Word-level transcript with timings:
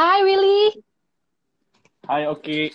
Hi 0.00 0.24
Willy. 0.24 0.80
Hai 2.08 2.24
Oki. 2.24 2.72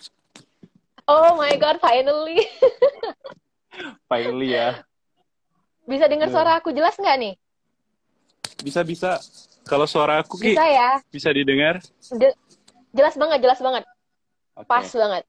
Oh 1.10 1.34
my 1.34 1.58
god, 1.58 1.82
finally. 1.82 2.38
finally 4.14 4.54
ya. 4.54 4.86
Bisa 5.90 6.06
dengar 6.06 6.30
suara 6.30 6.62
aku 6.62 6.70
jelas 6.70 6.94
nggak 7.02 7.18
nih? 7.18 7.34
Bisa 8.62 8.86
bisa. 8.86 9.18
Kalau 9.66 9.90
suara 9.90 10.22
aku 10.22 10.38
Ki, 10.38 10.54
bisa 10.54 10.70
ya. 10.70 11.02
Bisa 11.10 11.34
didengar? 11.34 11.82
De 12.14 12.30
jelas 12.94 13.18
banget, 13.18 13.42
jelas 13.42 13.58
banget. 13.58 13.84
Okay. 14.54 14.70
Pas 14.70 14.86
banget. 14.86 15.24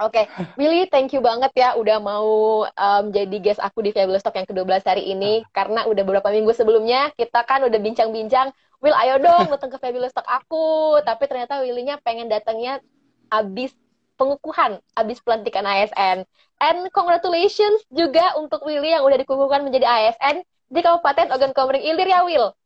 Oke, 0.00 0.24
okay. 0.24 0.56
Willy, 0.56 0.88
thank 0.88 1.12
you 1.12 1.20
banget 1.20 1.52
ya 1.52 1.76
udah 1.76 2.00
mau 2.00 2.64
um, 2.64 3.04
jadi 3.12 3.36
guest 3.44 3.60
aku 3.60 3.84
di 3.84 3.92
Fabulous 3.92 4.24
Talk 4.24 4.40
yang 4.40 4.48
ke-12 4.48 4.88
hari 4.88 5.04
ini. 5.12 5.44
Karena 5.52 5.84
udah 5.84 6.00
beberapa 6.00 6.32
minggu 6.32 6.48
sebelumnya 6.56 7.12
kita 7.12 7.44
kan 7.44 7.60
udah 7.68 7.76
bincang-bincang, 7.76 8.56
Will 8.80 8.96
ayo 8.96 9.20
dong 9.20 9.52
datang 9.52 9.68
ke 9.68 9.76
Fabulous 9.76 10.16
Talk 10.16 10.24
aku. 10.24 10.96
Tapi 11.04 11.28
ternyata 11.28 11.60
Willy-nya 11.60 12.00
pengen 12.00 12.32
datangnya 12.32 12.80
abis 13.28 13.76
pengukuhan, 14.16 14.80
abis 14.96 15.20
pelantikan 15.20 15.68
ASN. 15.68 16.24
And 16.56 16.78
congratulations 16.88 17.84
juga 17.92 18.32
untuk 18.40 18.64
Willy 18.64 18.96
yang 18.96 19.04
udah 19.04 19.20
dikukuhkan 19.20 19.60
menjadi 19.60 19.84
ASN 19.84 20.40
di 20.72 20.80
Kabupaten 20.80 21.36
Ogan 21.36 21.52
Komering 21.52 21.84
Ilir 21.84 22.08
ya, 22.08 22.24
Will? 22.24 22.56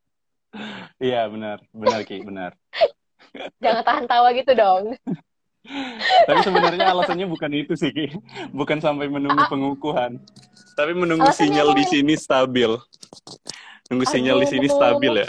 Iya, 1.02 1.26
benar. 1.26 1.58
Benar, 1.74 2.06
Ki. 2.06 2.22
Benar. 2.22 2.54
Jangan 3.64 3.82
tahan 3.82 4.06
tawa 4.06 4.30
gitu 4.30 4.54
dong. 4.54 4.94
Tapi 6.26 6.38
sebenarnya 6.42 6.86
alasannya 6.94 7.26
bukan 7.26 7.50
itu 7.54 7.74
sih, 7.74 7.90
Ki. 7.90 8.06
Bukan 8.54 8.78
sampai 8.78 9.10
menunggu 9.10 9.42
ah. 9.42 9.50
pengukuhan. 9.50 10.18
Tapi 10.76 10.92
menunggu 10.92 11.26
alasannya 11.26 11.50
sinyal 11.52 11.68
di 11.74 11.84
sini 11.88 12.14
stabil. 12.14 12.70
Nunggu 13.86 14.04
Aduh, 14.06 14.14
sinyal 14.18 14.36
di 14.42 14.48
sini 14.50 14.66
stabil 14.66 15.12
ya. 15.22 15.28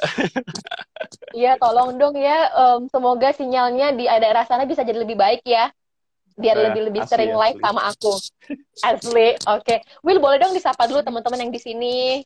Iya, 1.38 1.52
tolong 1.62 2.02
dong 2.02 2.18
ya. 2.18 2.50
Um, 2.58 2.90
semoga 2.90 3.30
sinyalnya 3.30 3.94
di 3.94 4.10
daerah 4.10 4.44
sana 4.50 4.66
bisa 4.66 4.82
jadi 4.82 4.98
lebih 4.98 5.14
baik 5.14 5.46
ya. 5.46 5.70
Biar 6.38 6.58
nah, 6.58 6.64
lebih 6.70 6.90
lebih 6.90 7.02
asli, 7.06 7.12
sering 7.14 7.34
live 7.34 7.60
sama 7.62 7.82
aku. 7.90 8.14
Asli. 8.82 9.38
Oke. 9.46 9.62
Okay. 9.62 9.80
Will, 10.02 10.22
boleh 10.22 10.38
dong 10.42 10.54
disapa 10.54 10.90
dulu 10.90 11.02
teman-teman 11.06 11.46
yang 11.46 11.54
di 11.54 11.62
sini. 11.62 12.26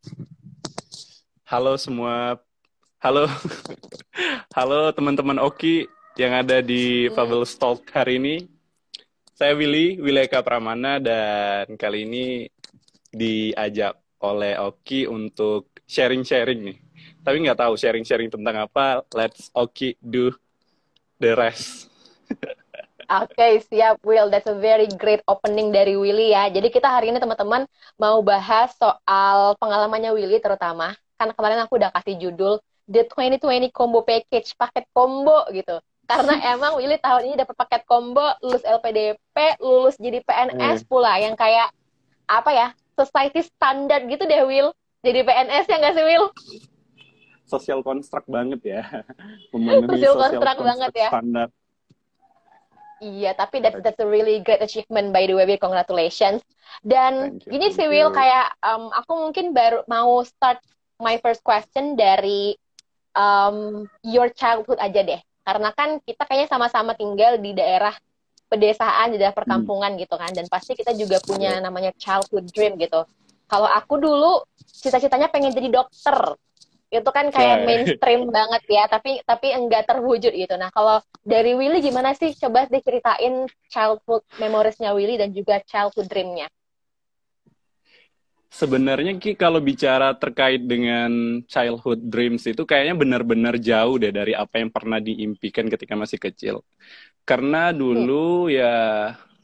Halo 1.47 1.75
semua. 1.75 2.39
Halo. 3.03 3.27
Halo 4.55 4.91
teman-teman 4.95 5.39
Oki 5.39 5.87
yang 6.19 6.35
ada 6.35 6.59
di 6.59 7.07
hmm. 7.07 7.15
Fabulous 7.15 7.55
Talk 7.55 7.87
hari 7.91 8.19
ini. 8.19 8.35
Saya 9.31 9.57
Willy, 9.57 9.97
Wileka 9.97 10.43
Pramana, 10.45 11.01
dan 11.01 11.73
kali 11.73 12.05
ini 12.05 12.25
diajak 13.09 13.97
oleh 14.21 14.53
Oki 14.61 15.09
untuk 15.09 15.73
sharing-sharing 15.89 16.61
nih. 16.61 16.77
Tapi 17.25 17.37
nggak 17.41 17.57
tahu 17.57 17.73
sharing-sharing 17.73 18.29
tentang 18.29 18.69
apa. 18.69 19.01
Let's 19.17 19.49
Oki 19.57 19.97
do 19.97 20.29
the 21.17 21.33
rest. 21.33 21.89
Oke, 23.11 23.33
okay, 23.35 23.53
siap 23.65 23.99
Will. 24.05 24.31
That's 24.31 24.47
a 24.47 24.55
very 24.55 24.87
great 24.87 25.25
opening 25.27 25.73
dari 25.73 25.97
Willy 25.99 26.31
ya. 26.31 26.47
Jadi 26.47 26.71
kita 26.71 26.87
hari 26.87 27.11
ini 27.11 27.19
teman-teman 27.19 27.67
mau 27.99 28.21
bahas 28.23 28.71
soal 28.77 29.57
pengalamannya 29.59 30.15
Willy 30.15 30.39
terutama. 30.39 30.95
Karena 31.19 31.33
kemarin 31.35 31.59
aku 31.65 31.75
udah 31.81 31.91
kasih 31.91 32.15
judul 32.29 32.61
The 32.87 33.09
2020 33.09 33.73
Combo 33.73 34.05
Package, 34.05 34.53
paket 34.55 34.85
combo 34.93 35.43
gitu 35.51 35.81
karena 36.11 36.35
emang 36.55 36.75
Willy 36.75 36.99
tahun 36.99 37.21
ini 37.31 37.35
dapat 37.39 37.55
paket 37.55 37.81
combo 37.87 38.35
lulus 38.43 38.63
LPDP 38.67 39.37
lulus 39.63 39.95
jadi 39.95 40.19
PNS 40.27 40.83
hmm. 40.83 40.89
pula 40.91 41.15
yang 41.23 41.39
kayak 41.39 41.71
apa 42.27 42.51
ya 42.51 42.67
society 42.99 43.47
standar 43.47 44.03
gitu 44.11 44.27
deh 44.27 44.43
Will 44.43 44.75
jadi 44.99 45.23
PNS 45.23 45.65
ya 45.71 45.75
nggak 45.79 45.95
sih 45.95 46.05
Will 46.05 46.25
sosial 47.47 47.79
konstruk 47.79 48.27
banget 48.27 48.61
ya 48.63 48.81
sosial 49.91 50.13
konstruk 50.19 50.59
banget 50.59 50.91
ya 51.07 51.09
standar. 51.09 51.49
Iya, 53.01 53.33
tapi 53.33 53.65
that's 53.65 53.81
that's 53.81 53.97
a 53.97 54.05
really 54.05 54.45
great 54.45 54.61
achievement 54.61 55.09
by 55.09 55.25
the 55.25 55.33
way. 55.33 55.57
Congratulations. 55.57 56.45
Dan 56.85 57.41
you, 57.49 57.57
ini 57.57 57.73
sih 57.73 57.89
Will 57.89 58.13
kayak 58.13 58.53
um, 58.61 58.93
aku 58.93 59.17
mungkin 59.25 59.57
baru 59.57 59.81
mau 59.89 60.21
start 60.21 60.61
my 61.01 61.17
first 61.17 61.41
question 61.41 61.97
dari 61.97 62.53
um, 63.17 63.89
your 64.05 64.29
childhood 64.29 64.77
aja 64.77 65.01
deh 65.01 65.21
karena 65.41 65.69
kan 65.73 65.97
kita 66.05 66.23
kayaknya 66.29 66.49
sama-sama 66.49 66.93
tinggal 66.93 67.41
di 67.41 67.57
daerah 67.57 67.93
pedesaan 68.51 69.15
di 69.15 69.17
daerah 69.17 69.33
perkampungan 69.35 69.95
hmm. 69.95 70.01
gitu 70.05 70.15
kan. 70.19 70.31
Dan 70.35 70.45
pasti 70.51 70.75
kita 70.75 70.91
juga 70.93 71.17
punya 71.23 71.57
namanya 71.63 71.95
childhood 71.95 72.51
dream 72.51 72.75
gitu. 72.77 73.07
Kalau 73.47 73.67
aku 73.67 73.99
dulu 73.99 74.43
cita-citanya 74.59 75.31
pengen 75.31 75.51
jadi 75.55 75.71
dokter. 75.71 76.35
Itu 76.91 77.07
kan 77.07 77.31
kayak 77.31 77.63
mainstream 77.63 78.27
banget 78.35 78.67
ya 78.67 78.83
tapi 78.91 79.23
tapi 79.23 79.55
enggak 79.55 79.87
terwujud 79.87 80.35
gitu. 80.35 80.55
Nah 80.59 80.67
kalau 80.75 80.99
dari 81.23 81.55
Willy 81.55 81.79
gimana 81.79 82.11
sih? 82.11 82.35
Coba 82.35 82.67
diceritain 82.67 83.47
childhood 83.71 84.27
memoriesnya 84.37 84.91
Willy 84.91 85.15
dan 85.15 85.31
juga 85.31 85.63
childhood 85.63 86.11
dreamnya 86.11 86.51
Sebenarnya 88.51 89.15
Ki 89.15 89.31
kalau 89.39 89.63
bicara 89.63 90.11
terkait 90.11 90.59
dengan 90.67 91.39
childhood 91.47 92.03
dreams 92.03 92.43
itu 92.43 92.67
kayaknya 92.67 92.99
benar-benar 92.99 93.55
jauh 93.55 93.95
deh 93.95 94.11
dari 94.11 94.35
apa 94.35 94.59
yang 94.59 94.67
pernah 94.67 94.99
diimpikan 94.99 95.71
ketika 95.71 95.95
masih 95.95 96.19
kecil. 96.19 96.59
Karena 97.23 97.71
dulu 97.71 98.51
hmm. 98.51 98.51
ya 98.51 98.75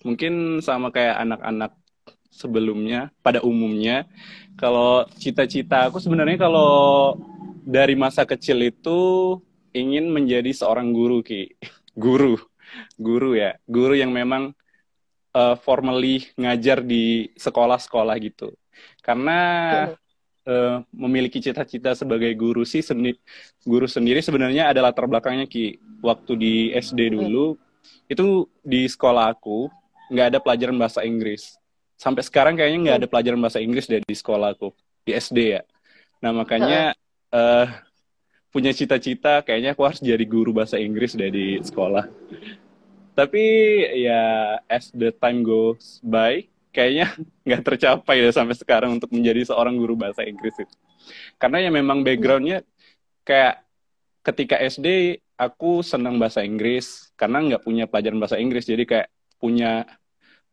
mungkin 0.03 0.59
sama 0.59 0.91
kayak 0.91 1.23
anak-anak 1.23 1.71
sebelumnya 2.27 3.07
pada 3.23 3.39
umumnya 3.47 4.03
kalau 4.59 5.07
cita-cita 5.15 5.87
aku 5.87 6.03
sebenarnya 6.03 6.43
kalau 6.43 7.15
dari 7.63 7.95
masa 7.95 8.27
kecil 8.27 8.59
itu 8.59 8.99
ingin 9.71 10.11
menjadi 10.11 10.51
seorang 10.51 10.91
guru 10.91 11.23
Ki. 11.23 11.55
Guru. 11.95 12.35
Guru 12.99 13.39
ya. 13.39 13.55
Guru 13.71 13.95
yang 13.95 14.11
memang 14.11 14.51
uh, 15.31 15.55
formally 15.63 16.27
ngajar 16.35 16.83
di 16.83 17.31
sekolah-sekolah 17.39 18.19
gitu 18.19 18.51
karena 19.07 19.39
uh, 20.43 20.83
memiliki 20.91 21.39
cita-cita 21.39 21.95
sebagai 21.95 22.27
guru 22.35 22.67
sih 22.67 22.83
seni, 22.83 23.15
guru 23.63 23.87
sendiri 23.87 24.19
sebenarnya 24.19 24.67
adalah 24.67 24.91
latar 24.91 25.07
belakangnya 25.07 25.47
ki. 25.47 25.79
Waktu 26.03 26.31
di 26.35 26.53
SD 26.75 27.15
dulu 27.15 27.55
itu 28.11 28.51
di 28.59 28.83
sekolah 28.83 29.31
aku 29.31 29.71
nggak 30.11 30.27
ada 30.35 30.39
pelajaran 30.43 30.75
bahasa 30.75 31.07
Inggris. 31.07 31.55
Sampai 31.95 32.27
sekarang 32.27 32.59
kayaknya 32.59 32.79
nggak 32.83 32.97
ada 32.99 33.07
pelajaran 33.07 33.39
bahasa 33.39 33.63
Inggris 33.63 33.87
deh 33.87 34.03
di 34.03 34.15
sekolah 34.15 34.59
aku 34.59 34.75
di 35.07 35.15
SD 35.15 35.39
ya. 35.55 35.63
Nah 36.19 36.35
makanya 36.35 36.91
uh, 37.31 37.65
punya 38.51 38.75
cita-cita 38.75 39.39
kayaknya 39.47 39.71
aku 39.71 39.87
harus 39.87 40.03
jadi 40.03 40.27
guru 40.27 40.51
bahasa 40.51 40.75
Inggris 40.75 41.15
deh 41.15 41.31
di 41.31 41.63
sekolah. 41.63 42.11
Tapi 43.15 43.45
ya 44.03 44.59
as 44.67 44.91
the 44.93 45.15
time 45.15 45.41
goes 45.47 46.03
by 46.03 46.43
kayaknya 46.77 47.17
nggak 47.41 47.61
tercapai 47.65 48.21
ya 48.21 48.29
sampai 48.29 48.53
sekarang 48.53 49.01
untuk 49.01 49.09
menjadi 49.09 49.49
seorang 49.49 49.73
guru 49.81 49.97
bahasa 49.97 50.21
Inggris 50.21 50.53
itu. 50.61 50.75
Karena 51.41 51.65
ya 51.65 51.73
memang 51.73 52.05
backgroundnya 52.05 52.61
kayak 53.25 53.65
ketika 54.21 54.61
SD 54.61 55.17
aku 55.33 55.81
senang 55.81 56.21
bahasa 56.21 56.45
Inggris 56.45 57.09
karena 57.17 57.41
nggak 57.41 57.65
punya 57.65 57.89
pelajaran 57.89 58.21
bahasa 58.21 58.37
Inggris 58.37 58.69
jadi 58.69 58.85
kayak 58.85 59.07
punya 59.41 59.89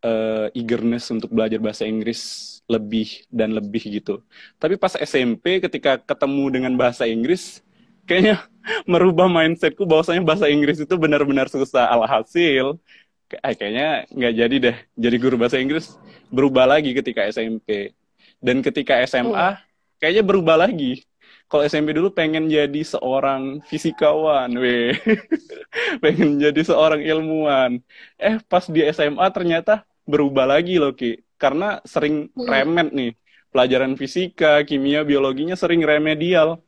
uh, 0.01 0.49
eagerness 0.57 1.13
untuk 1.13 1.29
belajar 1.29 1.61
bahasa 1.61 1.85
Inggris 1.85 2.53
lebih 2.65 3.29
dan 3.29 3.53
lebih 3.53 3.85
gitu. 3.85 4.25
Tapi 4.57 4.81
pas 4.81 4.97
SMP 4.97 5.61
ketika 5.61 6.01
ketemu 6.01 6.45
dengan 6.49 6.73
bahasa 6.81 7.05
Inggris 7.05 7.61
kayaknya 8.09 8.45
merubah 8.93 9.29
mindsetku 9.29 9.85
bahwasanya 9.85 10.25
bahasa 10.25 10.49
Inggris 10.49 10.81
itu 10.81 10.95
benar-benar 10.97 11.53
susah 11.53 11.89
alhasil 11.93 12.81
kayaknya 13.29 14.05
nggak 14.13 14.35
jadi 14.37 14.57
deh 14.61 14.77
jadi 14.95 15.17
guru 15.19 15.37
bahasa 15.41 15.59
Inggris 15.59 15.97
berubah 16.29 16.69
lagi 16.69 16.93
ketika 16.93 17.25
SMP 17.29 17.97
dan 18.39 18.61
ketika 18.61 19.01
SMA 19.09 19.57
hmm. 19.57 19.61
kayaknya 19.99 20.23
berubah 20.23 20.57
lagi 20.61 21.03
kalau 21.55 21.63
SMP 21.69 21.93
dulu 21.93 22.11
pengen 22.11 22.49
jadi 22.49 22.83
seorang 22.83 23.61
fisikawan, 23.69 24.49
weh. 24.57 24.97
pengen 26.03 26.41
jadi 26.41 26.61
seorang 26.65 27.05
ilmuwan. 27.05 27.79
Eh, 28.17 28.41
pas 28.49 28.65
di 28.67 28.81
SMA 28.91 29.23
ternyata 29.31 29.85
berubah 30.09 30.49
lagi 30.49 30.81
loh, 30.81 30.97
Ki. 30.97 31.21
Karena 31.37 31.79
sering 31.85 32.33
hmm. 32.33 32.49
remet 32.49 32.89
nih. 32.91 33.13
Pelajaran 33.55 33.95
fisika, 33.95 34.67
kimia, 34.67 35.07
biologinya 35.07 35.55
sering 35.55 35.85
remedial. 35.85 36.59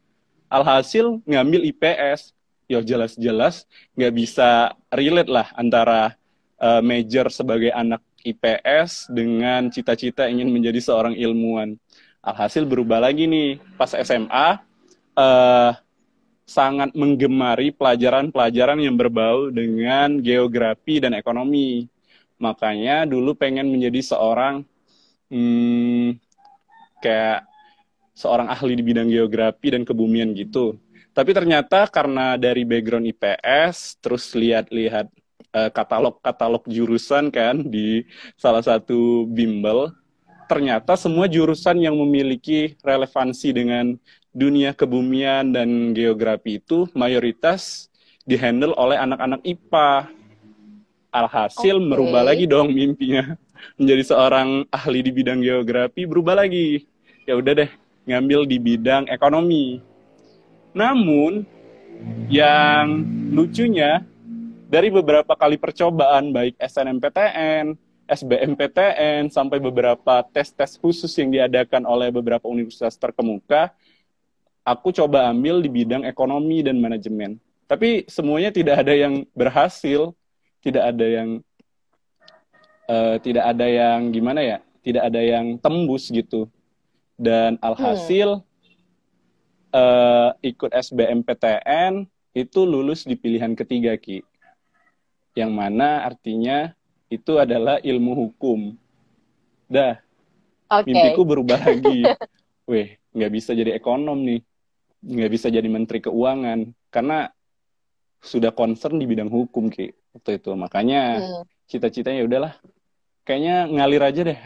Alhasil 0.47 1.19
ngambil 1.27 1.67
IPS. 1.73 2.37
Ya 2.67 2.83
jelas-jelas 2.83 3.67
nggak 3.95 4.13
bisa 4.15 4.75
relate 4.91 5.31
lah 5.31 5.55
antara 5.55 6.19
uh, 6.61 6.83
major 6.85 7.29
sebagai 7.33 7.73
anak 7.73 8.03
IPS 8.27 9.13
dengan 9.13 9.71
cita-cita 9.71 10.27
ingin 10.27 10.51
menjadi 10.51 10.83
seorang 10.83 11.15
ilmuwan. 11.15 11.79
Alhasil 12.27 12.67
berubah 12.67 12.99
lagi 12.99 13.31
nih 13.31 13.63
pas 13.79 13.95
SMA 13.95 14.59
uh, 15.15 15.71
sangat 16.47 16.95
menggemari 16.95 17.71
pelajaran-pelajaran 17.75 18.79
yang 18.83 18.99
berbau 18.99 19.51
dengan 19.51 20.19
geografi 20.19 20.99
dan 20.99 21.15
ekonomi. 21.15 21.87
Makanya 22.39 23.07
dulu 23.07 23.35
pengen 23.35 23.71
menjadi 23.71 24.15
seorang 24.15 24.67
hmm, 25.31 26.19
kayak 27.03 27.47
seorang 28.17 28.49
ahli 28.49 28.75
di 28.79 28.85
bidang 28.87 29.11
geografi 29.11 29.71
dan 29.71 29.83
kebumian 29.87 30.33
gitu. 30.33 30.79
Tapi 31.17 31.33
ternyata 31.33 31.89
karena 31.89 32.37
dari 32.37 32.69
background 32.69 33.09
IPS, 33.09 34.01
terus 34.05 34.37
lihat-lihat 34.37 35.09
katalog-katalog 35.73 36.65
jurusan 36.69 37.33
kan 37.33 37.65
di 37.65 38.05
salah 38.37 38.61
satu 38.61 39.25
bimbel, 39.29 39.93
ternyata 40.47 40.95
semua 40.95 41.27
jurusan 41.27 41.81
yang 41.81 41.97
memiliki 41.97 42.77
relevansi 42.85 43.51
dengan 43.57 43.97
dunia 44.37 44.77
kebumian 44.77 45.51
dan 45.51 45.97
geografi 45.97 46.61
itu 46.61 46.85
mayoritas 46.93 47.89
dihandle 48.29 48.77
oleh 48.77 49.01
anak-anak 49.01 49.41
IPA. 49.43 50.13
Alhasil 51.17 51.81
okay. 51.81 51.89
merubah 51.89 52.21
lagi 52.29 52.45
dong 52.45 52.77
mimpinya 52.77 53.41
menjadi 53.81 54.13
seorang 54.13 54.69
ahli 54.69 55.01
di 55.01 55.09
bidang 55.09 55.41
geografi 55.41 56.05
berubah 56.05 56.37
lagi. 56.45 56.85
Ya 57.25 57.41
udah 57.41 57.65
deh, 57.65 57.71
ngambil 58.05 58.45
di 58.45 58.61
bidang 58.61 59.09
ekonomi. 59.09 59.81
Namun 60.77 61.49
yang 62.29 63.01
lucunya 63.33 64.05
dari 64.67 64.91
beberapa 64.91 65.33
kali 65.39 65.57
percobaan 65.57 66.35
baik 66.35 66.59
SNMPTN, 66.59 67.79
SBMPTN 68.07 69.31
sampai 69.31 69.59
beberapa 69.63 70.23
tes-tes 70.35 70.79
khusus 70.79 71.11
yang 71.19 71.31
diadakan 71.31 71.87
oleh 71.87 72.11
beberapa 72.11 72.47
universitas 72.51 72.99
terkemuka, 72.99 73.71
aku 74.67 74.91
coba 74.91 75.31
ambil 75.31 75.63
di 75.63 75.71
bidang 75.71 76.03
ekonomi 76.07 76.63
dan 76.67 76.79
manajemen. 76.83 77.39
Tapi 77.67 78.07
semuanya 78.07 78.55
tidak 78.55 78.87
ada 78.87 78.95
yang 78.95 79.27
berhasil, 79.35 80.15
tidak 80.63 80.95
ada 80.95 81.07
yang 81.07 81.29
uh, 82.87 83.19
tidak 83.23 83.45
ada 83.55 83.67
yang 83.67 84.11
gimana 84.15 84.41
ya, 84.43 84.59
tidak 84.83 85.03
ada 85.07 85.21
yang 85.23 85.59
tembus 85.59 86.11
gitu. 86.11 86.47
Dan 87.17 87.57
alhasil 87.65 88.45
hmm 88.45 88.47
uh, 89.77 90.31
ikut 90.41 90.71
SBMPTN 90.73 92.09
itu 92.37 92.61
lulus 92.69 93.05
di 93.09 93.17
pilihan 93.17 93.57
ketiga 93.57 93.97
Ki. 93.97 94.25
Yang 95.37 95.53
mana 95.53 96.09
artinya 96.09 96.73
itu 97.13 97.37
adalah 97.37 97.77
ilmu 97.85 98.13
hukum. 98.17 98.73
Dah. 99.69 100.01
Okay. 100.67 100.91
Mimpiku 100.91 101.23
berubah 101.29 101.61
lagi. 101.61 102.03
Weh, 102.71 102.97
nggak 103.13 103.33
bisa 103.37 103.53
jadi 103.53 103.77
ekonom 103.77 104.17
nih. 104.25 104.41
Nggak 105.05 105.31
bisa 105.31 105.47
jadi 105.53 105.69
menteri 105.69 106.01
keuangan. 106.01 106.73
Karena 106.89 107.29
sudah 108.25 108.51
concern 108.51 108.97
di 108.97 109.07
bidang 109.07 109.29
hukum, 109.29 109.69
Ki. 109.69 109.93
Waktu 110.17 110.41
itu. 110.41 110.51
Makanya 110.57 111.21
hmm. 111.21 111.45
cita-citanya 111.69 112.25
ya 112.25 112.27
udahlah. 112.27 112.53
Kayaknya 113.29 113.57
ngalir 113.71 114.03
aja 114.03 114.21
deh. 114.25 114.41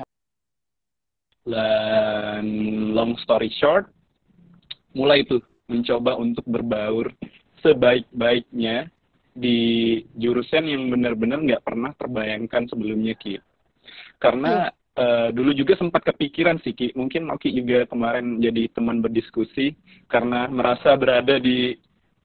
Dan 1.46 2.44
long 2.92 3.16
story 3.22 3.48
short, 3.54 3.88
mulai 4.92 5.24
tuh 5.24 5.40
mencoba 5.70 6.18
untuk 6.18 6.44
berbaur 6.44 7.14
sebaik-baiknya 7.62 8.90
di 9.34 10.00
jurusan 10.18 10.66
yang 10.66 10.90
benar-benar 10.90 11.40
nggak 11.42 11.62
pernah 11.64 11.94
terbayangkan 11.94 12.66
sebelumnya 12.70 13.14
Ki. 13.14 13.38
Karena 14.20 14.68
hmm. 14.68 15.00
uh, 15.00 15.28
dulu 15.32 15.50
juga 15.54 15.78
sempat 15.78 16.02
kepikiran 16.04 16.58
sih 16.60 16.74
Ki, 16.74 16.92
mungkin 16.98 17.30
Oki 17.30 17.54
juga 17.54 17.86
kemarin 17.86 18.42
jadi 18.42 18.68
teman 18.74 19.00
berdiskusi 19.00 19.78
karena 20.10 20.50
merasa 20.50 20.94
berada 20.98 21.38
di 21.38 21.78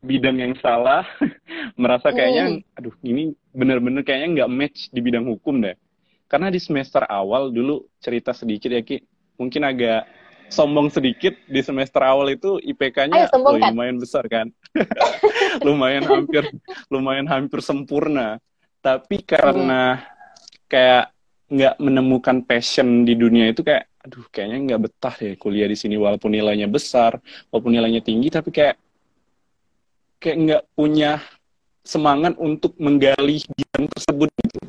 bidang 0.05 0.37
yang 0.37 0.53
salah, 0.61 1.01
merasa 1.81 2.13
kayaknya, 2.13 2.61
hmm. 2.61 2.77
aduh 2.77 2.95
ini 3.01 3.33
benar-benar 3.53 4.05
kayaknya 4.05 4.43
nggak 4.43 4.53
match 4.53 4.79
di 4.93 4.99
bidang 5.01 5.25
hukum 5.25 5.61
deh. 5.61 5.77
Karena 6.25 6.49
di 6.49 6.57
semester 6.57 7.05
awal 7.05 7.53
dulu 7.53 7.85
cerita 8.01 8.33
sedikit 8.33 8.73
ya 8.73 8.81
Ki, 8.81 9.01
mungkin 9.37 9.61
agak 9.65 10.09
sombong 10.49 10.93
sedikit 10.93 11.33
di 11.49 11.61
semester 11.65 12.01
awal 12.05 12.31
itu 12.33 12.61
IPK-nya 12.61 13.33
oh, 13.33 13.57
lumayan 13.57 13.97
besar 13.97 14.25
kan. 14.29 14.49
lumayan 15.67 16.05
hampir 16.05 16.43
lumayan 16.89 17.27
hampir 17.27 17.59
sempurna. 17.61 18.37
Tapi 18.81 19.25
karena 19.25 19.97
hmm. 19.97 20.05
kayak 20.69 21.05
nggak 21.45 21.75
menemukan 21.77 22.37
passion 22.41 23.05
di 23.05 23.13
dunia 23.13 23.53
itu 23.53 23.61
kayak 23.61 23.85
aduh 24.05 24.25
kayaknya 24.29 24.57
nggak 24.69 24.81
betah 24.85 25.13
deh 25.17 25.33
kuliah 25.37 25.65
di 25.65 25.77
sini 25.77 25.97
walaupun 25.97 26.29
nilainya 26.29 26.69
besar, 26.69 27.17
walaupun 27.49 27.73
nilainya 27.73 28.01
tinggi 28.05 28.29
tapi 28.29 28.49
kayak 28.53 28.77
kayak 30.21 30.37
nggak 30.41 30.63
punya 30.73 31.21
semangat 31.85 32.33
untuk 32.41 32.73
menggali 32.81 33.41
bidang 33.45 33.85
tersebut 33.93 34.29
gitu. 34.41 34.59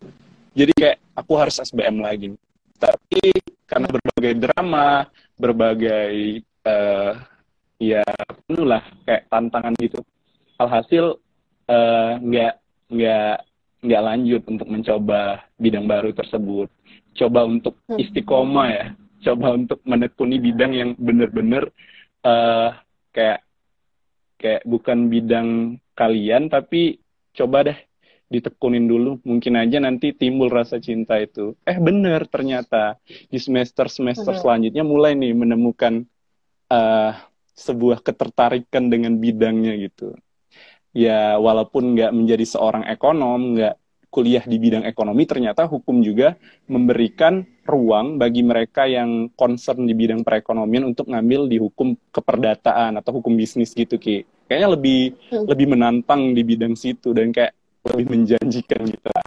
Jadi 0.56 0.73
kayak 0.73 0.96
aku 1.17 1.32
harus 1.37 1.56
SBM 1.61 2.00
lagi. 2.00 2.32
Tapi 2.76 3.32
karena 3.64 3.88
berbagai 3.88 4.34
drama, 4.37 5.08
berbagai 5.36 6.42
uh, 6.64 7.12
ya 7.76 8.04
penuh 8.48 8.64
lah 8.64 8.82
kayak 9.04 9.28
tantangan 9.28 9.76
gitu. 9.76 10.00
Alhasil 10.56 11.20
eh, 11.68 12.12
nggak 12.16 12.54
uh, 12.56 12.62
nggak 12.88 13.36
nggak 13.84 14.04
lanjut 14.08 14.42
untuk 14.48 14.68
mencoba 14.72 15.44
bidang 15.60 15.84
baru 15.84 16.16
tersebut. 16.16 16.72
Coba 17.12 17.44
untuk 17.44 17.76
hmm. 17.88 18.00
istiqomah 18.00 18.68
ya. 18.72 18.86
Coba 19.28 19.52
untuk 19.52 19.84
menekuni 19.84 20.40
bidang 20.40 20.72
yang 20.72 20.90
benar-benar 20.96 21.68
uh, 22.24 22.72
kayak 23.12 23.44
kayak 24.40 24.62
bukan 24.64 25.08
bidang 25.12 25.48
kalian 25.96 26.48
tapi 26.48 27.00
coba 27.36 27.72
deh 27.72 27.78
ditekunin 28.26 28.90
dulu 28.90 29.23
mungkin 29.23 29.55
aja 29.55 29.78
nanti 29.78 30.11
timbul 30.11 30.50
rasa 30.50 30.82
cinta 30.82 31.14
itu 31.14 31.55
eh 31.62 31.78
bener 31.78 32.26
ternyata 32.26 32.99
di 33.06 33.38
semester 33.38 33.87
semester 33.87 34.34
hmm. 34.34 34.43
selanjutnya 34.43 34.82
mulai 34.82 35.14
nih 35.14 35.31
menemukan 35.31 36.02
uh, 36.75 37.14
sebuah 37.55 38.02
ketertarikan 38.02 38.90
dengan 38.90 39.14
bidangnya 39.17 39.78
gitu 39.78 40.19
ya 40.90 41.38
walaupun 41.38 41.94
nggak 41.94 42.11
menjadi 42.11 42.44
seorang 42.44 42.84
ekonom 42.90 43.55
nggak 43.55 43.75
kuliah 44.11 44.43
di 44.43 44.56
bidang 44.56 44.88
ekonomi 44.88 45.28
ternyata 45.28 45.69
hukum 45.69 46.00
juga 46.00 46.40
memberikan 46.67 47.44
ruang 47.69 48.17
bagi 48.17 48.40
mereka 48.40 48.88
yang 48.88 49.28
concern 49.37 49.84
di 49.84 49.93
bidang 49.93 50.25
perekonomian 50.25 50.88
untuk 50.88 51.12
ngambil 51.12 51.46
di 51.52 51.61
hukum 51.61 51.93
keperdataan 52.11 52.96
atau 52.96 53.20
hukum 53.20 53.37
bisnis 53.37 53.76
gitu 53.76 54.00
ki 54.00 54.25
kayaknya 54.49 54.73
lebih 54.73 55.00
hmm. 55.31 55.46
lebih 55.46 55.67
menantang 55.69 56.32
di 56.32 56.43
bidang 56.43 56.75
situ 56.75 57.12
dan 57.12 57.28
kayak 57.28 57.52
lebih 57.94 58.06
menjanjikan 58.10 58.82
gitu 58.86 59.08
lah. 59.10 59.26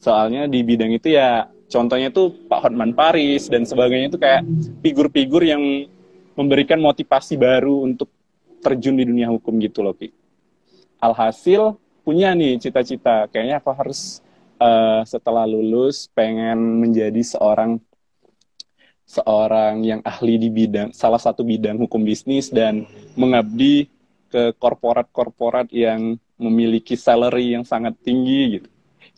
Soalnya 0.00 0.48
di 0.48 0.64
bidang 0.64 0.96
itu 0.96 1.12
ya 1.12 1.46
contohnya 1.68 2.08
tuh 2.10 2.32
Pak 2.48 2.66
Hotman 2.66 2.96
Paris 2.96 3.46
dan 3.46 3.68
sebagainya 3.68 4.10
itu 4.10 4.18
kayak 4.18 4.42
figur-figur 4.80 5.44
yang 5.44 5.60
memberikan 6.34 6.80
motivasi 6.80 7.36
baru 7.36 7.84
untuk 7.84 8.08
terjun 8.64 8.96
di 8.96 9.04
dunia 9.04 9.28
hukum 9.28 9.60
gitu 9.60 9.84
loh. 9.84 9.96
Alhasil 11.00 11.76
punya 12.04 12.32
nih 12.32 12.60
cita-cita, 12.60 13.28
kayaknya 13.28 13.60
aku 13.60 13.70
harus 13.72 14.20
uh, 14.60 15.00
setelah 15.04 15.48
lulus 15.48 16.08
pengen 16.12 16.80
menjadi 16.80 17.20
seorang 17.24 17.80
seorang 19.10 19.82
yang 19.82 20.00
ahli 20.06 20.38
di 20.38 20.46
bidang 20.54 20.94
salah 20.94 21.18
satu 21.18 21.42
bidang 21.42 21.82
hukum 21.82 22.06
bisnis 22.06 22.46
dan 22.46 22.86
mengabdi 23.18 23.90
ke 24.30 24.54
korporat-korporat 24.54 25.66
yang 25.74 26.14
memiliki 26.40 26.96
salary 26.96 27.52
yang 27.52 27.62
sangat 27.62 27.94
tinggi 28.00 28.58
gitu 28.58 28.68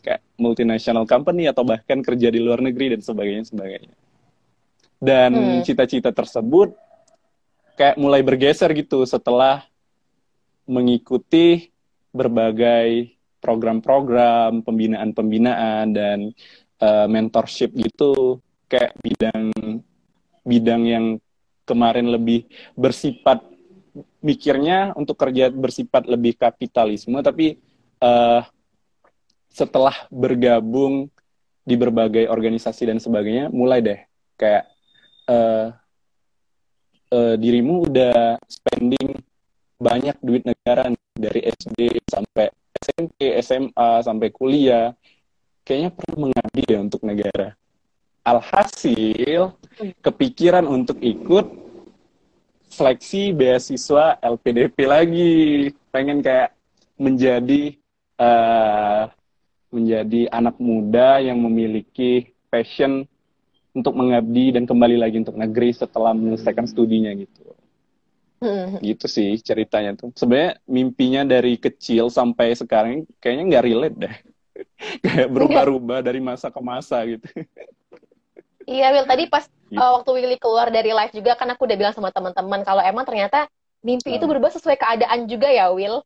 kayak 0.03 0.21
multinational 0.35 1.07
company 1.07 1.47
atau 1.47 1.63
bahkan 1.63 2.03
kerja 2.03 2.27
di 2.27 2.43
luar 2.43 2.59
negeri 2.59 2.99
dan 2.99 3.01
sebagainya 3.01 3.47
sebagainya 3.47 3.95
dan 4.99 5.31
hmm. 5.31 5.61
cita-cita 5.63 6.11
hmm. 6.11 6.19
tersebut 6.19 6.69
kayak 7.79 7.95
mulai 7.97 8.21
bergeser 8.21 8.69
gitu 8.75 9.07
setelah 9.07 9.63
mengikuti 10.67 11.71
berbagai 12.13 13.15
program-program 13.43 14.63
pembinaan-pembinaan 14.63 15.91
dan 15.91 16.19
uh, 16.79 17.07
mentorship 17.11 17.75
gitu 17.75 18.39
kayak 18.71 18.95
bidang 19.03 19.51
bidang 20.47 20.83
yang 20.87 21.05
kemarin 21.63 22.11
lebih 22.11 22.47
bersifat 22.75 23.43
mikirnya 24.25 24.93
untuk 24.97 25.17
kerja 25.17 25.53
bersifat 25.53 26.09
lebih 26.09 26.33
kapitalisme 26.33 27.21
tapi 27.21 27.61
uh, 28.01 28.41
setelah 29.53 29.93
bergabung 30.09 31.13
di 31.63 31.75
berbagai 31.79 32.27
organisasi 32.27 32.91
dan 32.91 32.99
sebagainya 32.99 33.47
mulai 33.53 33.79
deh. 33.79 33.99
Kayak 34.35 34.67
uh, 35.31 35.71
uh, 37.13 37.35
dirimu 37.39 37.87
udah 37.87 38.41
spending 38.49 39.15
banyak 39.79 40.17
duit 40.19 40.43
negara 40.43 40.91
dari 41.15 41.41
SD 41.47 42.03
sampai 42.09 42.51
SMP, 42.83 43.19
SMA 43.39 43.89
sampai 44.03 44.27
kuliah. 44.33 44.91
Kayaknya 45.63 45.89
perlu 45.95 46.15
mengabdi 46.27 46.63
ya 46.67 46.79
untuk 46.83 47.01
negara. 47.07 47.55
Alhasil 48.27 49.55
hmm. 49.79 50.03
kepikiran 50.03 50.67
untuk 50.67 50.99
ikut 50.99 51.62
seleksi 52.73 53.29
beasiswa 53.29 54.17
LPDP 54.17 54.77
lagi 54.89 55.31
pengen 55.93 56.25
kayak 56.25 56.57
menjadi 56.97 57.77
uh, 58.17 59.13
menjadi 59.69 60.29
anak 60.33 60.57
muda 60.57 61.21
yang 61.21 61.37
memiliki 61.37 62.33
passion 62.49 63.05
untuk 63.73 63.97
mengabdi 63.97 64.53
dan 64.53 64.69
kembali 64.69 64.97
lagi 65.01 65.21
untuk 65.21 65.37
negeri 65.37 65.73
setelah 65.73 66.13
menyelesaikan 66.13 66.69
studinya 66.69 67.09
gitu. 67.17 67.53
Hmm. 68.43 68.77
Gitu 68.81 69.05
sih 69.09 69.37
ceritanya 69.41 69.97
tuh. 69.97 70.13
Sebenarnya 70.13 70.61
mimpinya 70.69 71.21
dari 71.25 71.57
kecil 71.57 72.13
sampai 72.13 72.53
sekarang 72.53 73.09
kayaknya 73.17 73.43
nggak 73.49 73.65
relate 73.65 73.97
deh. 73.97 74.15
Kayak 75.05 75.29
berubah-ubah 75.33 75.99
dari 76.05 76.21
masa 76.21 76.53
ke 76.53 76.61
masa 76.61 77.01
gitu. 77.09 77.25
Iya, 78.69 78.95
Will. 78.95 79.07
Tadi 79.07 79.23
pas 79.27 79.47
gitu. 79.73 79.81
uh, 79.81 79.91
waktu 79.99 80.09
Willy 80.13 80.37
keluar 80.37 80.69
dari 80.69 80.93
live 80.93 81.13
juga 81.13 81.33
kan 81.33 81.49
aku 81.49 81.65
udah 81.65 81.77
bilang 81.77 81.93
sama 81.97 82.13
teman-teman 82.13 82.61
kalau 82.61 82.85
emang 82.85 83.03
ternyata 83.03 83.49
mimpi 83.83 84.15
itu 84.15 84.25
berubah 84.25 84.49
sesuai 84.55 84.79
keadaan 84.79 85.27
juga 85.27 85.51
ya, 85.51 85.69
Will. 85.75 86.01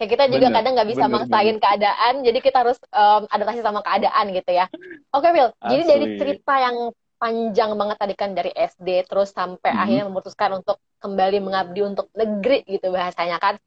Kayak 0.00 0.10
kita 0.14 0.24
juga 0.30 0.46
bener, 0.48 0.56
kadang 0.62 0.72
nggak 0.78 0.90
bisa 0.94 1.04
bener, 1.04 1.14
maksain 1.18 1.56
bener. 1.58 1.62
keadaan, 1.62 2.14
jadi 2.22 2.38
kita 2.38 2.56
harus 2.62 2.78
um, 2.94 3.22
adaptasi 3.28 3.60
sama 3.60 3.80
keadaan 3.84 4.24
gitu 4.30 4.50
ya. 4.54 4.66
Oke, 5.12 5.28
okay, 5.28 5.30
Will. 5.34 5.50
Jadi 5.58 5.82
dari 5.84 6.06
cerita 6.16 6.54
yang 6.56 6.76
panjang 7.18 7.74
banget 7.74 7.96
tadi 7.98 8.14
kan 8.14 8.30
dari 8.32 8.54
SD 8.54 9.10
terus 9.10 9.34
sampai 9.34 9.74
hmm. 9.74 9.82
akhirnya 9.82 10.04
memutuskan 10.06 10.50
untuk 10.62 10.78
kembali 11.02 11.38
mengabdi 11.42 11.80
untuk 11.82 12.06
negeri 12.14 12.62
gitu 12.64 12.94
bahasanya 12.94 13.42
kan. 13.42 13.58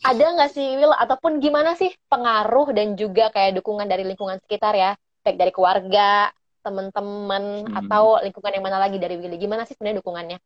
Ada 0.00 0.24
nggak 0.38 0.50
sih 0.54 0.78
Will 0.78 0.94
ataupun 0.94 1.42
gimana 1.42 1.74
sih 1.74 1.92
pengaruh 2.08 2.72
dan 2.72 2.94
juga 2.94 3.28
kayak 3.34 3.58
dukungan 3.60 3.84
dari 3.84 4.06
lingkungan 4.06 4.40
sekitar 4.46 4.78
ya, 4.78 4.94
baik 5.26 5.36
dari 5.36 5.52
keluarga, 5.52 6.30
teman-teman 6.64 7.68
hmm. 7.68 7.78
atau 7.84 8.16
lingkungan 8.24 8.56
yang 8.56 8.64
mana 8.64 8.80
lagi 8.80 8.96
dari 8.96 9.20
Willy? 9.20 9.36
Gimana 9.36 9.68
sih 9.68 9.76
sebenarnya 9.76 10.00
dukungannya? 10.00 10.38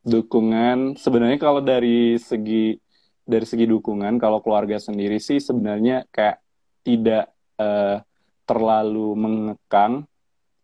Dukungan 0.00 0.96
sebenarnya 0.96 1.36
kalau 1.36 1.60
dari 1.60 2.16
segi 2.16 2.80
dari 3.28 3.44
segi 3.44 3.68
dukungan 3.68 4.16
kalau 4.16 4.40
keluarga 4.40 4.80
sendiri 4.80 5.20
sih 5.20 5.38
sebenarnya 5.38 6.08
kayak 6.08 6.40
tidak 6.80 7.28
uh, 7.60 8.00
terlalu 8.48 9.12
mengekang 9.14 10.08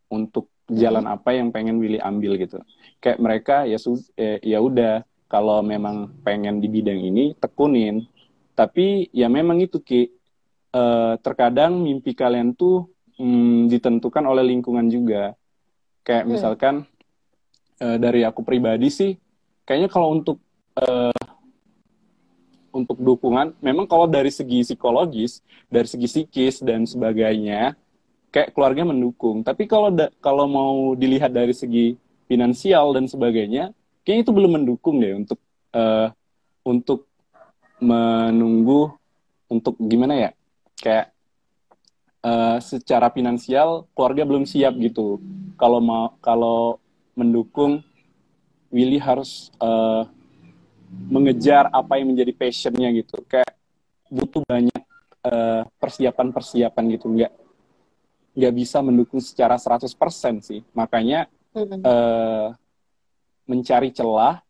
untuk 0.09 0.49
jalan 0.67 1.07
hmm. 1.07 1.15
apa 1.21 1.31
yang 1.37 1.53
pengen 1.53 1.79
Willy 1.79 2.01
ambil 2.01 2.41
gitu. 2.41 2.59
Kayak 2.99 3.19
mereka 3.23 3.57
ya 3.69 3.79
eh, 4.17 4.41
ya 4.43 4.59
udah 4.59 5.05
kalau 5.29 5.63
memang 5.63 6.17
pengen 6.27 6.59
di 6.59 6.67
bidang 6.67 6.99
ini 6.99 7.37
tekunin. 7.39 8.03
Tapi 8.57 9.13
ya 9.13 9.29
memang 9.29 9.61
itu 9.61 9.79
Ki 9.85 10.09
uh, 10.73 11.15
terkadang 11.21 11.77
mimpi 11.77 12.17
kalian 12.17 12.57
tuh 12.57 12.89
hmm, 13.21 13.69
ditentukan 13.73 14.25
oleh 14.25 14.45
lingkungan 14.47 14.87
juga. 14.89 15.35
Kayak 16.07 16.25
hmm. 16.25 16.31
misalkan 16.33 16.75
uh, 17.83 17.97
dari 17.99 18.23
aku 18.23 18.41
pribadi 18.47 18.89
sih, 18.93 19.17
kayaknya 19.67 19.91
kalau 19.91 20.15
untuk 20.15 20.39
uh, 20.79 21.13
untuk 22.77 23.01
dukungan, 23.01 23.57
memang 23.65 23.89
kalau 23.89 24.05
dari 24.05 24.29
segi 24.29 24.61
psikologis, 24.61 25.41
dari 25.73 25.89
segi 25.89 26.07
psikis 26.07 26.61
dan 26.61 26.85
sebagainya, 26.85 27.73
kayak 28.29 28.53
keluarga 28.53 28.85
mendukung. 28.85 29.41
Tapi 29.41 29.65
kalau 29.65 29.89
da 29.89 30.13
kalau 30.21 30.45
mau 30.45 30.93
dilihat 30.93 31.33
dari 31.33 31.57
segi 31.57 31.97
finansial 32.29 32.93
dan 32.93 33.09
sebagainya, 33.09 33.73
kayaknya 34.05 34.23
itu 34.29 34.33
belum 34.37 34.53
mendukung 34.61 35.01
deh 35.01 35.17
untuk 35.17 35.41
uh, 35.73 36.13
untuk 36.69 37.09
menunggu 37.81 38.93
untuk 39.53 39.77
gimana 39.77 40.17
ya 40.17 40.31
kayak 40.81 41.16
uh, 42.27 42.59
secara 42.59 43.09
finansial 43.15 43.87
keluarga 43.95 44.27
belum 44.27 44.43
siap 44.43 44.75
gitu. 44.83 45.23
Kalau 45.55 45.79
mau 45.79 46.19
kalau 46.19 46.83
mendukung 47.15 47.81
Willy 48.75 48.99
harus 48.99 49.55
uh, 49.63 50.05
mengejar 51.07 51.71
apa 51.71 52.03
yang 52.03 52.11
menjadi 52.11 52.35
passionnya 52.35 52.91
gitu. 52.99 53.23
Kayak 53.31 53.55
butuh 54.11 54.43
banyak 54.43 54.83
uh, 55.23 55.63
persiapan-persiapan 55.79 56.85
gitu. 56.99 57.07
Nggak 57.15 57.33
nggak 58.37 58.53
bisa 58.53 58.85
mendukung 58.85 59.23
secara 59.23 59.57
100% 59.57 59.87
sih. 60.43 60.61
Makanya 60.75 61.31
uh, 61.57 62.53
mencari 63.47 63.95
celah 63.95 64.43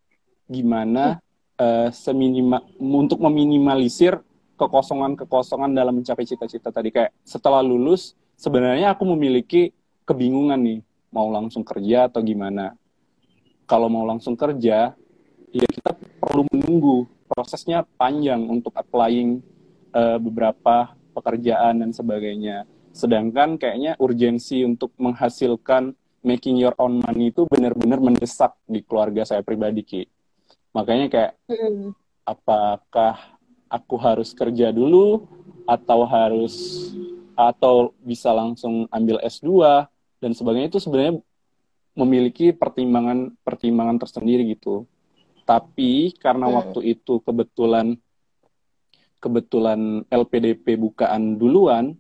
gimana 0.49 1.23
uh, 1.61 1.89
seminima 1.93 2.65
untuk 2.81 3.23
meminimalisir 3.23 4.19
kekosongan-kekosongan 4.57 5.73
dalam 5.77 6.01
mencapai 6.01 6.25
cita-cita 6.25 6.73
tadi. 6.73 6.91
Kayak 6.91 7.13
setelah 7.23 7.61
lulus 7.61 8.17
sebenarnya 8.37 8.97
aku 8.97 9.05
memiliki 9.17 9.73
kebingungan 10.09 10.61
nih 10.61 10.81
mau 11.13 11.29
langsung 11.33 11.63
kerja 11.63 12.09
atau 12.09 12.21
gimana. 12.21 12.77
Kalau 13.69 13.89
mau 13.93 14.05
langsung 14.05 14.35
kerja 14.35 14.97
ya 15.51 15.69
kita 15.73 15.97
perlu 16.21 16.45
menunggu 16.53 17.09
prosesnya 17.27 17.83
panjang 17.97 18.45
untuk 18.47 18.77
applying 18.77 19.43
uh, 19.97 20.19
beberapa 20.21 20.95
pekerjaan 21.17 21.83
dan 21.83 21.91
sebagainya. 21.97 22.69
Sedangkan 22.93 23.61
kayaknya 23.61 23.97
urgensi 24.01 24.65
untuk 24.65 24.93
menghasilkan 24.97 25.93
making 26.25 26.59
your 26.59 26.75
own 26.81 27.01
money 27.01 27.31
itu 27.31 27.45
benar-benar 27.47 28.03
mendesak 28.03 28.57
di 28.67 28.83
keluarga 28.83 29.23
saya 29.23 29.41
pribadi 29.41 29.83
ki. 29.85 30.03
Makanya 30.77 31.07
kayak 31.09 31.33
mm. 31.49 31.93
apakah 32.27 33.36
aku 33.67 33.99
harus 33.99 34.33
kerja 34.33 34.71
dulu 34.71 35.27
atau 35.67 36.07
harus 36.07 36.55
atau 37.37 37.93
bisa 38.01 38.33
langsung 38.33 38.89
ambil 38.89 39.21
S2 39.21 39.85
dan 40.23 40.33
sebagainya 40.33 40.73
itu 40.73 40.81
sebenarnya 40.81 41.21
memiliki 41.97 42.53
pertimbangan 42.53 43.33
pertimbangan 43.45 44.01
tersendiri 44.01 44.47
gitu. 44.57 44.89
Tapi 45.45 46.17
karena 46.17 46.49
hmm. 46.49 46.55
waktu 46.55 46.81
itu 46.97 47.21
kebetulan 47.23 47.97
kebetulan 49.21 50.05
LPDP 50.09 50.77
bukaan 50.77 51.41
duluan 51.41 51.97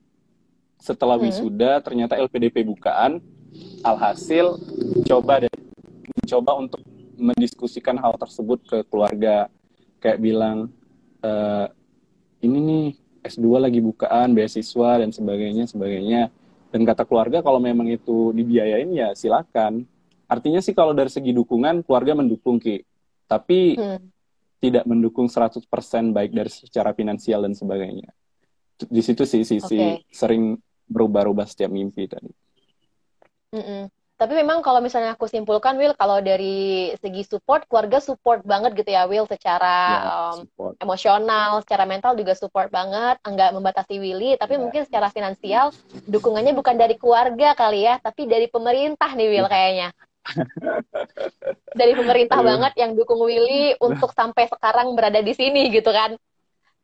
setelah 0.77 1.17
hmm. 1.17 1.25
wisuda 1.27 1.81
ternyata 1.81 2.21
LPDP 2.21 2.63
bukaan 2.63 3.25
alhasil 3.81 4.61
coba 5.09 5.49
deh 5.49 5.57
coba 6.29 6.61
untuk 6.61 6.85
mendiskusikan 7.17 7.97
hal 7.97 8.13
tersebut 8.21 8.61
ke 8.69 8.79
keluarga 8.93 9.49
kayak 9.99 10.21
bilang 10.21 10.69
uh, 11.23 11.67
ini 12.43 12.59
nih 12.59 12.87
S2 13.27 13.47
lagi 13.59 13.81
bukaan 13.83 14.37
beasiswa 14.37 15.03
dan 15.03 15.11
sebagainya 15.11 15.67
sebagainya 15.67 16.29
dan 16.71 16.81
kata 16.83 17.07
keluarga 17.09 17.41
kalau 17.41 17.59
memang 17.63 17.89
itu 17.89 18.35
dibiayain 18.35 18.91
ya 18.93 19.15
silakan 19.17 19.87
artinya 20.27 20.59
sih 20.59 20.75
kalau 20.75 20.93
dari 20.93 21.09
segi 21.09 21.31
dukungan 21.31 21.87
keluarga 21.87 22.19
mendukung 22.19 22.59
ki 22.59 22.83
tapi 23.27 23.79
hmm. 23.79 24.01
tidak 24.63 24.85
mendukung 24.87 25.27
100% 25.31 25.63
baik 26.15 26.31
dari 26.35 26.51
secara 26.51 26.91
finansial 26.95 27.47
dan 27.47 27.55
sebagainya 27.55 28.11
di 28.77 29.01
situ 29.01 29.25
sih 29.25 29.43
sisi 29.43 29.81
okay. 29.81 30.05
sering 30.13 30.61
berubah-ubah 30.87 31.49
setiap 31.49 31.73
mimpi 31.73 32.05
tadi. 32.07 32.31
Mm 33.57 33.65
-mm. 33.65 33.83
Tapi 34.17 34.33
memang 34.33 34.65
kalau 34.65 34.81
misalnya 34.81 35.13
aku 35.13 35.29
simpulkan, 35.29 35.77
Will, 35.77 35.93
kalau 35.93 36.25
dari 36.25 36.89
segi 37.05 37.21
support, 37.29 37.69
keluarga 37.69 38.01
support 38.01 38.41
banget 38.49 38.73
gitu 38.73 38.97
ya, 38.97 39.05
Will, 39.05 39.29
secara 39.29 39.77
ya, 39.93 40.01
um, 40.33 40.73
emosional, 40.81 41.61
secara 41.61 41.85
mental 41.85 42.17
juga 42.17 42.33
support 42.33 42.73
banget, 42.73 43.21
enggak 43.29 43.53
membatasi 43.53 44.01
Willy, 44.01 44.41
tapi 44.41 44.57
ya. 44.57 44.61
mungkin 44.65 44.89
secara 44.89 45.13
finansial, 45.13 45.69
dukungannya 46.09 46.57
bukan 46.57 46.81
dari 46.81 46.97
keluarga 46.97 47.53
kali 47.53 47.85
ya, 47.85 48.01
tapi 48.01 48.25
dari 48.25 48.49
pemerintah 48.49 49.13
nih, 49.13 49.29
Will, 49.37 49.49
kayaknya. 49.53 49.93
dari 51.77 51.93
pemerintah 51.93 52.41
banget 52.41 52.73
yang 52.81 52.97
dukung 52.97 53.21
Willy 53.21 53.77
untuk 53.79 54.11
sampai 54.17 54.49
sekarang 54.49 54.97
berada 54.97 55.21
di 55.21 55.37
sini 55.37 55.69
gitu 55.69 55.93
kan. 55.93 56.17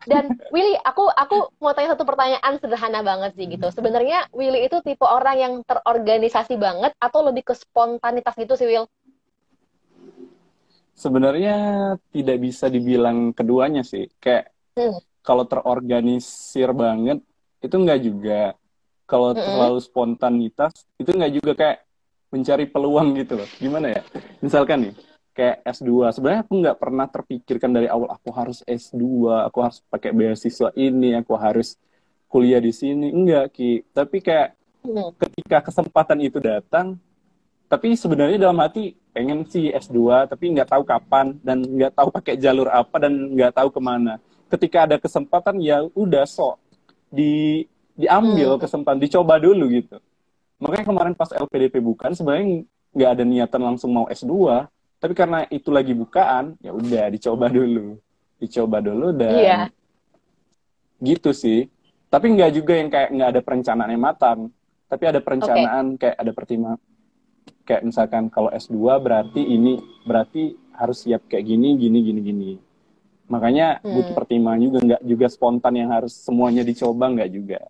Dan 0.07 0.35
Willy, 0.51 0.75
aku 0.83 1.07
aku 1.09 1.53
mau 1.63 1.73
tanya 1.73 1.95
satu 1.95 2.03
pertanyaan 2.03 2.59
sederhana 2.59 3.01
banget 3.07 3.39
sih 3.39 3.47
gitu. 3.47 3.67
Sebenarnya 3.71 4.27
Willy 4.35 4.67
itu 4.67 4.83
tipe 4.83 5.07
orang 5.07 5.37
yang 5.39 5.55
terorganisasi 5.63 6.59
banget 6.59 6.93
atau 6.99 7.23
lebih 7.23 7.47
ke 7.47 7.55
spontanitas 7.55 8.35
gitu 8.35 8.55
sih 8.59 8.67
Will? 8.67 8.87
Sebenarnya 10.99 11.57
tidak 12.15 12.39
bisa 12.43 12.67
dibilang 12.67 13.31
keduanya 13.35 13.87
sih. 13.87 14.11
Kayak 14.19 14.51
hmm. 14.79 14.99
kalau 15.23 15.47
terorganisir 15.47 16.71
banget 16.75 17.23
itu 17.63 17.75
enggak 17.79 18.01
juga. 18.03 18.43
Kalau 19.07 19.35
hmm. 19.35 19.39
terlalu 19.39 19.81
spontanitas 19.83 20.73
itu 20.99 21.11
enggak 21.15 21.33
juga 21.37 21.53
kayak 21.55 21.79
mencari 22.33 22.65
peluang 22.67 23.09
gitu 23.19 23.39
loh. 23.39 23.49
Gimana 23.61 23.93
ya? 23.93 24.03
Misalkan 24.41 24.89
nih, 24.89 24.95
kayak 25.33 25.65
S2 25.65 26.13
sebenarnya 26.13 26.41
aku 26.45 26.53
nggak 26.61 26.79
pernah 26.79 27.07
terpikirkan 27.09 27.71
dari 27.73 27.89
awal 27.89 28.13
aku 28.13 28.29
harus 28.37 28.61
S2 28.69 29.03
aku 29.49 29.59
harus 29.65 29.81
pakai 29.89 30.13
beasiswa 30.13 30.69
ini 30.77 31.17
aku 31.17 31.33
harus 31.37 31.81
kuliah 32.33 32.61
di 32.65 32.73
sini. 32.73 33.13
Enggak 33.13 33.53
ki. 33.53 33.85
Tapi 33.93 34.25
kayak 34.25 34.57
hmm. 34.89 35.21
ketika 35.21 35.69
kesempatan 35.69 36.19
itu 36.25 36.41
datang 36.41 36.97
tapi 37.69 37.97
sebenarnya 37.97 38.37
dalam 38.37 38.61
hati 38.61 38.93
pengen 39.17 39.49
sih 39.49 39.73
S2 39.73 40.29
tapi 40.29 40.53
nggak 40.53 40.69
tahu 40.73 40.85
kapan 40.85 41.37
dan 41.41 41.65
nggak 41.65 41.93
tahu 41.97 42.09
pakai 42.13 42.37
jalur 42.37 42.69
apa 42.69 42.97
dan 43.01 43.13
nggak 43.37 43.53
tahu 43.53 43.69
ke 43.69 43.81
mana. 43.81 44.17
Ketika 44.49 44.85
ada 44.89 44.97
kesempatan 44.97 45.61
ya 45.61 45.85
udah 45.93 46.25
sok 46.29 46.61
di 47.13 47.65
diambil 47.97 48.57
hmm. 48.57 48.61
kesempatan 48.65 49.01
dicoba 49.01 49.37
dulu 49.37 49.69
gitu. 49.69 49.97
Makanya 50.61 50.85
kemarin 50.89 51.15
pas 51.17 51.29
LPDP 51.33 51.81
bukan 51.81 52.13
sebenarnya 52.17 52.65
nggak 52.93 53.11
ada 53.17 53.25
niatan 53.25 53.61
langsung 53.61 53.91
mau 53.93 54.05
S2 54.09 54.69
tapi 55.03 55.19
karena 55.19 55.43
itu 55.51 55.75
lagi 55.75 55.99
bukaan 55.99 56.55
ya 56.63 56.71
udah 56.71 57.11
dicoba 57.11 57.51
dulu 57.51 57.99
dicoba 58.39 58.79
dulu 58.79 59.11
dan 59.11 59.35
iya. 59.35 59.61
gitu 61.03 61.35
sih 61.35 61.67
tapi 62.07 62.31
nggak 62.39 62.55
juga 62.55 62.79
yang 62.79 62.87
kayak 62.87 63.11
nggak 63.11 63.31
ada 63.35 63.41
perencanaan 63.43 63.91
yang 63.91 64.05
matang 64.07 64.39
tapi 64.87 65.03
ada 65.11 65.19
perencanaan 65.19 65.99
okay. 65.99 66.15
kayak 66.15 66.17
ada 66.23 66.31
pertimbangan 66.31 66.81
kayak 67.67 67.83
misalkan 67.83 68.31
kalau 68.31 68.51
S2 68.55 68.79
berarti 69.03 69.43
ini 69.43 69.83
berarti 70.07 70.55
harus 70.79 71.03
siap 71.03 71.27
kayak 71.27 71.51
gini 71.51 71.75
gini 71.75 71.99
gini 71.99 72.21
gini 72.23 72.51
makanya 73.27 73.83
hmm. 73.83 73.91
butuh 73.91 74.15
pertimbangan 74.15 74.61
juga 74.63 74.79
nggak 74.87 75.03
juga 75.03 75.27
spontan 75.27 75.75
yang 75.83 75.91
harus 75.91 76.15
semuanya 76.15 76.63
dicoba 76.63 77.11
nggak 77.11 77.31
juga 77.35 77.61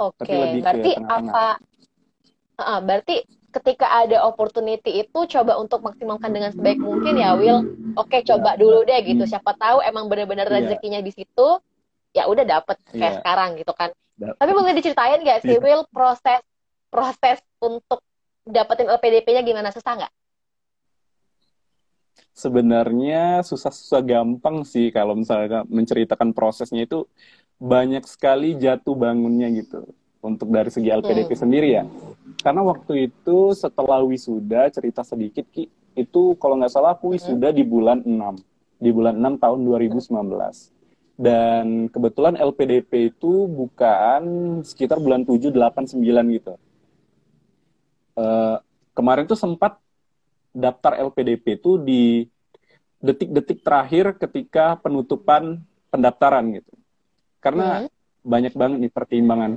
oke 0.00 0.24
okay. 0.24 0.64
berarti 0.64 0.90
apa 1.04 1.60
uh, 2.64 2.80
berarti 2.80 3.16
ketika 3.56 3.88
ada 3.88 4.20
opportunity 4.28 5.00
itu 5.00 5.20
coba 5.24 5.56
untuk 5.56 5.80
maksimalkan 5.80 6.28
dengan 6.28 6.52
sebaik 6.52 6.76
mungkin 6.76 7.16
ya 7.16 7.32
Will 7.34 7.64
oke 7.96 8.12
okay, 8.12 8.20
coba 8.20 8.54
yeah. 8.54 8.60
dulu 8.60 8.78
deh 8.84 9.00
gitu 9.00 9.24
siapa 9.24 9.56
tahu 9.56 9.80
emang 9.80 10.12
benar-benar 10.12 10.44
yeah. 10.52 10.56
rezekinya 10.60 11.00
di 11.00 11.12
situ 11.16 11.48
ya 12.12 12.28
udah 12.28 12.44
dapet 12.44 12.76
kayak 12.92 13.00
yeah. 13.00 13.18
sekarang 13.20 13.56
gitu 13.56 13.72
kan 13.72 13.90
dapet. 14.20 14.36
tapi 14.36 14.50
boleh 14.52 14.76
diceritain 14.76 15.20
gak 15.24 15.40
sih 15.40 15.56
yeah. 15.56 15.64
Will 15.64 15.84
proses 15.88 16.44
proses 16.92 17.40
untuk 17.58 18.04
dapetin 18.44 18.92
LPDP-nya 18.92 19.42
gimana 19.42 19.72
susah 19.72 20.04
nggak 20.04 20.12
sebenarnya 22.36 23.40
susah-susah 23.40 24.04
gampang 24.04 24.62
sih 24.68 24.92
kalau 24.92 25.16
misalnya 25.16 25.64
menceritakan 25.64 26.36
prosesnya 26.36 26.84
itu 26.84 27.08
banyak 27.56 28.04
sekali 28.04 28.52
jatuh 28.60 28.92
bangunnya 28.92 29.48
gitu 29.56 29.88
untuk 30.20 30.52
dari 30.52 30.68
segi 30.68 30.92
LPDP 30.92 31.32
hmm. 31.32 31.40
sendiri 31.40 31.68
ya. 31.80 31.84
Karena 32.42 32.62
waktu 32.66 33.10
itu 33.10 33.54
setelah 33.54 34.02
wisuda 34.02 34.70
cerita 34.70 35.06
sedikit 35.06 35.46
Ki, 35.50 35.70
itu 35.96 36.22
kalau 36.36 36.58
nggak 36.60 36.72
salah 36.72 36.94
aku 36.94 37.14
wisuda 37.16 37.54
di 37.54 37.62
bulan 37.62 38.02
6. 38.04 38.36
Di 38.82 38.90
bulan 38.92 39.16
6 39.16 39.42
tahun 39.42 39.58
2019. 39.64 40.12
Dan 41.16 41.88
kebetulan 41.88 42.36
LPDP 42.36 43.16
itu 43.16 43.48
bukan 43.48 44.22
sekitar 44.60 45.00
bulan 45.00 45.24
7, 45.24 45.48
8, 45.48 45.96
9 45.96 46.36
gitu. 46.36 46.54
Uh, 48.16 48.60
kemarin 48.92 49.24
tuh 49.24 49.36
sempat 49.36 49.80
daftar 50.52 51.00
LPDP 51.00 51.60
itu 51.60 51.80
di 51.80 52.28
detik-detik 53.00 53.60
terakhir 53.60 54.16
ketika 54.16 54.76
penutupan 54.80 55.60
pendaftaran 55.88 56.52
gitu. 56.52 56.72
Karena 57.40 57.84
hmm. 57.84 57.88
banyak 58.24 58.52
banget 58.56 58.76
nih 58.84 58.92
pertimbangan 58.92 59.52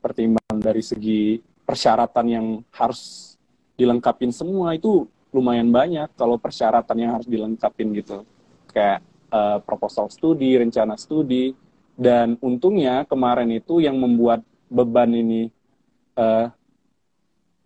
pertimbangan 0.00 0.58
dari 0.58 0.82
segi 0.82 1.49
persyaratan 1.70 2.26
yang 2.26 2.46
harus 2.74 3.34
dilengkapin 3.78 4.34
semua 4.34 4.74
itu 4.74 5.06
lumayan 5.30 5.70
banyak 5.70 6.10
kalau 6.18 6.34
persyaratan 6.34 6.98
yang 6.98 7.14
harus 7.14 7.30
dilengkapin 7.30 7.94
gitu. 7.94 8.26
Kayak 8.74 9.06
uh, 9.30 9.62
proposal 9.62 10.10
studi, 10.10 10.58
rencana 10.58 10.98
studi 10.98 11.54
dan 11.94 12.34
untungnya 12.42 13.06
kemarin 13.06 13.54
itu 13.54 13.78
yang 13.78 13.94
membuat 13.94 14.42
beban 14.66 15.14
ini 15.14 15.54
uh, 16.18 16.50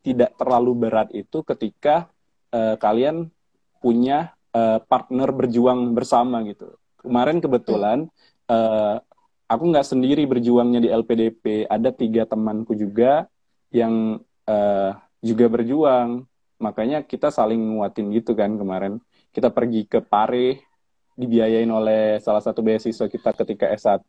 tidak 0.04 0.36
terlalu 0.36 0.76
berat 0.76 1.08
itu 1.16 1.40
ketika 1.40 2.12
uh, 2.52 2.76
kalian 2.76 3.32
punya 3.80 4.36
uh, 4.52 4.84
partner 4.84 5.32
berjuang 5.32 5.96
bersama 5.96 6.44
gitu. 6.44 6.76
Kemarin 7.00 7.40
kebetulan 7.40 8.12
uh, 8.52 9.00
aku 9.48 9.64
nggak 9.72 9.88
sendiri 9.88 10.28
berjuangnya 10.28 10.84
di 10.84 10.92
LPDP, 10.92 11.64
ada 11.68 11.88
tiga 11.88 12.28
temanku 12.28 12.76
juga 12.76 13.28
yang 13.74 14.22
uh, 14.46 14.90
juga 15.18 15.50
berjuang. 15.50 16.22
Makanya 16.62 17.02
kita 17.02 17.34
saling 17.34 17.58
nguatin 17.58 18.14
gitu 18.14 18.38
kan 18.38 18.54
kemarin. 18.54 19.02
Kita 19.34 19.50
pergi 19.50 19.90
ke 19.90 19.98
Pare, 19.98 20.62
dibiayain 21.18 21.66
oleh 21.66 22.22
salah 22.22 22.38
satu 22.38 22.62
beasiswa 22.62 23.10
kita 23.10 23.34
ketika 23.34 23.66
S1 23.74 24.06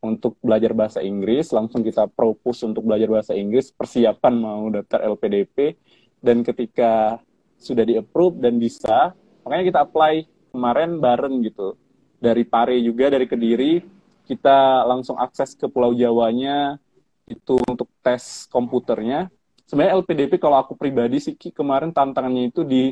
untuk 0.00 0.36
belajar 0.44 0.76
bahasa 0.76 1.00
Inggris, 1.00 1.48
langsung 1.52 1.80
kita 1.80 2.08
propose 2.12 2.64
untuk 2.68 2.84
belajar 2.84 3.08
bahasa 3.08 3.32
Inggris, 3.32 3.72
persiapan 3.72 4.34
mau 4.36 4.68
daftar 4.68 5.04
LPDP, 5.16 5.76
dan 6.20 6.44
ketika 6.44 7.20
sudah 7.60 7.84
di-approve 7.84 8.40
dan 8.40 8.56
bisa, 8.56 9.12
makanya 9.44 9.64
kita 9.64 9.80
apply 9.84 10.14
kemarin 10.52 11.00
bareng 11.00 11.44
gitu 11.44 11.76
dari 12.20 12.44
Pare 12.44 12.76
juga 12.84 13.08
dari 13.08 13.24
Kediri 13.24 13.80
kita 14.30 14.86
langsung 14.86 15.18
akses 15.18 15.58
ke 15.58 15.66
Pulau 15.66 15.90
Jawanya 15.90 16.78
itu 17.26 17.58
untuk 17.66 17.89
tes 18.00 18.48
komputernya. 18.48 19.28
Sebenarnya 19.68 20.02
LPDP 20.02 20.42
kalau 20.42 20.58
aku 20.58 20.74
pribadi 20.74 21.22
sih 21.22 21.38
kemarin 21.38 21.94
tantangannya 21.94 22.50
itu 22.50 22.66
di 22.66 22.90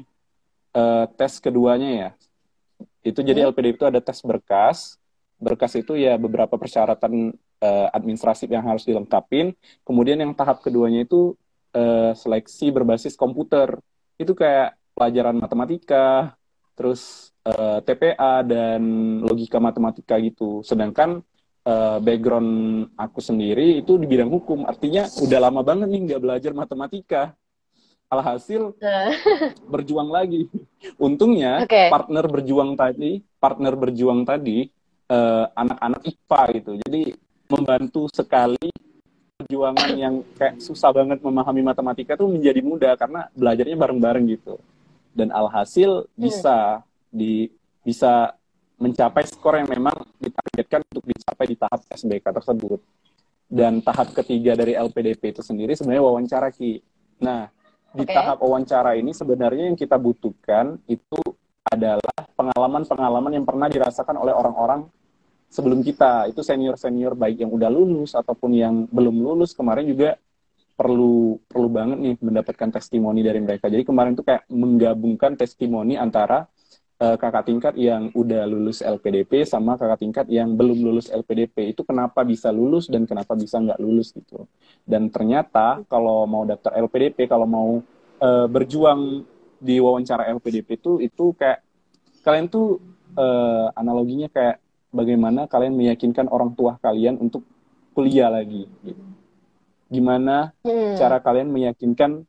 uh, 0.79 1.05
tes 1.19 1.43
keduanya 1.43 1.91
ya. 1.91 2.11
Itu 3.03 3.25
jadi 3.25 3.43
hmm. 3.43 3.49
LPDP 3.51 3.75
itu 3.83 3.89
ada 3.89 4.01
tes 4.01 4.21
berkas. 4.23 5.01
Berkas 5.39 5.75
itu 5.79 5.95
ya 5.99 6.19
beberapa 6.19 6.55
persyaratan 6.55 7.35
uh, 7.63 7.89
administratif 7.91 8.47
yang 8.47 8.63
harus 8.67 8.87
dilengkapin. 8.87 9.55
Kemudian 9.83 10.19
yang 10.19 10.35
tahap 10.35 10.63
keduanya 10.63 11.03
itu 11.03 11.35
uh, 11.75 12.15
seleksi 12.15 12.71
berbasis 12.71 13.19
komputer. 13.19 13.79
Itu 14.19 14.35
kayak 14.35 14.79
pelajaran 14.95 15.39
matematika 15.39 16.35
terus 16.79 17.35
uh, 17.43 17.83
TPA 17.83 18.47
dan 18.47 18.83
logika 19.27 19.59
matematika 19.59 20.15
gitu. 20.23 20.63
Sedangkan 20.63 21.27
uh, 21.69 21.99
background 22.01 22.51
aku 22.97 23.21
sendiri 23.21 23.85
itu 23.85 24.01
di 24.01 24.09
bidang 24.09 24.33
hukum, 24.33 24.65
artinya 24.65 25.05
udah 25.21 25.39
lama 25.39 25.61
banget 25.61 25.89
nih 25.93 26.01
nggak 26.09 26.23
belajar 26.25 26.53
matematika. 26.57 27.23
Alhasil 28.09 28.73
berjuang 29.73 30.09
lagi. 30.09 30.49
Untungnya 30.97 31.69
okay. 31.69 31.93
partner 31.93 32.25
berjuang 32.25 32.73
tadi, 32.73 33.21
partner 33.37 33.77
berjuang 33.77 34.25
tadi 34.25 34.65
uh, 35.13 35.45
anak-anak 35.53 36.09
IPA 36.09 36.43
gitu. 36.57 36.73
Jadi 36.89 37.03
membantu 37.53 38.09
sekali 38.09 38.73
perjuangan 39.39 39.93
yang 39.95 40.25
kayak 40.35 40.59
susah 40.59 40.91
banget 40.91 41.21
memahami 41.21 41.63
matematika 41.63 42.17
tuh 42.17 42.33
menjadi 42.33 42.65
mudah 42.65 42.97
karena 42.97 43.29
belajarnya 43.37 43.77
bareng-bareng 43.77 44.25
gitu 44.35 44.57
dan 45.15 45.31
alhasil 45.31 46.05
hmm. 46.07 46.15
bisa 46.19 46.83
di 47.09 47.47
bisa 47.87 48.35
mencapai 48.79 49.27
skor 49.27 49.59
yang 49.59 49.69
memang 49.69 49.95
ditargetkan 50.23 50.87
untuk 50.87 51.05
dicapai 51.11 51.47
di 51.51 51.57
tahap 51.59 51.83
SBK 51.91 52.25
tersebut. 52.31 52.81
Dan 53.49 53.83
tahap 53.83 54.13
ketiga 54.15 54.55
dari 54.55 54.79
LPDP 54.79 55.35
itu 55.35 55.43
sendiri 55.43 55.75
sebenarnya 55.75 56.05
wawancara 56.05 56.49
Ki. 56.55 56.79
Nah, 57.25 57.51
di 57.97 58.05
okay. 58.05 58.15
tahap 58.15 58.39
wawancara 58.45 58.95
ini 58.95 59.11
sebenarnya 59.11 59.67
yang 59.67 59.79
kita 59.79 59.97
butuhkan 59.99 60.79
itu 60.87 61.19
adalah 61.67 62.17
pengalaman-pengalaman 62.37 63.33
yang 63.41 63.45
pernah 63.49 63.67
dirasakan 63.67 64.21
oleh 64.21 64.37
orang-orang 64.37 64.87
sebelum 65.49 65.81
kita. 65.81 66.29
Itu 66.29 66.45
senior-senior 66.45 67.17
baik 67.17 67.43
yang 67.43 67.51
udah 67.53 67.73
lulus 67.73 68.15
ataupun 68.15 68.51
yang 68.55 68.75
belum 68.93 69.17
lulus 69.17 69.57
kemarin 69.57 69.89
juga 69.89 70.21
perlu 70.79 71.43
perlu 71.51 71.69
banget 71.73 71.99
nih 71.99 72.15
mendapatkan 72.23 72.71
testimoni 72.79 73.25
dari 73.27 73.43
mereka. 73.43 73.67
Jadi 73.67 73.83
kemarin 73.83 74.15
tuh 74.15 74.23
kayak 74.23 74.47
menggabungkan 74.47 75.35
testimoni 75.35 75.99
antara 75.99 76.47
uh, 76.99 77.17
kakak 77.17 77.47
tingkat 77.47 77.75
yang 77.79 78.11
udah 78.13 78.45
lulus 78.47 78.83
LPDP 78.83 79.47
sama 79.47 79.79
kakak 79.79 80.03
tingkat 80.03 80.27
yang 80.31 80.55
belum 80.55 80.79
lulus 80.83 81.09
LPDP. 81.11 81.73
Itu 81.75 81.87
kenapa 81.87 82.23
bisa 82.23 82.51
lulus 82.51 82.87
dan 82.91 83.07
kenapa 83.07 83.35
bisa 83.39 83.59
nggak 83.59 83.81
lulus 83.81 84.15
gitu. 84.15 84.47
Dan 84.83 85.09
ternyata 85.09 85.83
kalau 85.87 86.27
mau 86.27 86.43
daftar 86.45 86.77
LPDP, 86.79 87.31
kalau 87.31 87.47
mau 87.47 87.81
uh, 88.23 88.47
berjuang 88.47 89.25
di 89.59 89.83
wawancara 89.83 90.31
LPDP 90.31 90.79
itu 90.79 91.03
itu 91.03 91.35
kayak 91.35 91.67
kalian 92.23 92.47
tuh 92.47 92.79
uh, 93.19 93.75
analoginya 93.75 94.31
kayak 94.31 94.63
bagaimana 94.95 95.51
kalian 95.51 95.75
meyakinkan 95.75 96.31
orang 96.31 96.55
tua 96.55 96.79
kalian 96.79 97.19
untuk 97.19 97.43
kuliah 97.91 98.31
lagi 98.31 98.71
gitu 98.87 99.03
gimana 99.89 100.53
hmm. 100.63 100.95
cara 101.01 101.19
kalian 101.19 101.49
meyakinkan 101.49 102.23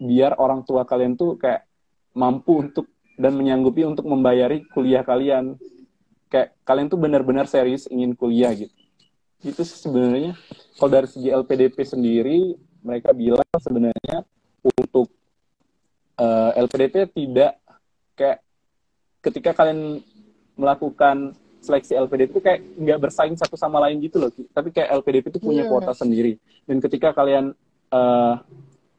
biar 0.00 0.40
orang 0.40 0.64
tua 0.64 0.88
kalian 0.88 1.14
tuh 1.14 1.36
kayak 1.36 1.68
mampu 2.16 2.64
untuk 2.64 2.88
dan 3.18 3.34
menyanggupi 3.34 3.82
untuk 3.82 4.06
membayari 4.06 4.64
kuliah 4.70 5.02
kalian. 5.02 5.58
Kayak 6.30 6.54
kalian 6.62 6.86
tuh 6.86 7.00
benar-benar 7.00 7.50
serius 7.50 7.90
ingin 7.90 8.14
kuliah 8.14 8.54
gitu. 8.54 8.72
Itu 9.42 9.62
sebenarnya 9.66 10.38
kalau 10.78 10.90
dari 10.94 11.08
segi 11.10 11.28
LPDP 11.34 11.76
sendiri 11.82 12.54
mereka 12.82 13.10
bilang 13.10 13.46
sebenarnya 13.58 14.22
untuk 14.62 15.10
uh, 16.18 16.54
eh, 16.54 16.62
LPDP 16.62 16.94
tidak 17.10 17.58
kayak 18.14 18.38
ketika 19.22 19.50
kalian 19.54 20.02
melakukan 20.58 21.34
seleksi 21.58 21.98
LPDP 21.98 22.30
itu 22.38 22.42
kayak 22.42 22.60
nggak 22.78 22.98
bersaing 23.02 23.34
satu 23.34 23.58
sama 23.58 23.82
lain 23.82 23.98
gitu 23.98 24.22
loh 24.22 24.30
tapi 24.54 24.70
kayak 24.70 24.94
LPDP 25.02 25.34
itu 25.34 25.40
punya 25.42 25.66
yeah. 25.66 25.70
kuota 25.70 25.92
sendiri. 25.94 26.38
Dan 26.66 26.78
ketika 26.82 27.14
kalian 27.14 27.54
uh, 27.94 28.34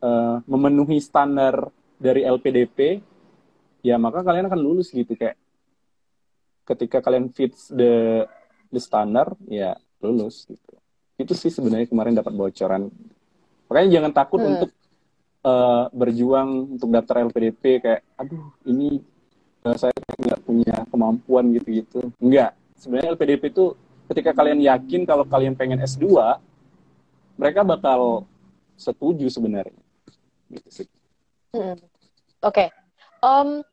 uh, 0.04 0.36
memenuhi 0.48 1.00
standar 1.04 1.68
dari 2.00 2.24
LPDP 2.24 3.04
ya 3.86 3.96
maka 3.96 4.24
kalian 4.24 4.48
akan 4.48 4.60
lulus 4.60 4.92
gitu 4.92 5.16
kayak 5.16 5.40
ketika 6.68 7.02
kalian 7.02 7.32
fits 7.34 7.72
the 7.74 8.26
the 8.70 8.82
standar 8.82 9.34
ya 9.50 9.76
lulus 10.04 10.46
gitu 10.46 10.74
itu 11.20 11.34
sih 11.36 11.52
sebenarnya 11.52 11.90
kemarin 11.90 12.16
dapat 12.16 12.34
bocoran 12.36 12.92
makanya 13.68 13.90
jangan 14.00 14.12
takut 14.14 14.40
hmm. 14.40 14.52
untuk 14.56 14.72
uh, 15.44 15.88
berjuang 15.92 16.80
untuk 16.80 16.90
daftar 16.92 17.28
LPDP 17.28 17.84
kayak 17.84 18.02
aduh 18.16 18.52
ini 18.68 19.04
saya 19.76 19.92
nggak 20.16 20.42
punya 20.48 20.76
kemampuan 20.88 21.52
gitu-gitu. 21.52 22.10
Enggak 22.18 22.56
sebenarnya 22.80 23.14
LPDP 23.16 23.52
itu 23.52 23.76
ketika 24.08 24.32
kalian 24.32 24.64
yakin 24.64 25.04
kalau 25.04 25.28
kalian 25.28 25.54
pengen 25.54 25.84
S2, 25.84 26.08
mereka 27.36 27.62
bakal 27.68 28.24
setuju 28.80 29.28
sebenarnya. 29.28 29.76
Gitu 30.48 30.70
sih. 30.72 30.88
Hmm. 31.52 31.76
Oke. 32.40 32.68
Okay. 32.68 32.68
Um, 33.20 33.64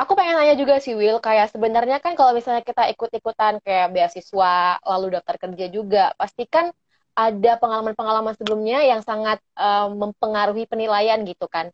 aku 0.00 0.12
pengen 0.16 0.40
nanya 0.40 0.56
juga 0.56 0.80
sih 0.80 0.96
Will, 0.96 1.20
kayak 1.20 1.52
sebenarnya 1.52 2.00
kan 2.00 2.16
kalau 2.16 2.32
misalnya 2.32 2.64
kita 2.64 2.88
ikut-ikutan 2.96 3.60
kayak 3.60 3.92
beasiswa, 3.92 4.80
lalu 4.84 5.20
daftar 5.20 5.36
kerja 5.36 5.66
juga, 5.68 6.04
pasti 6.16 6.48
kan 6.48 6.72
ada 7.12 7.60
pengalaman-pengalaman 7.60 8.32
sebelumnya 8.32 8.80
yang 8.86 9.04
sangat 9.04 9.42
um, 9.52 10.08
mempengaruhi 10.08 10.64
penilaian 10.64 11.20
gitu 11.28 11.44
kan. 11.50 11.68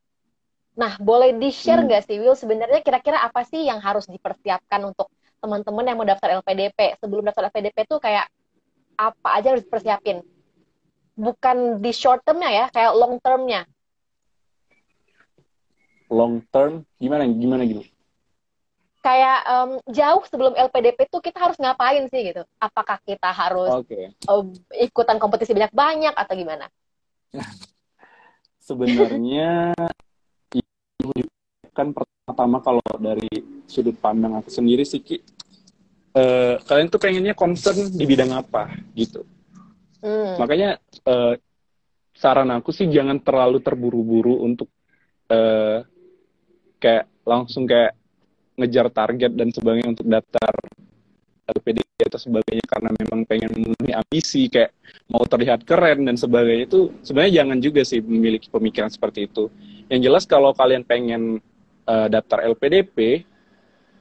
Nah, 0.77 0.99
boleh 1.01 1.39
di-share 1.39 1.81
hmm. 1.81 1.89
nggak 1.89 2.03
hmm. 2.05 2.09
sih 2.11 2.17
Will, 2.21 2.37
sebenarnya 2.37 2.81
kira-kira 2.83 3.23
apa 3.23 3.47
sih 3.47 3.65
yang 3.65 3.79
harus 3.81 4.11
dipersiapkan 4.11 4.83
untuk 4.85 5.09
teman-teman 5.41 5.85
yang 5.87 5.97
mau 5.97 6.09
daftar 6.09 6.37
LPDP? 6.43 7.01
Sebelum 7.01 7.25
daftar 7.31 7.49
LPDP 7.49 7.87
tuh 7.89 8.03
kayak 8.03 8.27
apa 8.99 9.29
aja 9.39 9.57
harus 9.57 9.65
dipersiapin? 9.65 10.21
Bukan 11.17 11.81
di 11.81 11.93
short 11.97 12.27
termnya 12.29 12.53
ya, 12.53 12.65
kayak 12.69 12.93
long 12.93 13.17
termnya. 13.23 13.65
Long 16.11 16.43
term 16.51 16.87
gimana 16.99 17.27
gimana 17.27 17.63
gitu? 17.67 17.83
Kayak 19.03 19.39
um, 19.47 19.71
jauh 19.87 20.23
sebelum 20.27 20.59
LPDP 20.59 21.07
tuh 21.07 21.23
kita 21.23 21.39
harus 21.39 21.59
ngapain 21.63 22.11
sih 22.11 22.35
gitu? 22.35 22.43
Apakah 22.59 22.99
kita 23.07 23.31
harus 23.31 23.71
okay. 23.71 24.11
um, 24.27 24.51
ikutan 24.75 25.23
kompetisi 25.23 25.55
banyak-banyak 25.55 26.15
atau 26.15 26.35
gimana? 26.35 26.67
Sebenarnya 28.67 29.71
kan 31.71 31.95
pertama 31.95 32.59
kalau 32.65 32.83
dari 32.99 33.31
sudut 33.71 33.95
pandang 34.01 34.35
aku 34.43 34.51
sendiri 34.51 34.83
sih 34.83 35.05
Ki, 35.05 35.23
uh, 36.17 36.59
kalian 36.67 36.91
tuh 36.91 36.99
pengennya 36.99 37.37
concern 37.37 37.93
di 37.93 38.05
bidang 38.09 38.35
apa 38.35 38.75
gitu. 38.97 39.23
Hmm. 40.03 40.35
Makanya 40.41 40.83
uh, 41.07 41.39
saran 42.17 42.49
aku 42.51 42.73
sih 42.73 42.89
jangan 42.89 43.21
terlalu 43.21 43.61
terburu-buru 43.61 44.41
untuk 44.41 44.73
uh, 45.29 45.85
kayak 46.79 47.09
langsung 47.27 47.65
kayak 47.65 47.97
ngejar 48.57 48.89
target 48.89 49.33
dan 49.37 49.53
sebagainya 49.53 49.93
untuk 49.93 50.07
daftar 50.09 50.53
LPD 51.47 51.85
atau 52.03 52.19
sebagainya 52.19 52.65
karena 52.67 52.91
memang 52.93 53.23
pengen 53.25 53.51
memenuhi 53.55 53.93
ambisi 53.95 54.51
kayak 54.51 54.75
mau 55.09 55.23
terlihat 55.25 55.63
keren 55.63 56.05
dan 56.05 56.19
sebagainya 56.19 56.67
itu 56.67 56.81
sebenarnya 57.07 57.45
jangan 57.45 57.59
juga 57.63 57.81
sih 57.87 58.01
memiliki 58.03 58.51
pemikiran 58.51 58.91
seperti 58.91 59.31
itu. 59.31 59.49
Yang 59.87 60.01
jelas 60.11 60.25
kalau 60.27 60.51
kalian 60.53 60.83
pengen 60.83 61.39
uh, 61.87 62.09
daftar 62.11 62.43
LPDP 62.51 63.25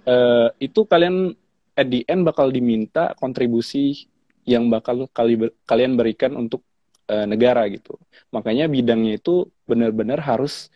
uh, 0.09 0.49
itu 0.57 0.81
kalian 0.89 1.38
at 1.75 1.88
the 1.91 2.01
end 2.07 2.25
bakal 2.25 2.49
diminta 2.49 3.13
kontribusi 3.19 4.07
yang 4.45 4.69
bakal 4.69 5.09
kali, 5.09 5.38
kalian 5.65 5.97
berikan 5.97 6.33
untuk 6.38 6.65
uh, 7.09 7.25
negara 7.29 7.65
gitu. 7.69 7.97
Makanya 8.33 8.69
bidangnya 8.69 9.21
itu 9.21 9.49
benar-benar 9.65 10.21
harus 10.21 10.69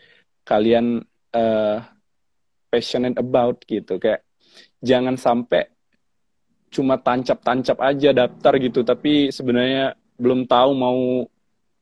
kalian 0.45 1.05
uh, 1.33 1.83
passionate 2.69 3.17
about 3.17 3.61
gitu. 3.65 3.97
Kayak 3.97 4.23
jangan 4.79 5.17
sampai 5.17 5.67
cuma 6.69 7.01
tancap-tancap 7.01 7.77
aja 7.81 8.09
daftar 8.13 8.53
gitu, 8.61 8.85
tapi 8.85 9.33
sebenarnya 9.33 9.97
belum 10.21 10.45
tahu 10.45 10.71
mau 10.77 11.25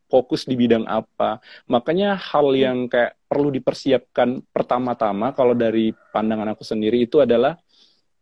fokus 0.08 0.48
di 0.48 0.56
bidang 0.56 0.88
apa. 0.88 1.44
Makanya 1.68 2.16
hal 2.16 2.56
yang 2.56 2.88
kayak 2.88 3.20
perlu 3.28 3.52
dipersiapkan 3.52 4.40
pertama-tama 4.56 5.36
kalau 5.36 5.52
dari 5.52 5.92
pandangan 6.16 6.56
aku 6.56 6.64
sendiri 6.64 7.04
itu 7.04 7.20
adalah 7.20 7.60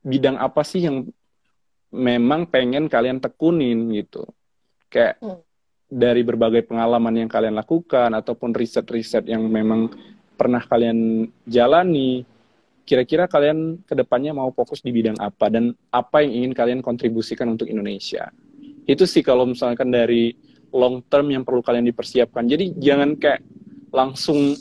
bidang 0.02 0.42
apa 0.42 0.66
sih 0.66 0.86
yang 0.86 1.06
memang 1.94 2.50
pengen 2.50 2.90
kalian 2.90 3.22
tekunin 3.22 3.94
gitu. 3.94 4.26
Kayak 4.90 5.22
hmm. 5.22 5.42
dari 5.86 6.26
berbagai 6.26 6.66
pengalaman 6.66 7.26
yang 7.26 7.30
kalian 7.30 7.54
lakukan 7.54 8.10
ataupun 8.18 8.52
riset-riset 8.58 9.30
yang 9.30 9.46
memang 9.46 9.94
pernah 10.36 10.62
kalian 10.62 11.28
jalani, 11.48 12.28
kira-kira 12.86 13.26
kalian 13.26 13.82
ke 13.82 13.98
depannya 13.98 14.32
mau 14.32 14.54
fokus 14.54 14.86
di 14.86 14.94
bidang 14.94 15.18
apa 15.18 15.50
dan 15.50 15.74
apa 15.90 16.22
yang 16.22 16.44
ingin 16.44 16.52
kalian 16.54 16.80
kontribusikan 16.86 17.50
untuk 17.50 17.66
Indonesia. 17.66 18.30
Itu 18.86 19.10
sih 19.10 19.26
kalau 19.26 19.50
misalkan 19.50 19.90
dari 19.90 20.38
long 20.70 21.02
term 21.10 21.34
yang 21.34 21.42
perlu 21.42 21.66
kalian 21.66 21.90
dipersiapkan. 21.90 22.46
Jadi 22.46 22.78
jangan 22.78 23.18
kayak 23.18 23.42
langsung 23.90 24.54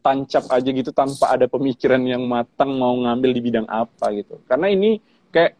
tancap 0.00 0.48
aja 0.48 0.70
gitu 0.72 0.90
tanpa 0.90 1.36
ada 1.36 1.46
pemikiran 1.46 2.00
yang 2.02 2.24
matang 2.24 2.74
mau 2.74 2.96
ngambil 2.96 3.30
di 3.36 3.40
bidang 3.44 3.68
apa 3.68 4.10
gitu. 4.16 4.40
Karena 4.48 4.72
ini 4.72 4.98
kayak 5.28 5.54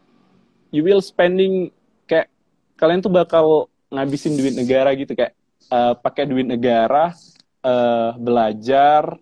you 0.73 0.81
will 0.81 0.99
spending 0.99 1.69
kayak 2.09 2.33
kalian 2.75 2.99
tuh 2.99 3.13
bakal 3.13 3.69
ngabisin 3.93 4.33
duit 4.33 4.57
negara 4.57 4.89
gitu 4.97 5.13
kayak 5.13 5.37
uh, 5.69 5.93
pakai 5.93 6.25
duit 6.25 6.49
negara 6.49 7.13
uh, 7.61 8.17
belajar 8.17 9.13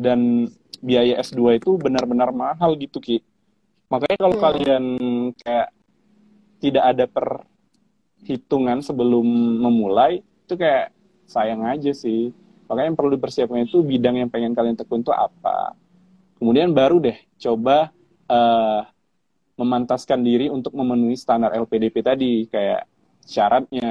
dan 0.00 0.48
biaya 0.80 1.20
S2 1.20 1.60
itu 1.60 1.76
benar-benar 1.76 2.32
mahal 2.32 2.72
gitu 2.80 2.98
Ki. 3.04 3.20
Makanya 3.92 4.16
kalau 4.16 4.36
hmm. 4.40 4.44
kalian 4.44 4.84
kayak 5.36 5.68
tidak 6.60 6.84
ada 6.96 7.04
perhitungan 7.04 8.80
sebelum 8.80 9.24
memulai 9.60 10.24
itu 10.24 10.54
kayak 10.56 10.96
sayang 11.28 11.62
aja 11.68 11.92
sih 11.92 12.32
Makanya 12.70 12.94
yang 12.94 12.98
perlu 13.02 13.10
dipersiapkan 13.18 13.66
itu 13.66 13.82
bidang 13.82 14.22
yang 14.22 14.30
pengen 14.30 14.54
kalian 14.54 14.78
tekun 14.78 15.02
itu 15.02 15.10
apa. 15.10 15.74
Kemudian 16.38 16.70
baru 16.70 17.02
deh 17.02 17.18
coba 17.42 17.90
uh, 18.30 18.86
memantaskan 19.58 20.22
diri 20.22 20.46
untuk 20.46 20.78
memenuhi 20.78 21.18
standar 21.18 21.50
LPDP 21.50 21.98
tadi 21.98 22.46
kayak 22.46 22.86
syaratnya 23.26 23.90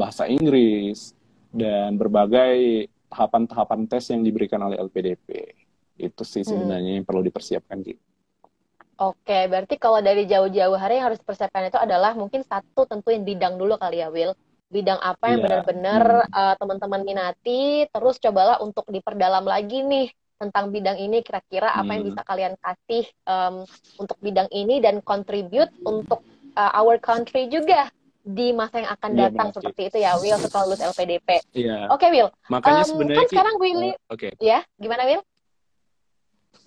bahasa 0.00 0.24
Inggris 0.24 1.12
dan 1.52 2.00
berbagai 2.00 2.88
tahapan-tahapan 3.10 3.90
tes 3.90 4.08
yang 4.14 4.22
diberikan 4.22 4.62
oleh 4.62 4.78
LPDP. 4.78 5.52
Itu 5.98 6.22
sih 6.22 6.46
hmm. 6.46 6.48
sebenarnya 6.48 6.90
hmm. 6.94 6.98
yang 7.02 7.06
perlu 7.06 7.22
dipersiapkan 7.26 7.82
gitu. 7.82 8.00
Oke, 9.00 9.48
berarti 9.48 9.80
kalau 9.80 10.04
dari 10.04 10.28
jauh-jauh 10.28 10.76
hari 10.76 11.00
yang 11.00 11.08
harus 11.08 11.20
dipersiapkan 11.20 11.72
itu 11.72 11.80
adalah 11.80 12.12
mungkin 12.12 12.44
satu 12.44 12.84
tentuin 12.84 13.24
bidang 13.24 13.56
dulu 13.56 13.80
kali 13.80 14.04
ya, 14.04 14.12
Will 14.12 14.36
bidang 14.70 15.02
apa 15.02 15.34
yang 15.34 15.42
yeah. 15.42 15.44
benar-benar 15.44 16.02
hmm. 16.24 16.30
uh, 16.30 16.54
teman-teman 16.56 17.02
minati 17.02 17.90
terus 17.90 18.22
cobalah 18.22 18.62
untuk 18.62 18.86
diperdalam 18.86 19.42
lagi 19.42 19.82
nih 19.82 20.08
tentang 20.40 20.72
bidang 20.72 20.96
ini 20.96 21.20
kira-kira 21.20 21.68
apa 21.74 21.90
yang 21.92 22.06
hmm. 22.06 22.10
bisa 22.14 22.22
kalian 22.24 22.54
kasih 22.56 23.04
um, 23.28 23.66
untuk 24.00 24.16
bidang 24.24 24.48
ini 24.54 24.80
dan 24.80 25.04
contribute 25.04 25.68
untuk 25.84 26.24
uh, 26.56 26.72
our 26.72 26.96
country 26.96 27.50
juga 27.50 27.92
di 28.20 28.52
masa 28.52 28.84
yang 28.84 28.90
akan 28.92 29.10
iya, 29.16 29.20
datang 29.28 29.48
yeah, 29.48 29.54
seperti 29.56 29.82
itu 29.88 29.96
ya 30.00 30.10
Will 30.20 30.38
setelah 30.38 30.64
lulus 30.68 30.82
LPDP. 30.84 31.28
Yeah. 31.56 31.88
Oke 31.88 32.06
okay, 32.06 32.08
Will. 32.12 32.28
Makanya 32.52 32.82
um, 32.84 32.88
sebenarnya 32.88 33.18
kan 33.24 33.30
sekarang 33.32 33.54
Willy, 33.56 33.90
uh, 33.90 33.96
okay. 34.12 34.32
ya 34.38 34.60
gimana 34.76 35.02
Will? 35.08 35.22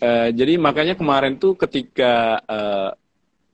Uh, 0.02 0.30
jadi 0.34 0.54
makanya 0.60 0.96
kemarin 0.98 1.38
tuh 1.40 1.54
ketika 1.56 2.42
uh, 2.50 2.92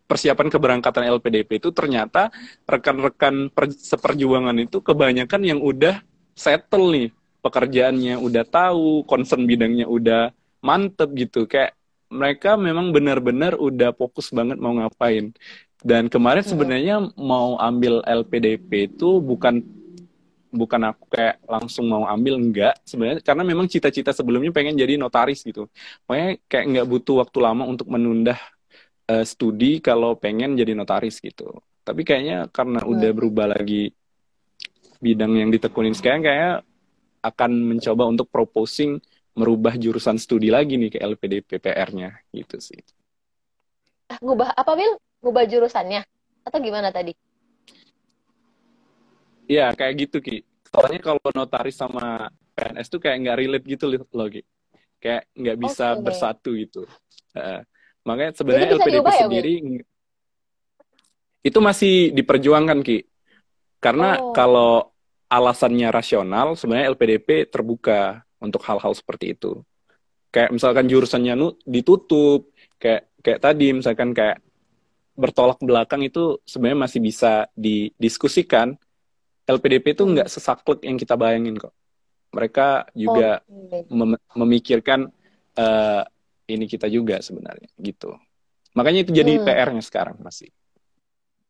persiapan 0.09 0.49
keberangkatan 0.49 1.05
LPDP 1.05 1.61
itu 1.61 1.69
ternyata 1.69 2.33
rekan-rekan 2.65 3.53
seperjuangan 3.77 4.57
itu 4.57 4.81
kebanyakan 4.81 5.41
yang 5.45 5.59
udah 5.61 6.01
settle 6.33 6.89
nih 6.89 7.13
pekerjaannya, 7.45 8.17
udah 8.19 8.43
tahu 8.47 9.05
concern 9.05 9.45
bidangnya 9.45 9.85
udah 9.85 10.33
mantep 10.59 11.13
gitu. 11.15 11.45
Kayak 11.47 11.78
mereka 12.09 12.57
memang 12.57 12.89
benar-benar 12.89 13.55
udah 13.55 13.93
fokus 13.93 14.33
banget 14.33 14.57
mau 14.57 14.73
ngapain. 14.73 15.31
Dan 15.79 16.11
kemarin 16.11 16.43
iya. 16.43 16.49
sebenarnya 16.51 16.95
mau 17.15 17.55
ambil 17.55 18.03
LPDP 18.03 18.91
itu 18.91 19.23
bukan 19.23 19.63
bukan 20.49 20.81
aku 20.89 21.05
kayak 21.13 21.37
langsung 21.45 21.85
mau 21.85 22.09
ambil 22.09 22.41
enggak 22.41 22.73
sebenarnya 22.81 23.21
karena 23.21 23.45
memang 23.45 23.69
cita-cita 23.69 24.09
sebelumnya 24.09 24.49
pengen 24.49 24.73
jadi 24.73 24.97
notaris 24.97 25.45
gitu 25.45 25.69
makanya 26.09 26.41
kayak 26.49 26.65
nggak 26.73 26.87
butuh 26.89 27.21
waktu 27.21 27.37
lama 27.37 27.69
untuk 27.69 27.85
menunda 27.85 28.33
uh, 29.09 29.25
studi 29.25 29.81
kalau 29.81 30.13
pengen 30.13 30.53
jadi 30.53 30.77
notaris 30.77 31.17
gitu. 31.17 31.57
Tapi 31.81 32.05
kayaknya 32.05 32.45
karena 32.53 32.85
hmm. 32.85 32.91
udah 32.93 33.11
berubah 33.17 33.45
lagi 33.49 33.89
bidang 35.01 35.41
yang 35.41 35.49
ditekunin 35.49 35.97
sekarang 35.97 36.21
kayak 36.21 36.61
akan 37.25 37.51
mencoba 37.75 38.03
untuk 38.07 38.29
proposing 38.29 39.01
merubah 39.39 39.79
jurusan 39.79 40.19
studi 40.19 40.51
lagi 40.51 40.75
nih 40.75 40.91
ke 40.91 40.99
LPDP 40.99 41.63
PR-nya 41.63 42.19
gitu 42.35 42.59
sih. 42.59 42.79
Ah, 44.11 44.19
ngubah 44.19 44.51
apa 44.51 44.75
Wil? 44.75 44.99
Ngubah 45.23 45.47
jurusannya 45.47 46.03
atau 46.43 46.59
gimana 46.59 46.91
tadi? 46.91 47.15
Iya 49.47 49.71
kayak 49.71 49.93
gitu 49.95 50.17
Ki. 50.19 50.43
Soalnya 50.67 50.99
kalau 50.99 51.23
notaris 51.31 51.79
sama 51.79 52.27
PNS 52.53 52.87
tuh 52.91 52.99
kayak 52.99 53.17
nggak 53.23 53.37
relate 53.39 53.65
gitu 53.65 53.85
loh 53.89 54.27
Ki. 54.27 54.43
Kayak 54.99 55.31
nggak 55.31 55.57
bisa 55.57 55.95
okay. 55.95 56.03
bersatu 56.03 56.49
gitu. 56.59 56.83
Uh, 57.31 57.63
Makanya 58.07 58.31
sebenarnya 58.35 58.69
LPDP 58.79 59.07
ya, 59.07 59.19
sendiri 59.21 59.53
ya, 59.59 59.83
itu 61.45 61.59
masih 61.59 61.95
diperjuangkan 62.15 62.79
Ki. 62.81 63.05
Karena 63.79 64.19
oh. 64.19 64.33
kalau 64.35 64.91
alasannya 65.29 65.87
rasional, 65.93 66.57
sebenarnya 66.57 66.89
LPDP 66.95 67.47
terbuka 67.47 68.25
untuk 68.39 68.63
hal-hal 68.65 68.95
seperti 68.95 69.35
itu. 69.35 69.63
Kayak 70.29 70.55
misalkan 70.55 70.85
jurusannya 70.87 71.33
nu 71.35 71.47
ditutup, 71.63 72.51
kayak 72.79 73.09
kayak 73.19 73.39
tadi 73.43 73.75
misalkan 73.75 74.15
kayak 74.15 74.39
bertolak 75.19 75.59
belakang 75.59 76.05
itu 76.07 76.39
sebenarnya 76.47 76.79
masih 76.87 76.99
bisa 77.03 77.51
didiskusikan. 77.53 78.79
LPDP 79.49 79.97
itu 79.97 80.05
nggak 80.05 80.29
hmm. 80.29 80.35
sesaklek 80.39 80.79
yang 80.85 80.95
kita 80.95 81.17
bayangin 81.17 81.57
kok. 81.57 81.73
Mereka 82.29 82.93
juga 82.93 83.41
oh, 83.49 83.89
mem 83.89 84.13
memikirkan 84.37 85.09
uh, 85.57 86.03
ini 86.45 86.65
kita 86.69 86.85
juga 86.85 87.17
sebenarnya 87.19 87.73
gitu. 87.81 88.13
Makanya 88.77 89.09
itu 89.09 89.11
jadi 89.11 89.41
hmm. 89.41 89.45
PR-nya 89.49 89.83
sekarang 89.83 90.21
masih. 90.21 90.53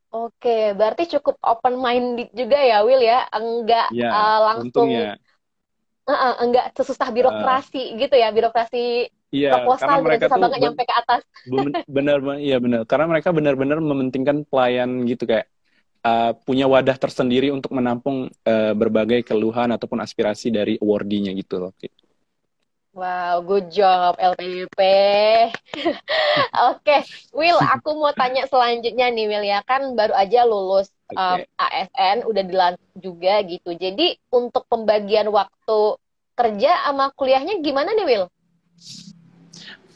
Oke, 0.10 0.74
berarti 0.74 1.06
cukup 1.20 1.38
open 1.46 1.78
minded 1.78 2.34
juga 2.34 2.58
ya 2.58 2.82
Will 2.82 3.06
ya, 3.06 3.30
enggak 3.30 3.94
ya, 3.94 4.10
uh, 4.10 4.40
langsung 4.42 4.90
uh, 6.16 6.36
enggak 6.42 6.74
sesusah 6.74 7.10
birokrasi 7.14 7.94
uh, 7.94 7.98
gitu 8.02 8.16
ya, 8.18 8.30
birokrasi 8.34 9.10
Iya, 9.30 9.62
proposal 9.62 9.86
karena 9.86 10.02
mereka 10.02 10.26
tuh 10.26 10.42
banget 10.42 10.60
nyampe 10.66 10.84
ke 10.90 10.96
atas. 10.98 11.22
Benar, 11.86 12.18
iya 12.42 12.58
benar. 12.58 12.82
Karena 12.90 13.06
mereka 13.06 13.30
benar-benar 13.30 13.78
mementingkan 13.78 14.42
pelayan 14.50 15.06
gitu 15.06 15.30
kayak 15.30 15.46
uh, 16.02 16.34
punya 16.34 16.66
wadah 16.66 16.98
tersendiri 16.98 17.54
untuk 17.54 17.70
menampung 17.78 18.26
uh, 18.26 18.74
berbagai 18.74 19.22
keluhan 19.22 19.70
ataupun 19.70 20.02
aspirasi 20.02 20.50
dari 20.50 20.82
awardinya 20.82 21.30
gitu 21.38 21.62
loh. 21.62 21.72
Wow, 22.90 23.46
good 23.46 23.70
job 23.70 24.18
LPP. 24.18 24.80
Oke, 26.74 26.82
okay. 26.82 27.02
Will, 27.30 27.62
aku 27.78 27.94
mau 28.02 28.10
tanya 28.18 28.50
selanjutnya 28.50 29.14
nih 29.14 29.26
Will 29.30 29.46
ya 29.46 29.62
kan 29.62 29.94
baru 29.94 30.18
aja 30.18 30.42
lulus 30.50 30.90
okay. 31.10 31.18
um, 31.18 31.40
ASN, 31.58 32.18
udah 32.26 32.44
dilantik 32.46 32.94
juga 32.98 33.42
gitu. 33.46 33.74
Jadi 33.74 34.18
untuk 34.30 34.66
pembagian 34.70 35.28
waktu 35.34 35.80
kerja 36.38 36.72
sama 36.88 37.12
kuliahnya 37.18 37.60
gimana 37.60 37.92
nih 37.92 38.06
Will? 38.08 38.26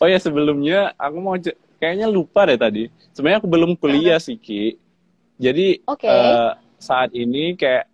Oh 0.01 0.07
ya 0.09 0.19
sebelumnya 0.19 0.91
aku 0.99 1.17
mau 1.23 1.35
kayaknya 1.79 2.11
lupa 2.11 2.43
deh 2.49 2.59
tadi. 2.59 2.83
Sebenarnya 3.15 3.39
aku 3.39 3.49
belum 3.49 3.71
kuliah 3.79 4.19
sih 4.19 4.35
Ki. 4.35 4.75
Jadi 5.39 5.85
okay. 5.87 6.11
uh, 6.11 6.13
eh, 6.13 6.51
saat 6.81 7.15
ini 7.15 7.55
kayak 7.55 7.87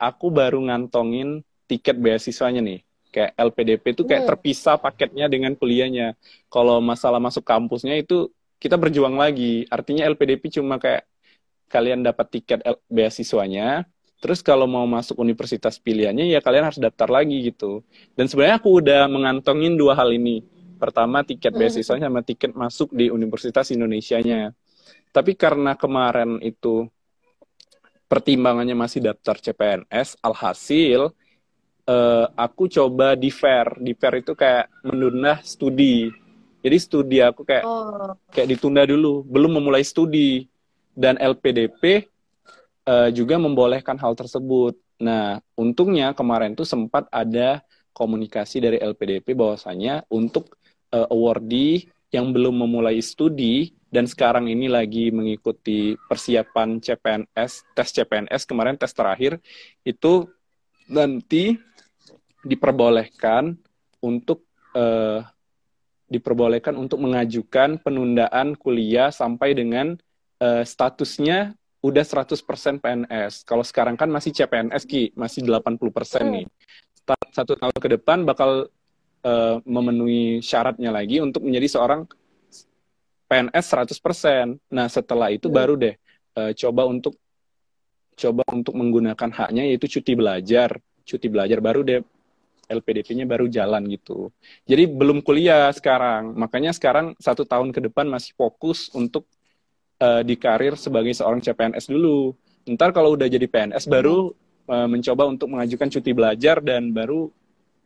aku 0.00 0.32
baru 0.32 0.62
ngantongin 0.64 1.44
tiket 1.68 2.00
beasiswanya 2.00 2.64
nih 2.64 2.80
kayak 3.08 3.34
LPDP 3.36 3.84
itu 3.98 4.02
kayak 4.04 4.22
hmm. 4.24 4.30
terpisah 4.30 4.76
paketnya 4.78 5.26
dengan 5.26 5.52
kuliahnya. 5.56 6.14
Kalau 6.52 6.78
masalah 6.78 7.18
masuk 7.18 7.42
kampusnya 7.42 7.96
itu 7.98 8.30
kita 8.60 8.76
berjuang 8.76 9.16
lagi. 9.16 9.64
Artinya 9.72 10.06
LPDP 10.06 10.60
cuma 10.60 10.76
kayak 10.78 11.08
kalian 11.68 12.02
dapat 12.02 12.26
tiket 12.40 12.60
beasiswanya, 12.88 13.84
terus 14.18 14.40
kalau 14.40 14.66
mau 14.66 14.88
masuk 14.88 15.20
universitas 15.20 15.76
pilihannya 15.78 16.32
ya 16.32 16.40
kalian 16.40 16.66
harus 16.66 16.80
daftar 16.80 17.06
lagi 17.12 17.52
gitu. 17.52 17.84
Dan 18.16 18.26
sebenarnya 18.26 18.56
aku 18.58 18.80
udah 18.80 19.06
mengantongin 19.06 19.76
dua 19.76 19.94
hal 19.94 20.10
ini. 20.10 20.42
Pertama 20.80 21.22
tiket 21.22 21.52
hmm. 21.52 21.60
beasiswanya 21.60 22.06
sama 22.08 22.22
tiket 22.24 22.56
masuk 22.56 22.90
di 22.96 23.12
Universitas 23.12 23.68
Indonesia-nya. 23.68 24.56
Tapi 25.12 25.36
karena 25.36 25.76
kemarin 25.76 26.40
itu 26.40 26.88
pertimbangannya 28.08 28.72
masih 28.72 29.04
daftar 29.04 29.36
CPNS, 29.36 30.16
alhasil 30.24 31.12
uh, 31.88 32.26
aku 32.36 32.68
coba 32.68 33.16
di 33.16 33.32
fair 33.32 33.80
di 33.80 33.96
fair 33.96 34.20
itu 34.20 34.36
kayak 34.36 34.68
menunda 34.84 35.40
studi 35.40 36.12
jadi 36.60 36.76
studi 36.76 37.18
aku 37.24 37.42
kayak 37.48 37.64
oh. 37.64 38.12
kayak 38.28 38.48
ditunda 38.52 38.84
dulu 38.84 39.24
belum 39.24 39.58
memulai 39.58 39.82
studi 39.82 40.44
dan 40.98 41.14
LPDP 41.22 42.10
uh, 42.90 43.06
eh, 43.06 43.10
juga 43.14 43.38
membolehkan 43.38 43.94
hal 44.02 44.18
tersebut. 44.18 44.74
Nah 44.98 45.38
untungnya 45.54 46.10
kemarin 46.10 46.58
tuh 46.58 46.66
sempat 46.66 47.06
ada 47.14 47.62
komunikasi 47.94 48.58
dari 48.58 48.82
LPDP 48.82 49.38
bahwasanya 49.38 50.02
untuk 50.10 50.58
uh, 50.90 51.06
awardee 51.06 51.86
yang 52.10 52.34
belum 52.34 52.66
memulai 52.66 52.98
studi 52.98 53.78
dan 53.88 54.10
sekarang 54.10 54.50
ini 54.50 54.66
lagi 54.66 55.14
mengikuti 55.14 55.94
persiapan 56.08 56.82
CPNS, 56.82 57.52
tes 57.72 57.88
CPNS 57.94 58.42
kemarin 58.44 58.74
tes 58.74 58.90
terakhir 58.92 59.38
itu 59.86 60.26
nanti 60.88 61.56
diperbolehkan 62.42 63.54
untuk 64.00 64.44
uh, 64.72 65.20
diperbolehkan 66.08 66.72
untuk 66.80 67.04
mengajukan 67.04 67.76
penundaan 67.84 68.56
kuliah 68.56 69.12
sampai 69.12 69.52
dengan 69.52 70.00
uh, 70.42 70.64
statusnya 70.64 71.54
udah 71.78 72.04
100% 72.04 72.82
PNS. 72.82 73.46
Kalau 73.46 73.62
sekarang 73.62 73.94
kan 73.94 74.10
masih 74.10 74.34
CPNS 74.34 74.82
Ki, 74.82 75.14
masih 75.14 75.46
80% 75.46 75.78
hmm. 75.78 76.28
nih. 76.34 76.46
Satu 77.30 77.54
tahun 77.54 77.76
ke 77.78 77.88
depan 77.98 78.26
bakal 78.26 78.66
uh, 79.22 79.56
memenuhi 79.62 80.42
syaratnya 80.42 80.90
lagi 80.90 81.22
untuk 81.22 81.46
menjadi 81.46 81.78
seorang 81.78 82.04
PNS 83.30 83.64
100%. 83.94 84.74
Nah, 84.74 84.86
setelah 84.90 85.30
itu 85.30 85.46
hmm. 85.46 85.56
baru 85.56 85.74
deh 85.78 85.94
uh, 86.34 86.52
coba 86.52 86.82
untuk 86.90 87.14
coba 88.18 88.42
untuk 88.50 88.74
menggunakan 88.74 89.30
haknya 89.30 89.62
yaitu 89.70 89.86
cuti 89.98 90.18
belajar. 90.18 90.74
Cuti 91.06 91.30
belajar 91.30 91.62
baru 91.62 91.80
deh 91.86 92.02
LPDP-nya 92.68 93.24
baru 93.24 93.48
jalan 93.48 93.88
gitu. 93.88 94.28
Jadi 94.68 94.84
belum 94.84 95.24
kuliah 95.24 95.72
sekarang, 95.72 96.36
makanya 96.36 96.76
sekarang 96.76 97.16
satu 97.16 97.48
tahun 97.48 97.72
ke 97.72 97.88
depan 97.88 98.04
masih 98.04 98.36
fokus 98.36 98.92
untuk 98.92 99.24
uh, 100.02 100.22
di 100.22 100.34
karir 100.38 100.74
sebagai 100.78 101.12
seorang 101.14 101.42
CPNS 101.42 101.90
dulu. 101.90 102.34
Ntar 102.68 102.92
kalau 102.92 103.16
udah 103.16 103.26
jadi 103.26 103.44
PNS 103.48 103.88
baru 103.88 104.32
uh, 104.68 104.88
mencoba 104.88 105.24
untuk 105.26 105.48
mengajukan 105.50 105.88
cuti 105.88 106.10
belajar 106.12 106.60
dan 106.60 106.92
baru 106.92 107.32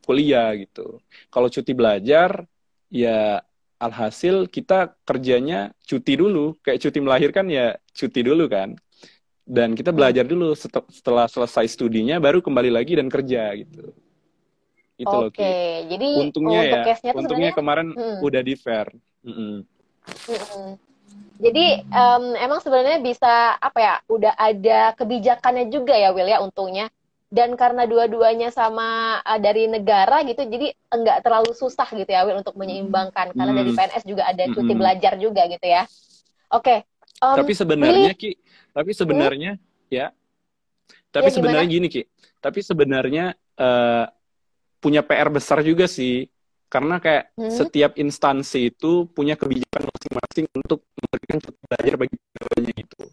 kuliah 0.03 0.51
gitu. 0.59 0.99
Kalau 1.31 1.47
cuti 1.47 1.71
belajar 1.71 2.43
ya 2.91 3.39
alhasil 3.79 4.47
kita 4.47 4.95
kerjanya 5.03 5.71
cuti 5.83 6.13
dulu, 6.15 6.55
kayak 6.63 6.79
cuti 6.83 6.99
melahirkan 6.99 7.47
ya 7.47 7.75
cuti 7.95 8.21
dulu 8.23 8.47
kan. 8.51 8.75
Dan 9.43 9.75
kita 9.75 9.91
belajar 9.91 10.23
dulu 10.23 10.55
setelah 10.87 11.27
selesai 11.27 11.67
studinya 11.67 12.15
baru 12.15 12.39
kembali 12.39 12.71
lagi 12.71 12.95
dan 12.95 13.11
kerja 13.11 13.51
gitu. 13.59 13.91
Itu 14.95 15.09
Oke, 15.09 15.19
loh, 15.19 15.29
Oke, 15.35 15.53
jadi 15.91 16.07
untungnya 16.15 16.61
ya, 16.63 16.81
untungnya 17.11 17.51
kemarin 17.51 17.91
hmm. 17.91 18.23
udah 18.23 18.41
di 18.45 18.55
fair. 18.55 18.87
Mm 19.23 19.35
-mm. 19.35 19.55
Jadi 21.43 21.83
um, 21.91 22.37
emang 22.39 22.63
sebenarnya 22.63 23.03
bisa 23.03 23.57
apa 23.59 23.79
ya? 23.81 23.95
Udah 24.07 24.33
ada 24.37 24.95
kebijakannya 24.95 25.67
juga 25.67 25.97
ya, 25.97 26.15
Will 26.15 26.29
ya, 26.29 26.39
untungnya. 26.39 26.87
Dan 27.33 27.57
karena 27.57 27.89
dua-duanya 27.89 28.53
sama 28.53 29.19
uh, 29.25 29.39
dari 29.41 29.65
negara 29.65 30.21
gitu, 30.21 30.45
jadi 30.45 30.69
enggak 30.93 31.25
terlalu 31.25 31.51
susah 31.57 31.89
gitu 31.91 32.07
ya, 32.07 32.23
Will, 32.23 32.39
untuk 32.39 32.55
menyeimbangkan. 32.55 33.33
Karena 33.33 33.51
mm. 33.51 33.59
dari 33.59 33.71
PNS 33.73 34.03
juga 34.05 34.23
ada 34.29 34.43
cuti 34.47 34.61
mm 34.61 34.69
-hmm. 34.69 34.79
belajar 34.79 35.13
juga 35.17 35.41
gitu 35.49 35.67
ya. 35.67 35.83
Oke. 36.53 36.63
Okay. 36.63 36.77
Um, 37.23 37.37
tapi 37.39 37.53
sebenarnya 37.55 38.11
Ki, 38.19 38.35
tapi 38.75 38.91
sebenarnya 38.91 39.51
hmm? 39.55 39.87
ya, 39.87 40.11
tapi 41.07 41.31
ya, 41.31 41.35
sebenarnya 41.39 41.67
gini 41.71 41.87
Ki, 41.87 42.03
tapi 42.43 42.59
sebenarnya 42.59 43.31
uh, 43.55 44.05
punya 44.83 44.99
PR 44.99 45.31
besar 45.31 45.63
juga 45.63 45.87
sih 45.87 46.27
karena 46.73 46.97
kayak 46.97 47.29
hmm? 47.37 47.53
setiap 47.53 47.91
instansi 48.01 48.73
itu 48.73 49.05
punya 49.13 49.37
kebijakan 49.37 49.85
masing-masing 49.93 50.49
untuk 50.57 50.81
memberikan 50.97 51.37
belajar 51.69 51.93
bagi 52.01 52.15
pegawainya 52.17 52.75
itu 52.81 53.03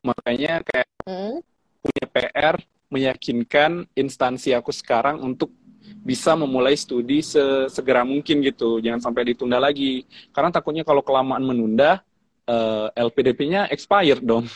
makanya 0.00 0.52
kayak 0.64 0.88
hmm? 1.04 1.36
punya 1.84 2.04
PR 2.08 2.56
meyakinkan 2.88 3.84
instansi 3.92 4.56
aku 4.56 4.72
sekarang 4.72 5.20
untuk 5.20 5.52
bisa 6.00 6.32
memulai 6.32 6.72
studi 6.72 7.20
sesegera 7.20 8.00
mungkin 8.02 8.40
gitu 8.40 8.80
jangan 8.80 9.04
sampai 9.04 9.36
ditunda 9.36 9.60
lagi 9.60 10.08
karena 10.32 10.48
takutnya 10.48 10.82
kalau 10.82 11.04
kelamaan 11.04 11.44
menunda 11.44 12.00
uh, 12.48 12.88
eh, 12.88 13.04
LPDP-nya 13.04 13.68
expired 13.68 14.24
dong 14.24 14.48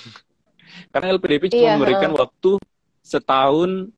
karena 0.96 1.12
LPDP 1.12 1.52
cuma 1.52 1.60
iya, 1.60 1.74
memberikan 1.76 2.16
waktu 2.16 2.56
setahun 3.04 3.90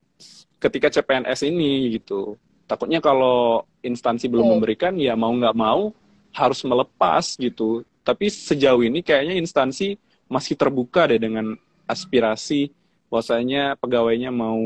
ketika 0.62 0.88
CPNS 0.88 1.42
ini 1.42 1.98
gitu. 1.98 2.38
Takutnya 2.72 3.04
kalau 3.04 3.68
instansi 3.85 4.32
belum 4.32 4.48
okay. 4.48 4.52
memberikan 4.56 4.92
ya 4.96 5.12
mau 5.12 5.28
nggak 5.28 5.52
mau 5.52 5.92
harus 6.32 6.64
melepas 6.64 7.37
gitu. 7.37 7.85
Tapi 8.00 8.32
sejauh 8.32 8.80
ini 8.80 9.04
kayaknya 9.04 9.37
instansi 9.37 10.00
masih 10.24 10.56
terbuka 10.56 11.04
deh 11.04 11.20
dengan 11.20 11.52
aspirasi 11.85 12.72
bahwasanya 13.12 13.76
pegawainya 13.76 14.32
mau 14.32 14.56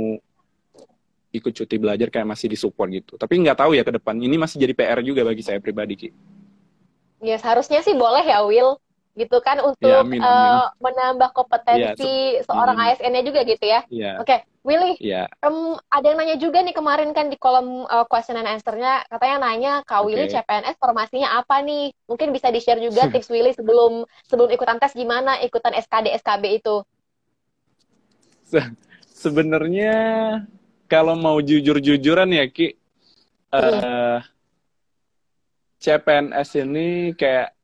ikut 1.34 1.50
cuti 1.50 1.76
belajar 1.82 2.08
kayak 2.14 2.30
masih 2.30 2.46
disupport 2.46 2.88
gitu. 2.94 3.18
Tapi 3.18 3.42
nggak 3.42 3.58
tahu 3.58 3.74
ya 3.74 3.82
ke 3.82 3.98
depan. 3.98 4.14
Ini 4.14 4.38
masih 4.38 4.62
jadi 4.62 4.72
PR 4.72 5.02
juga 5.02 5.26
bagi 5.26 5.42
saya 5.42 5.58
pribadi, 5.58 5.98
Ki. 5.98 6.08
Ya, 7.26 7.42
seharusnya 7.42 7.82
sih 7.82 7.98
boleh 7.98 8.22
ya, 8.22 8.46
Will 8.46 8.78
gitu 9.16 9.40
kan 9.40 9.56
untuk 9.64 9.88
ya, 9.88 10.04
amin, 10.04 10.20
amin. 10.20 10.28
Uh, 10.28 10.68
menambah 10.76 11.32
kompetensi 11.32 12.36
ya, 12.36 12.44
seorang 12.44 12.76
hmm. 12.76 12.84
ASN-nya 12.92 13.22
juga 13.24 13.40
gitu 13.48 13.64
ya. 13.64 13.80
ya. 13.88 14.20
Oke, 14.20 14.28
okay. 14.28 14.38
Willy, 14.66 14.98
ya. 14.98 15.30
um, 15.46 15.78
ada 15.94 16.10
yang 16.10 16.18
nanya 16.18 16.36
juga 16.42 16.58
nih 16.58 16.74
kemarin 16.74 17.14
kan 17.14 17.30
di 17.30 17.38
kolom 17.38 17.86
uh, 17.86 18.02
question 18.10 18.34
and 18.34 18.50
answer-nya 18.50 19.06
katanya 19.06 19.36
nanya 19.38 19.72
Kak 19.86 20.02
okay. 20.02 20.06
Willy 20.10 20.26
CPNS 20.26 20.76
formasinya 20.82 21.38
apa 21.38 21.62
nih? 21.62 21.94
Mungkin 22.10 22.34
bisa 22.34 22.50
di-share 22.50 22.82
juga 22.82 23.06
tips 23.14 23.30
Willy 23.30 23.54
sebelum 23.54 24.02
sebelum 24.26 24.50
ikutan 24.50 24.82
tes 24.82 24.90
gimana 24.90 25.38
ikutan 25.38 25.70
SKD 25.70 26.18
SKB 26.18 26.58
itu? 26.58 26.82
Se 28.42 28.58
Sebenarnya 29.16 29.94
kalau 30.90 31.14
mau 31.14 31.38
jujur-jujuran 31.40 32.36
ya 32.36 32.44
Ki, 32.50 32.74
uh, 33.54 33.62
hmm. 33.62 34.18
CPNS 35.78 36.50
ini 36.66 37.14
kayak 37.14 37.54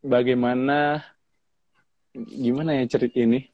bagaimana 0.00 1.04
gimana 2.16 2.80
ya 2.80 2.84
cerita 2.88 3.20
ini 3.20 3.46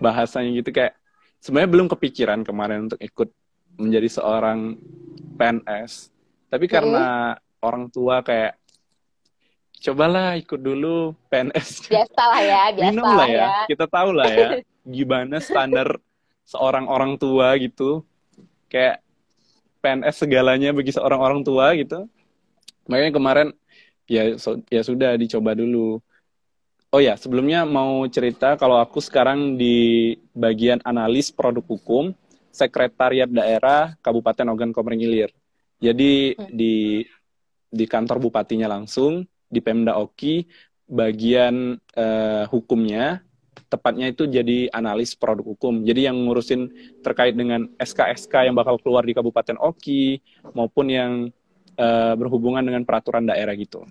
bahasanya 0.00 0.56
gitu 0.56 0.70
kayak 0.72 0.99
sebenarnya 1.40 1.70
belum 1.72 1.88
kepikiran 1.88 2.44
kemarin 2.44 2.86
untuk 2.86 3.00
ikut 3.00 3.28
menjadi 3.80 4.08
seorang 4.20 4.76
PNS 5.40 6.12
tapi 6.50 6.66
karena 6.66 7.38
mm. 7.38 7.64
orang 7.64 7.84
tua 7.88 8.20
kayak 8.26 8.58
cobalah 9.80 10.36
ikut 10.36 10.60
dulu 10.60 11.16
PNS. 11.32 11.88
Biasa 11.88 12.22
lah 12.26 12.42
ya, 12.42 12.62
biasa 12.76 12.90
Minum 12.92 13.08
lah 13.08 13.28
ya. 13.30 13.40
ya. 13.40 13.50
Kita 13.70 13.86
tahu 13.88 14.10
lah 14.12 14.28
ya 14.28 14.48
gimana 14.98 15.38
standar 15.38 15.96
seorang 16.44 16.90
orang 16.90 17.14
tua 17.16 17.54
gitu. 17.56 18.02
Kayak 18.66 19.00
PNS 19.80 20.26
segalanya 20.26 20.70
bagi 20.74 20.92
seorang 20.92 21.22
orang 21.22 21.40
tua 21.46 21.72
gitu. 21.78 22.04
Makanya 22.90 23.14
kemarin 23.14 23.48
ya 24.10 24.36
so, 24.36 24.58
ya 24.68 24.82
sudah 24.82 25.16
dicoba 25.16 25.54
dulu. 25.56 26.02
Oh 26.90 26.98
ya, 26.98 27.14
sebelumnya 27.14 27.62
mau 27.62 28.02
cerita 28.10 28.58
kalau 28.58 28.82
aku 28.82 28.98
sekarang 28.98 29.54
di 29.54 30.18
bagian 30.34 30.82
analis 30.82 31.30
produk 31.30 31.62
hukum, 31.62 32.10
Sekretariat 32.50 33.30
Daerah 33.30 33.94
Kabupaten 34.02 34.50
Ogan 34.50 34.74
Komering 34.74 35.06
Ilir. 35.06 35.30
Jadi 35.78 36.34
hmm. 36.34 36.50
di 36.50 37.06
di 37.70 37.84
kantor 37.86 38.18
bupatinya 38.18 38.66
langsung 38.66 39.22
di 39.46 39.62
Pemda 39.62 40.02
Oki 40.02 40.42
bagian 40.90 41.78
uh, 41.94 42.44
hukumnya 42.50 43.22
tepatnya 43.70 44.10
itu 44.10 44.26
jadi 44.26 44.66
analis 44.74 45.14
produk 45.14 45.46
hukum. 45.54 45.86
Jadi 45.86 46.10
yang 46.10 46.18
ngurusin 46.26 46.74
terkait 47.06 47.38
dengan 47.38 47.70
SK-SK 47.78 48.50
yang 48.50 48.58
bakal 48.58 48.82
keluar 48.82 49.06
di 49.06 49.14
Kabupaten 49.14 49.62
Oki 49.62 50.18
maupun 50.58 50.90
yang 50.90 51.12
uh, 51.78 52.14
berhubungan 52.18 52.66
dengan 52.66 52.82
peraturan 52.82 53.30
daerah 53.30 53.54
gitu. 53.54 53.86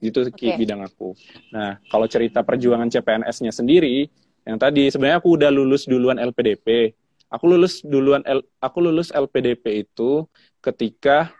Itu 0.00 0.24
okay. 0.24 0.56
bidang 0.56 0.80
aku. 0.80 1.12
Nah, 1.52 1.76
kalau 1.92 2.08
cerita 2.08 2.40
perjuangan 2.40 2.88
CPNS-nya 2.88 3.52
sendiri, 3.52 4.08
yang 4.48 4.56
tadi 4.56 4.88
sebenarnya 4.88 5.20
aku 5.20 5.36
udah 5.36 5.50
lulus 5.52 5.84
duluan 5.84 6.16
LPDP. 6.16 6.96
Aku 7.30 7.46
lulus 7.46 7.84
duluan 7.84 8.26
L, 8.26 8.42
aku 8.58 8.78
lulus 8.82 9.14
LPDP 9.14 9.86
itu 9.86 10.26
ketika 10.58 11.30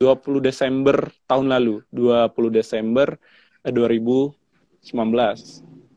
20 0.00 0.40
Desember 0.40 1.12
tahun 1.28 1.52
lalu, 1.52 1.84
20 1.92 2.32
Desember 2.48 3.20
2019. 3.66 4.32
Eh, 4.88 5.36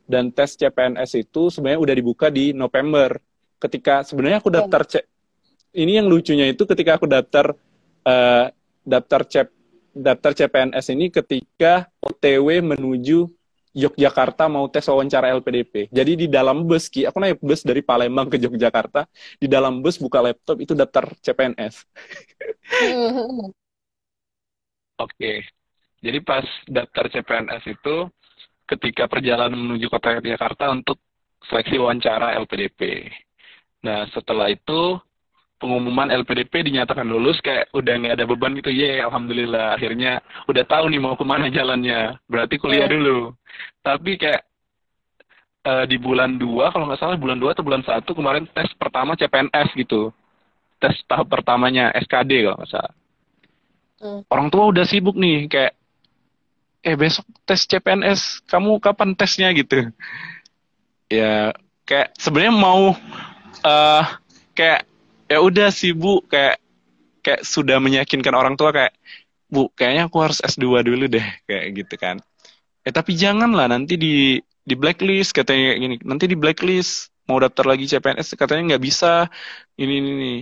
Dan 0.06 0.30
tes 0.36 0.54
CPNS 0.60 1.18
itu 1.18 1.50
sebenarnya 1.50 1.80
udah 1.82 1.96
dibuka 1.96 2.28
di 2.28 2.52
November. 2.52 3.18
Ketika 3.56 4.04
sebenarnya 4.04 4.44
aku 4.44 4.52
daftar 4.52 4.84
C 4.86 5.02
ini 5.76 6.00
yang 6.00 6.08
lucunya 6.08 6.48
itu 6.48 6.64
ketika 6.64 6.96
aku 6.96 7.06
daftar 7.06 7.52
uh, 8.08 8.48
daftar 8.88 9.22
C 9.28 9.34
daftar 9.96 10.36
CPNS 10.36 10.92
ini 10.92 11.08
ketika 11.08 11.88
OTW 12.04 12.60
menuju 12.76 13.32
Yogyakarta 13.76 14.48
mau 14.48 14.72
tes 14.72 14.88
wawancara 14.88 15.36
LPDP. 15.36 15.92
Jadi 15.92 16.16
di 16.16 16.28
dalam 16.32 16.64
bus, 16.64 16.88
Ki, 16.88 17.04
aku 17.04 17.20
naik 17.20 17.44
bus 17.44 17.60
dari 17.60 17.84
Palembang 17.84 18.32
ke 18.32 18.40
Yogyakarta, 18.40 19.04
di 19.36 19.52
dalam 19.52 19.84
bus 19.84 20.00
buka 20.00 20.24
laptop 20.24 20.64
itu 20.64 20.72
daftar 20.72 21.12
CPNS. 21.20 21.84
Oke. 25.04 25.44
Jadi 26.00 26.20
pas 26.24 26.48
daftar 26.72 27.12
CPNS 27.12 27.64
itu 27.68 28.08
ketika 28.64 29.12
perjalanan 29.12 29.60
menuju 29.60 29.92
kota 29.92 30.24
Jakarta 30.24 30.72
untuk 30.72 31.04
seleksi 31.52 31.76
wawancara 31.76 32.40
LPDP. 32.40 33.12
Nah, 33.84 34.08
setelah 34.16 34.48
itu 34.48 34.98
pengumuman 35.56 36.12
LPDP 36.12 36.68
dinyatakan 36.68 37.08
lulus 37.08 37.40
kayak 37.40 37.72
udah 37.72 37.94
nggak 37.96 38.16
ada 38.20 38.26
beban 38.28 38.54
gitu 38.60 38.72
yeah, 38.72 39.08
alhamdulillah 39.08 39.80
akhirnya 39.80 40.20
udah 40.52 40.64
tahu 40.68 40.92
nih 40.92 41.00
mau 41.00 41.16
ke 41.16 41.24
mana 41.24 41.48
jalannya 41.48 42.20
berarti 42.28 42.56
kuliah 42.60 42.86
yeah. 42.86 42.94
dulu 42.94 43.18
tapi 43.80 44.20
kayak 44.20 44.44
uh, 45.64 45.88
di 45.88 45.96
bulan 45.96 46.36
2 46.36 46.74
kalau 46.76 46.86
nggak 46.92 47.00
salah 47.00 47.16
bulan 47.16 47.40
2 47.40 47.56
atau 47.56 47.64
bulan 47.64 47.82
1 47.82 48.04
kemarin 48.04 48.44
tes 48.52 48.70
pertama 48.76 49.16
CPNS 49.16 49.72
gitu 49.80 50.12
tes 50.78 50.96
tahap 51.08 51.32
pertamanya 51.32 51.96
SKD 51.96 52.46
kalau 52.46 52.60
nggak 52.60 52.72
salah 52.72 52.94
Hmm. 54.06 54.22
Orang 54.28 54.52
tua 54.52 54.68
udah 54.70 54.84
sibuk 54.84 55.16
nih 55.16 55.48
kayak 55.48 55.74
eh 56.86 56.96
besok 57.00 57.26
tes 57.48 57.64
CPNS, 57.66 58.46
kamu 58.46 58.78
kapan 58.84 59.16
tesnya 59.16 59.50
gitu. 59.56 59.90
Ya 61.08 61.56
kayak 61.88 62.14
sebenarnya 62.20 62.54
mau 62.54 62.94
uh, 63.64 64.04
kayak 64.52 64.84
ya 65.26 65.42
udah 65.42 65.74
sibuk 65.74 66.30
kayak 66.30 66.62
kayak 67.26 67.42
sudah 67.42 67.82
meyakinkan 67.82 68.38
orang 68.38 68.54
tua 68.54 68.70
kayak 68.70 68.94
Bu, 69.46 69.70
kayaknya 69.78 70.10
aku 70.10 70.18
harus 70.26 70.42
S2 70.42 70.82
dulu 70.82 71.06
deh 71.06 71.26
kayak 71.46 71.66
gitu 71.78 71.96
kan. 72.02 72.18
Eh 72.82 72.94
tapi 72.94 73.14
jangan 73.14 73.54
lah 73.54 73.70
nanti 73.70 73.94
di 73.94 74.42
di 74.42 74.74
blacklist 74.74 75.38
katanya 75.38 75.78
gini, 75.78 76.02
nanti 76.02 76.26
di 76.26 76.34
blacklist 76.34 77.14
mau 77.30 77.38
daftar 77.38 77.70
lagi 77.70 77.86
CPNS 77.86 78.34
katanya 78.38 78.74
nggak 78.74 78.84
bisa 78.84 79.30
ini 79.78 80.02
ini, 80.02 80.10
ini. 80.18 80.34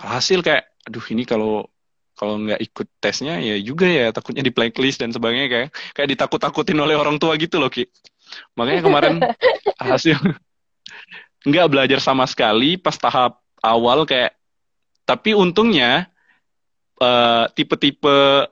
Hasil 0.00 0.40
kayak 0.40 0.64
aduh 0.88 1.04
ini 1.12 1.28
kalau 1.28 1.68
kalau 2.16 2.40
nggak 2.40 2.60
ikut 2.64 2.88
tesnya 2.98 3.38
ya 3.38 3.54
juga 3.60 3.86
ya 3.86 4.10
takutnya 4.10 4.42
di 4.42 4.50
blacklist 4.50 5.04
dan 5.04 5.12
sebagainya 5.12 5.48
kayak 5.52 5.68
kayak 5.92 6.08
ditakut-takutin 6.16 6.78
oleh 6.80 6.96
orang 6.96 7.20
tua 7.20 7.36
gitu 7.36 7.60
loh 7.60 7.68
Ki. 7.68 7.84
Makanya 8.56 8.80
kemarin 8.80 9.14
hasil 9.92 10.16
nggak 11.44 11.66
belajar 11.68 12.00
sama 12.00 12.24
sekali 12.24 12.80
pas 12.80 12.96
tahap 12.96 13.38
awal 13.62 14.04
kayak 14.08 14.34
tapi 15.08 15.32
untungnya 15.32 16.10
uh, 17.00 17.48
tipe-tipe 17.52 18.48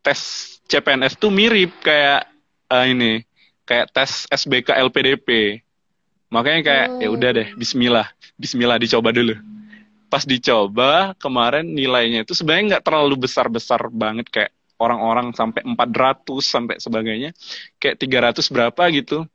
tes 0.00 0.20
CPNS 0.68 1.20
tuh 1.20 1.32
mirip 1.32 1.80
kayak 1.84 2.28
uh, 2.72 2.84
ini 2.88 3.24
kayak 3.68 3.92
tes 3.92 4.24
SBK 4.28 4.76
LPDP. 4.88 5.60
Makanya 6.28 6.60
kayak 6.60 6.86
hmm. 6.92 7.00
ya 7.00 7.08
udah 7.08 7.30
deh 7.32 7.48
Bismillah, 7.56 8.06
Bismillah 8.36 8.76
dicoba 8.76 9.12
dulu 9.12 9.36
pas 10.08 10.24
dicoba 10.24 11.12
kemarin 11.20 11.68
nilainya 11.68 12.24
itu 12.24 12.32
sebenarnya 12.32 12.76
nggak 12.76 12.84
terlalu 12.84 13.28
besar-besar 13.28 13.92
banget 13.92 14.26
kayak 14.32 14.52
orang-orang 14.80 15.36
sampai 15.36 15.62
400 15.62 16.24
sampai 16.40 16.76
sebagainya 16.80 17.30
kayak 17.76 18.00
300 18.00 18.40
berapa 18.48 18.82
gitu 18.96 19.28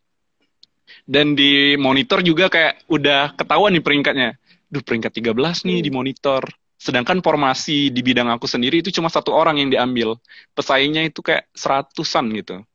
dan 1.06 1.38
di 1.38 1.78
monitor 1.78 2.26
juga 2.26 2.50
kayak 2.50 2.90
udah 2.90 3.38
ketahuan 3.38 3.72
nih 3.78 3.86
peringkatnya 3.86 4.30
duh 4.74 4.82
peringkat 4.82 5.14
13 5.14 5.70
nih 5.70 5.80
di 5.86 5.94
monitor. 5.94 6.50
Sedangkan 6.82 7.22
formasi 7.22 7.94
di 7.94 8.02
bidang 8.02 8.28
aku 8.34 8.50
sendiri 8.50 8.82
itu 8.82 8.90
cuma 8.90 9.08
satu 9.08 9.32
orang 9.32 9.62
yang 9.62 9.70
diambil. 9.70 10.18
Pesaingnya 10.58 11.06
itu 11.06 11.22
kayak 11.22 11.46
seratusan 11.54 12.34
gitu. 12.34 12.66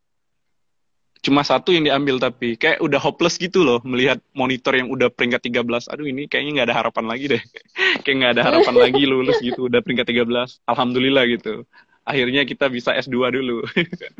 Cuma 1.18 1.42
satu 1.42 1.74
yang 1.74 1.82
diambil 1.82 2.22
tapi 2.22 2.54
kayak 2.54 2.78
udah 2.78 3.02
hopeless 3.02 3.42
gitu 3.42 3.66
loh 3.66 3.82
melihat 3.82 4.22
monitor 4.30 4.78
yang 4.78 4.87
udah 4.87 5.11
peringkat 5.11 5.50
13 5.50 5.90
aduh 5.90 6.06
ini 6.06 6.30
kayaknya 6.30 6.62
nggak 6.62 6.68
ada 6.70 6.76
harapan 6.78 7.04
lagi 7.11 7.24
deh. 7.26 7.42
Kayak 8.06 8.16
nggak 8.22 8.32
ada 8.38 8.42
harapan 8.46 8.74
lagi 8.78 9.02
lulus 9.02 9.37
gitu 9.42 9.66
udah 9.66 9.82
peringkat 9.82 10.06
13 10.14 10.62
alhamdulillah 10.70 11.24
gitu. 11.26 11.66
Akhirnya 12.06 12.46
kita 12.46 12.70
bisa 12.70 12.94
S2 12.94 13.34
dulu. 13.34 13.66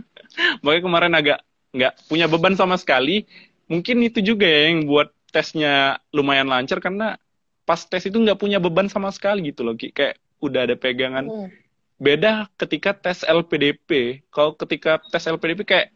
Makanya 0.67 0.83
kemarin 0.83 1.13
agak 1.15 1.39
nggak 1.71 1.93
punya 2.11 2.27
beban 2.27 2.59
sama 2.59 2.75
sekali. 2.75 3.25
Mungkin 3.71 4.03
itu 4.03 4.19
juga 4.21 4.45
ya 4.51 4.75
yang 4.75 4.85
buat 4.91 5.15
tesnya 5.31 6.03
lumayan 6.11 6.49
lancar 6.51 6.83
karena 6.83 7.21
pas 7.69 7.85
tes 7.85 8.01
itu 8.09 8.17
nggak 8.17 8.41
punya 8.41 8.57
beban 8.57 8.89
sama 8.89 9.13
sekali 9.13 9.53
gitu 9.53 9.61
loh 9.61 9.77
kayak 9.77 10.17
udah 10.41 10.65
ada 10.65 10.73
pegangan. 10.73 11.29
Hmm. 11.29 11.53
beda 11.99 12.47
ketika 12.55 12.95
tes 12.95 13.27
LPDP 13.27 14.23
kalau 14.31 14.55
ketika 14.55 15.03
tes 15.11 15.27
LPDP 15.27 15.67
kayak 15.67 15.89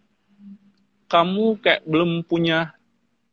kamu 1.06 1.62
kayak 1.62 1.86
belum 1.86 2.26
punya 2.26 2.74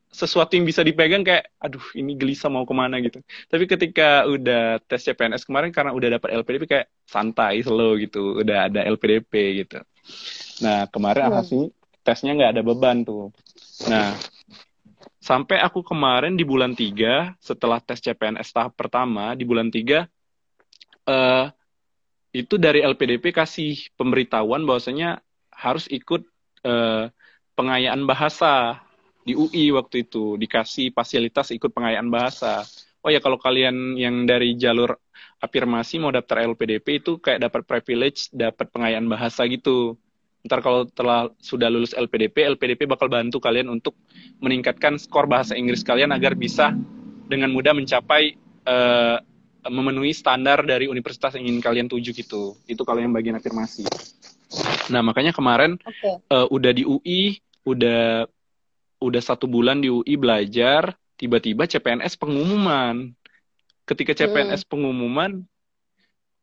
sesuatu 0.09 0.57
yang 0.57 0.65
bisa 0.65 0.81
dipegang 0.81 1.21
kayak 1.21 1.53
aduh 1.61 1.81
ini 1.93 2.17
gelisah 2.17 2.49
mau 2.49 2.65
ke 2.65 2.73
mana 2.73 2.97
gitu. 2.97 3.21
Tapi 3.45 3.69
ketika 3.69 4.25
udah 4.25 4.81
tes 4.89 5.05
CPNS 5.05 5.45
kemarin 5.45 5.69
karena 5.69 5.93
udah 5.93 6.17
dapat 6.17 6.29
LPDP 6.41 6.63
kayak 6.65 6.87
santai 7.05 7.61
slow 7.61 7.93
gitu. 8.01 8.41
Udah 8.41 8.69
ada 8.69 8.81
LPDP 8.89 9.63
gitu. 9.65 9.77
Nah 10.65 10.89
kemarin 10.89 11.29
hmm. 11.29 11.37
hasil 11.37 11.61
tesnya 12.01 12.33
nggak 12.33 12.57
ada 12.57 12.61
beban 12.65 13.05
tuh. 13.05 13.29
Nah 13.85 14.17
sampai 15.29 15.61
aku 15.61 15.85
kemarin 15.85 16.33
di 16.33 16.41
bulan 16.41 16.73
3 16.73 17.37
setelah 17.37 17.77
tes 17.77 18.01
CPNS 18.01 18.49
tahap 18.49 18.73
pertama 18.73 19.37
di 19.37 19.45
bulan 19.45 19.69
3 19.69 19.77
uh, 19.77 20.01
eh, 21.05 21.45
itu 22.33 22.57
dari 22.57 22.81
LPDP 22.81 23.29
kasih 23.29 23.93
pemberitahuan 23.93 24.65
bahwasanya 24.65 25.21
harus 25.53 25.85
ikut 25.93 26.25
uh, 26.65 27.13
pengayaan 27.53 28.09
bahasa 28.09 28.81
di 29.21 29.37
UI 29.37 29.69
waktu 29.77 30.09
itu 30.09 30.33
dikasih 30.41 30.89
fasilitas 30.97 31.53
ikut 31.53 31.69
pengayaan 31.69 32.09
bahasa. 32.09 32.65
Oh 33.05 33.13
ya 33.13 33.21
kalau 33.21 33.37
kalian 33.37 33.97
yang 34.01 34.25
dari 34.25 34.57
jalur 34.57 34.97
afirmasi 35.37 36.01
mau 36.01 36.09
daftar 36.09 36.41
LPDP 36.49 37.05
itu 37.05 37.21
kayak 37.21 37.45
dapat 37.45 37.61
privilege, 37.69 38.33
dapat 38.33 38.71
pengayaan 38.73 39.05
bahasa 39.05 39.45
gitu. 39.45 39.93
Ntar 40.47 40.63
kalau 40.63 40.87
telah 40.87 41.27
sudah 41.43 41.67
lulus 41.67 41.91
LPDP, 41.91 42.47
LPDP 42.55 42.87
bakal 42.87 43.11
bantu 43.11 43.43
kalian 43.43 43.67
untuk 43.67 43.95
meningkatkan 44.39 44.95
skor 44.95 45.27
bahasa 45.27 45.55
Inggris 45.55 45.83
kalian 45.83 46.15
agar 46.15 46.35
bisa 46.35 46.71
dengan 47.27 47.51
mudah 47.51 47.75
mencapai 47.75 48.39
uh, 48.63 49.19
memenuhi 49.67 50.15
standar 50.15 50.63
dari 50.63 50.87
universitas 50.87 51.35
yang 51.35 51.43
ingin 51.51 51.61
kalian 51.61 51.87
tuju 51.91 52.15
gitu. 52.15 52.55
Itu 52.65 52.87
kalau 52.87 53.03
yang 53.03 53.11
bagian 53.11 53.35
afirmasi. 53.35 53.83
Nah 54.89 55.03
makanya 55.03 55.35
kemarin 55.35 55.77
okay. 55.83 56.17
uh, 56.31 56.43
eh, 56.43 56.47
udah 56.49 56.71
di 56.73 56.83
UI 56.87 57.37
udah 57.67 58.25
udah 58.99 59.21
satu 59.21 59.47
bulan 59.47 59.79
di 59.79 59.87
UI 59.87 60.15
belajar, 60.19 60.95
tiba-tiba 61.15 61.67
CPNS 61.67 62.19
pengumuman. 62.19 63.15
Ketika 63.87 64.13
CPNS 64.13 64.63
hmm. 64.63 64.69
pengumuman, 64.69 65.31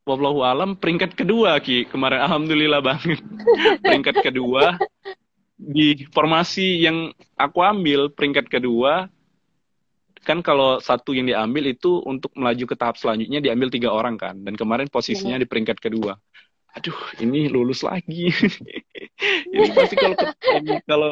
wallahu 0.07 0.47
alam 0.47 0.79
peringkat 0.79 1.19
kedua 1.19 1.59
Ki. 1.59 1.85
Kemarin 1.91 2.23
alhamdulillah 2.31 2.81
banget. 2.81 3.19
peringkat 3.85 4.23
kedua 4.23 4.79
di 5.59 6.07
formasi 6.15 6.87
yang 6.87 7.11
aku 7.35 7.59
ambil 7.61 8.09
peringkat 8.15 8.47
kedua 8.47 9.11
kan 10.27 10.43
kalau 10.43 10.83
satu 10.83 11.15
yang 11.15 11.31
diambil 11.31 11.71
itu 11.71 12.03
untuk 12.03 12.35
melaju 12.35 12.65
ke 12.67 12.75
tahap 12.75 12.99
selanjutnya 12.99 13.43
diambil 13.43 13.69
tiga 13.69 13.91
orang 13.91 14.15
kan. 14.15 14.39
Dan 14.47 14.55
kemarin 14.55 14.87
posisinya 14.87 15.37
di 15.37 15.47
peringkat 15.47 15.83
kedua. 15.83 16.15
Aduh 16.79 16.97
ini 17.19 17.51
lulus 17.51 17.83
lagi. 17.83 18.31
Ini 19.49 19.73
pasti 19.73 19.97
kalau 19.97 20.17
kalau 20.85 21.11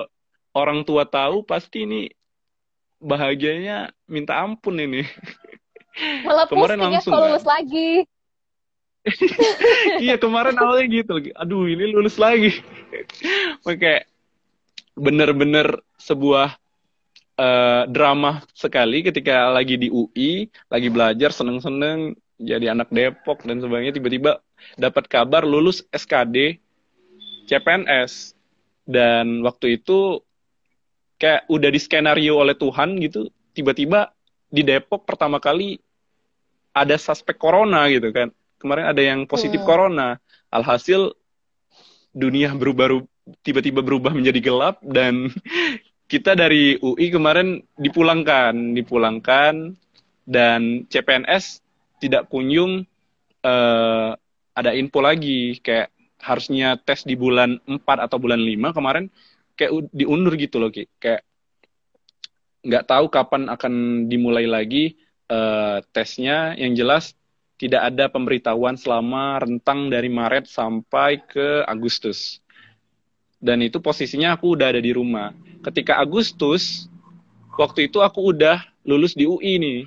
orang 0.53 0.85
tua 0.85 1.09
tahu 1.09 1.41
pasti 1.41 1.89
ini 1.89 2.13
bahagianya 3.01 3.97
minta 4.13 4.45
ampun 4.45 4.77
ini. 4.77 5.09
Malah 6.21 6.45
kemarin 6.45 6.77
ya 6.77 7.01
langsung 7.01 7.17
kalau 7.17 7.33
lulus 7.33 7.49
kan? 7.49 7.65
lagi 7.65 8.05
iya 10.05 10.17
kemarin 10.17 10.57
awalnya 10.57 10.87
gitu 10.89 11.21
aduh 11.37 11.69
ini 11.69 11.93
lulus 11.93 12.17
lagi. 12.17 12.61
Oke. 13.69 14.09
Bener-bener 14.95 15.83
sebuah 15.99 16.57
uh, 17.37 17.85
drama 17.91 18.41
sekali 18.55 19.03
ketika 19.03 19.51
lagi 19.51 19.77
di 19.77 19.91
UI, 19.91 20.49
lagi 20.71 20.89
belajar 20.89 21.35
seneng-seneng 21.35 22.15
jadi 22.39 22.75
anak 22.75 22.91
Depok 22.91 23.47
dan 23.47 23.63
sebagainya 23.63 23.95
tiba-tiba 23.95 24.43
dapat 24.75 25.07
kabar 25.07 25.47
lulus 25.47 25.87
SKD 25.95 26.59
CPNS 27.47 28.35
dan 28.89 29.45
waktu 29.45 29.81
itu 29.81 30.21
kayak 31.21 31.47
udah 31.47 31.71
di 31.71 31.81
skenario 31.81 32.43
oleh 32.43 32.59
Tuhan 32.59 32.99
gitu 33.01 33.31
tiba-tiba 33.55 34.11
di 34.51 34.67
Depok 34.67 35.07
pertama 35.07 35.39
kali 35.39 35.79
ada 36.75 36.99
suspek 36.99 37.39
corona 37.39 37.87
gitu 37.87 38.11
kan 38.11 38.35
kemarin 38.65 38.89
ada 38.89 39.03
yang 39.05 39.29
positif 39.29 39.61
hmm. 39.61 39.69
corona. 39.69 40.17
Alhasil 40.49 41.13
dunia 42.17 42.57
berubah 42.57 43.05
tiba-tiba 43.45 43.85
berubah 43.85 44.17
menjadi 44.17 44.41
gelap 44.41 44.81
dan 44.81 45.29
kita 46.13 46.33
dari 46.33 46.81
UI 46.81 47.13
kemarin 47.13 47.61
dipulangkan, 47.77 48.73
dipulangkan 48.73 49.77
dan 50.25 50.89
CPNS 50.89 51.61
tidak 52.01 52.33
kunjung 52.33 52.89
uh, 53.45 54.17
ada 54.57 54.71
info 54.73 55.05
lagi. 55.05 55.61
Kayak 55.61 55.93
harusnya 56.25 56.81
tes 56.81 57.05
di 57.05 57.21
bulan 57.21 57.61
4 57.69 57.85
atau 57.85 58.17
bulan 58.17 58.41
5 58.41 58.73
kemarin 58.73 59.13
kayak 59.61 59.93
diundur 59.93 60.35
gitu 60.41 60.57
loh 60.57 60.73
kayak 60.73 61.21
nggak 62.65 62.89
tahu 62.89 63.13
kapan 63.13 63.53
akan 63.53 64.07
dimulai 64.09 64.49
lagi 64.49 64.97
uh, 65.29 65.85
tesnya. 65.93 66.57
Yang 66.57 66.73
jelas 66.81 67.05
tidak 67.61 67.95
ada 67.95 68.11
pemberitahuan 68.11 68.75
selama 68.75 69.39
rentang 69.43 69.89
dari 69.91 70.11
Maret 70.11 70.51
sampai 70.51 71.23
ke 71.23 71.63
Agustus 71.65 72.45
dan 73.45 73.61
itu 73.61 73.77
posisinya 73.77 74.33
aku 74.33 74.57
udah 74.57 74.73
ada 74.73 74.81
di 74.81 74.97
rumah. 74.97 75.37
Ketika 75.61 76.01
Agustus, 76.01 76.89
waktu 77.61 77.93
itu 77.93 78.01
aku 78.01 78.33
udah 78.33 78.65
lulus 78.89 79.13
di 79.13 79.29
UI 79.29 79.61
nih. 79.61 79.81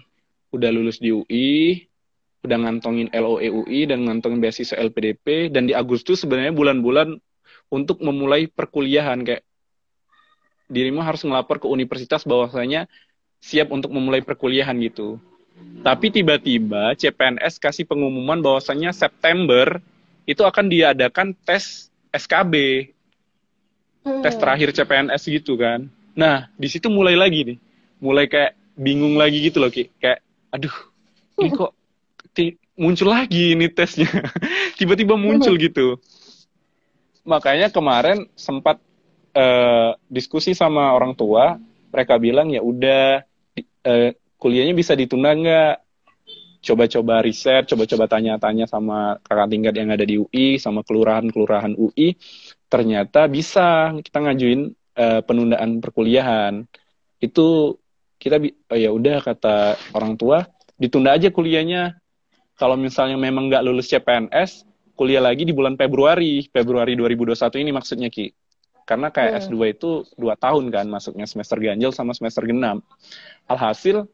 Udah 0.53 0.69
lulus 0.69 1.01
di 1.01 1.09
UI, 1.09 1.81
udah 2.45 2.57
ngantongin 2.61 3.09
LOE 3.09 3.49
UI 3.49 3.89
dan 3.89 4.05
ngantongin 4.05 4.37
beasiswa 4.37 4.77
LPDP 4.77 5.49
dan 5.49 5.65
di 5.65 5.73
Agustus 5.73 6.21
sebenarnya 6.21 6.53
bulan-bulan 6.53 7.17
untuk 7.73 7.97
memulai 8.05 8.45
perkuliahan 8.45 9.25
kayak 9.25 9.41
dirimu 10.69 11.01
harus 11.01 11.25
ngelapor 11.25 11.57
ke 11.57 11.67
universitas 11.67 12.23
bahwasanya 12.29 12.85
siap 13.41 13.73
untuk 13.73 13.89
memulai 13.89 14.21
perkuliahan 14.21 14.77
gitu. 14.85 15.17
Tapi 15.85 16.11
tiba-tiba 16.11 16.97
CPNS 16.97 17.61
kasih 17.61 17.87
pengumuman 17.87 18.41
bahwasanya 18.41 18.91
September 18.91 19.79
itu 20.27 20.43
akan 20.43 20.67
diadakan 20.67 21.31
tes 21.47 21.87
SKB 22.11 22.53
hmm. 24.03 24.21
tes 24.25 24.35
terakhir 24.35 24.75
CPNS 24.75 25.21
gitu 25.31 25.55
kan. 25.55 25.87
Nah 26.17 26.51
di 26.59 26.67
situ 26.67 26.91
mulai 26.91 27.15
lagi 27.15 27.55
nih. 27.55 27.57
Mulai 28.03 28.25
kayak 28.27 28.53
bingung 28.77 29.15
lagi 29.15 29.41
gitu 29.41 29.63
loh 29.63 29.71
kayak 29.73 30.21
aduh 30.53 30.75
ini 31.41 31.49
kok 31.53 31.71
muncul 32.77 33.09
lagi 33.09 33.57
ini 33.57 33.67
tesnya. 33.73 34.07
Tiba-tiba 34.77 35.17
muncul 35.17 35.57
hmm. 35.57 35.63
gitu. 35.65 35.87
Makanya 37.25 37.73
kemarin 37.73 38.29
sempat 38.37 38.77
uh, 39.33 39.97
diskusi 40.07 40.53
sama 40.53 40.93
orang 40.93 41.17
tua. 41.17 41.57
Mereka 41.91 42.21
bilang 42.21 42.53
ya 42.53 42.61
udah 42.61 43.25
uh, 43.83 44.09
kuliahnya 44.37 44.73
bisa 44.77 44.93
ditunda 44.93 45.33
nggak? 45.33 45.75
Coba-coba 46.57 47.21
riset, 47.21 47.69
coba-coba 47.69 48.09
tanya-tanya 48.09 48.65
sama 48.65 49.21
kakak 49.21 49.47
tingkat 49.53 49.73
yang 49.77 49.89
ada 49.93 50.03
di 50.03 50.17
UI, 50.17 50.57
sama 50.57 50.81
kelurahan-kelurahan 50.81 51.77
UI, 51.77 52.17
ternyata 52.67 53.29
bisa. 53.29 53.93
Kita 54.01 54.25
ngajuin 54.25 54.73
uh, 54.97 55.21
penundaan 55.21 55.79
perkuliahan. 55.79 56.65
Itu 57.21 57.77
kita 58.17 58.41
oh 58.73 58.77
ya 58.77 58.89
udah 58.89 59.21
kata 59.21 59.77
orang 59.93 60.17
tua 60.17 60.49
ditunda 60.77 61.13
aja 61.13 61.29
kuliahnya. 61.29 61.97
Kalau 62.57 62.73
misalnya 62.73 63.21
memang 63.21 63.53
nggak 63.53 63.61
lulus 63.61 63.93
CPNS 63.93 64.65
kuliah 64.97 65.21
lagi 65.21 65.45
di 65.45 65.53
bulan 65.53 65.77
Februari 65.77 66.49
Februari 66.49 66.97
2021 66.97 67.61
ini 67.61 67.71
maksudnya 67.71 68.09
ki. 68.09 68.33
Karena 68.87 69.11
kayak 69.11 69.31
hmm. 69.35 69.41
S2 69.51 69.55
itu 69.77 69.89
dua 70.15 70.39
tahun 70.39 70.71
kan 70.71 70.87
masuknya 70.87 71.27
semester 71.29 71.59
ganjil 71.59 71.93
sama 71.93 72.17
semester 72.17 72.41
genap. 72.47 72.81
Alhasil 73.45 74.09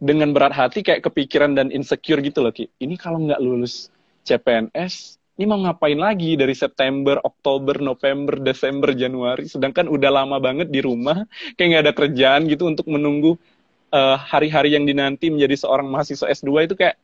dengan 0.00 0.32
berat 0.32 0.56
hati 0.56 0.80
kayak 0.80 1.04
kepikiran 1.04 1.52
dan 1.52 1.68
insecure 1.68 2.24
gitu 2.24 2.40
loh 2.40 2.50
ki 2.50 2.72
ini 2.80 2.96
kalau 2.96 3.20
nggak 3.20 3.38
lulus 3.38 3.92
CPNS 4.24 5.20
ini 5.40 5.48
mau 5.48 5.56
ngapain 5.56 5.96
lagi 5.96 6.36
dari 6.36 6.52
September, 6.52 7.16
Oktober, 7.24 7.80
November, 7.80 8.36
Desember, 8.36 8.92
Januari. 8.92 9.48
Sedangkan 9.48 9.88
udah 9.88 10.12
lama 10.12 10.36
banget 10.36 10.68
di 10.68 10.84
rumah, 10.84 11.24
kayak 11.56 11.68
nggak 11.72 11.84
ada 11.88 11.94
kerjaan 11.96 12.44
gitu 12.44 12.68
untuk 12.68 12.84
menunggu 12.92 13.40
eh, 13.88 14.16
hari-hari 14.20 14.68
uh, 14.68 14.74
yang 14.76 14.84
dinanti 14.84 15.32
menjadi 15.32 15.64
seorang 15.64 15.88
mahasiswa 15.88 16.28
S2 16.28 16.68
itu 16.68 16.76
kayak 16.76 17.00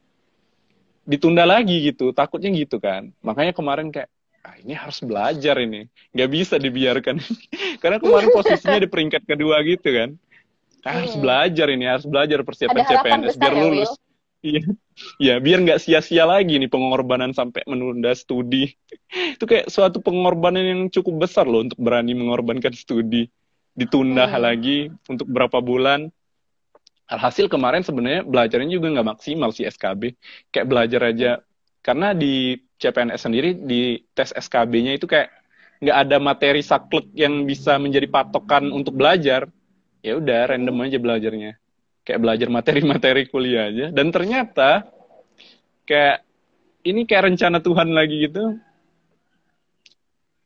ditunda 1.08 1.48
lagi 1.48 1.88
gitu. 1.88 2.12
Takutnya 2.12 2.52
gitu 2.52 2.76
kan. 2.76 3.08
Makanya 3.24 3.56
kemarin 3.56 3.88
kayak, 3.88 4.12
ah, 4.44 4.52
ini 4.60 4.76
harus 4.76 5.00
belajar 5.00 5.56
ini. 5.56 5.88
Nggak 6.12 6.28
bisa 6.28 6.54
dibiarkan. 6.60 7.16
Karena 7.80 7.96
kemarin 7.96 8.36
posisinya 8.36 8.84
di 8.84 8.88
peringkat 8.92 9.24
kedua 9.24 9.64
gitu 9.64 9.88
kan. 9.96 10.12
Ah, 10.86 11.02
harus 11.02 11.18
hmm. 11.18 11.22
belajar 11.26 11.66
ini, 11.66 11.84
harus 11.90 12.06
belajar 12.06 12.46
persiapan 12.46 12.86
CPNS 12.86 13.34
biar 13.34 13.54
ya, 13.58 13.58
lulus. 13.58 13.90
Iya, 14.46 14.62
ya 15.18 15.34
biar 15.42 15.58
nggak 15.66 15.82
sia-sia 15.82 16.22
lagi 16.22 16.62
nih 16.62 16.70
pengorbanan 16.70 17.34
sampai 17.34 17.66
menunda 17.66 18.14
studi. 18.14 18.70
Itu 19.34 19.50
kayak 19.50 19.66
suatu 19.66 19.98
pengorbanan 19.98 20.62
yang 20.62 20.80
cukup 20.94 21.26
besar 21.26 21.50
loh 21.50 21.66
untuk 21.66 21.82
berani 21.82 22.14
mengorbankan 22.14 22.70
studi. 22.70 23.26
Ditunda 23.74 24.30
hmm. 24.30 24.38
lagi 24.38 24.78
untuk 25.10 25.26
berapa 25.26 25.58
bulan. 25.58 26.06
Alhasil 27.10 27.50
kemarin 27.50 27.82
sebenarnya 27.82 28.22
belajarnya 28.22 28.70
juga 28.70 28.86
nggak 28.94 29.08
maksimal 29.18 29.50
sih 29.50 29.66
SKB. 29.66 30.14
Kayak 30.54 30.66
belajar 30.70 31.00
aja. 31.02 31.30
Karena 31.82 32.14
di 32.14 32.54
CPNS 32.78 33.26
sendiri 33.26 33.58
di 33.58 33.98
tes 34.14 34.30
SKB-nya 34.30 34.98
itu 34.98 35.10
kayak 35.10 35.34
nggak 35.82 35.98
ada 36.06 36.16
materi 36.22 36.62
saklek 36.62 37.10
yang 37.14 37.42
bisa 37.42 37.74
menjadi 37.82 38.06
patokan 38.06 38.70
untuk 38.70 38.94
belajar. 38.94 39.50
Ya 40.00 40.18
udah 40.18 40.52
random 40.52 40.76
aja 40.84 40.98
belajarnya. 41.00 41.52
Kayak 42.06 42.20
belajar 42.22 42.48
materi-materi 42.48 43.22
kuliah 43.30 43.68
aja. 43.70 43.86
Dan 43.90 44.10
ternyata 44.14 44.86
kayak 45.86 46.26
ini 46.86 47.02
kayak 47.06 47.34
rencana 47.34 47.58
Tuhan 47.58 47.90
lagi 47.90 48.30
gitu. 48.30 48.58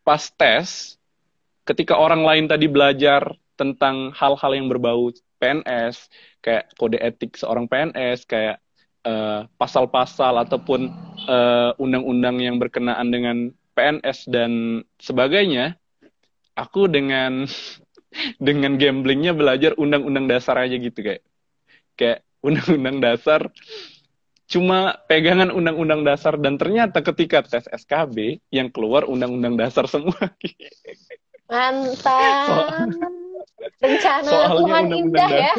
Pas 0.01 0.25
tes 0.33 0.97
ketika 1.69 1.95
orang 1.95 2.25
lain 2.25 2.45
tadi 2.49 2.67
belajar 2.67 3.37
tentang 3.55 4.11
hal-hal 4.17 4.53
yang 4.57 4.67
berbau 4.73 5.13
PNS 5.41 6.09
kayak 6.41 6.73
kode 6.81 6.97
etik 6.97 7.37
seorang 7.37 7.69
PNS 7.69 8.25
kayak 8.25 8.57
eh, 9.05 9.41
pasal-pasal 9.57 10.45
ataupun 10.45 10.93
uh, 11.25 11.73
undang-undang 11.81 12.37
yang 12.41 12.57
berkenaan 12.61 13.09
dengan 13.09 13.53
PNS 13.73 14.29
dan 14.29 14.83
sebagainya 15.01 15.81
aku 16.53 16.85
dengan 16.89 17.49
dengan 18.43 18.75
gamblingnya 18.75 19.33
belajar 19.33 19.75
undang-undang 19.79 20.27
dasar 20.27 20.59
aja 20.59 20.75
gitu 20.77 20.99
kayak 20.99 21.23
kayak 21.95 22.27
undang-undang 22.43 22.99
dasar 22.99 23.51
cuma 24.51 24.99
pegangan 25.07 25.55
undang-undang 25.55 26.03
dasar 26.03 26.35
dan 26.35 26.59
ternyata 26.59 27.07
ketika 27.07 27.47
tes 27.47 27.71
SKB 27.71 28.43
yang 28.51 28.67
keluar 28.67 29.07
undang-undang 29.07 29.55
dasar 29.55 29.87
semua. 29.87 30.19
Mantap. 31.47 32.91
So, 32.91 33.21
Rencana 33.79 34.27
Soalnya 34.27 34.49
Tuhan 34.51 34.59
undang 34.59 34.85
-undang 34.91 35.01
indah 35.07 35.31
ya. 35.31 35.55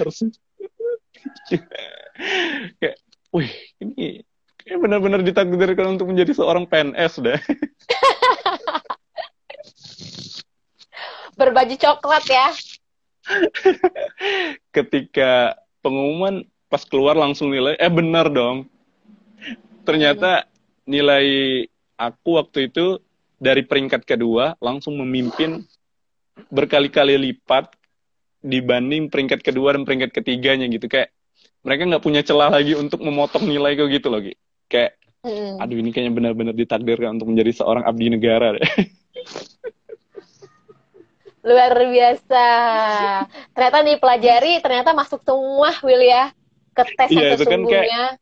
kayak, 2.80 2.98
wih, 3.32 3.52
ini 3.80 4.26
kayak 4.62 4.80
benar-benar 4.82 5.22
ditakdirkan 5.24 5.98
untuk 5.98 6.12
menjadi 6.12 6.32
seorang 6.36 6.68
PNS 6.68 7.14
deh. 7.24 7.40
Berbaju 11.42 11.76
coklat 11.82 12.26
ya. 12.30 12.48
Ketika 14.76 15.58
pengumuman 15.82 16.46
pas 16.72 16.88
keluar 16.88 17.20
langsung 17.20 17.52
nilai 17.52 17.76
eh 17.76 17.92
benar 17.92 18.32
dong 18.32 18.64
ternyata 19.84 20.48
nilai 20.88 21.68
aku 22.00 22.40
waktu 22.40 22.72
itu 22.72 22.96
dari 23.36 23.68
peringkat 23.68 24.08
kedua 24.08 24.56
langsung 24.64 24.96
memimpin 25.04 25.68
berkali-kali 26.48 27.20
lipat 27.20 27.76
dibanding 28.40 29.12
peringkat 29.12 29.44
kedua 29.44 29.76
dan 29.76 29.84
peringkat 29.84 30.16
ketiganya 30.16 30.64
gitu 30.72 30.88
kayak 30.88 31.12
mereka 31.62 31.92
nggak 31.92 32.06
punya 32.08 32.22
celah 32.24 32.50
lagi 32.50 32.74
untuk 32.74 33.04
memotong 33.04 33.46
nilai 33.46 33.76
kok 33.76 33.92
gitu 33.92 34.08
loh 34.08 34.24
kayak 34.72 34.96
mm. 35.28 35.60
aduh 35.60 35.76
ini 35.76 35.92
kayaknya 35.92 36.14
benar-benar 36.16 36.56
ditakdirkan 36.56 37.20
untuk 37.20 37.36
menjadi 37.36 37.52
seorang 37.62 37.84
abdi 37.84 38.08
negara 38.10 38.56
deh. 38.56 38.64
luar 41.42 41.74
biasa. 41.74 42.48
Ternyata 43.54 43.78
nih 43.82 43.98
pelajari 43.98 44.54
ternyata 44.62 44.94
masuk 44.94 45.22
semua 45.26 45.74
Will 45.82 46.06
ya 46.06 46.30
ke 46.72 46.84
tes 46.96 47.10
iya, 47.12 47.36
itu 47.36 47.44
kan 47.44 47.62
kayak, 47.68 48.16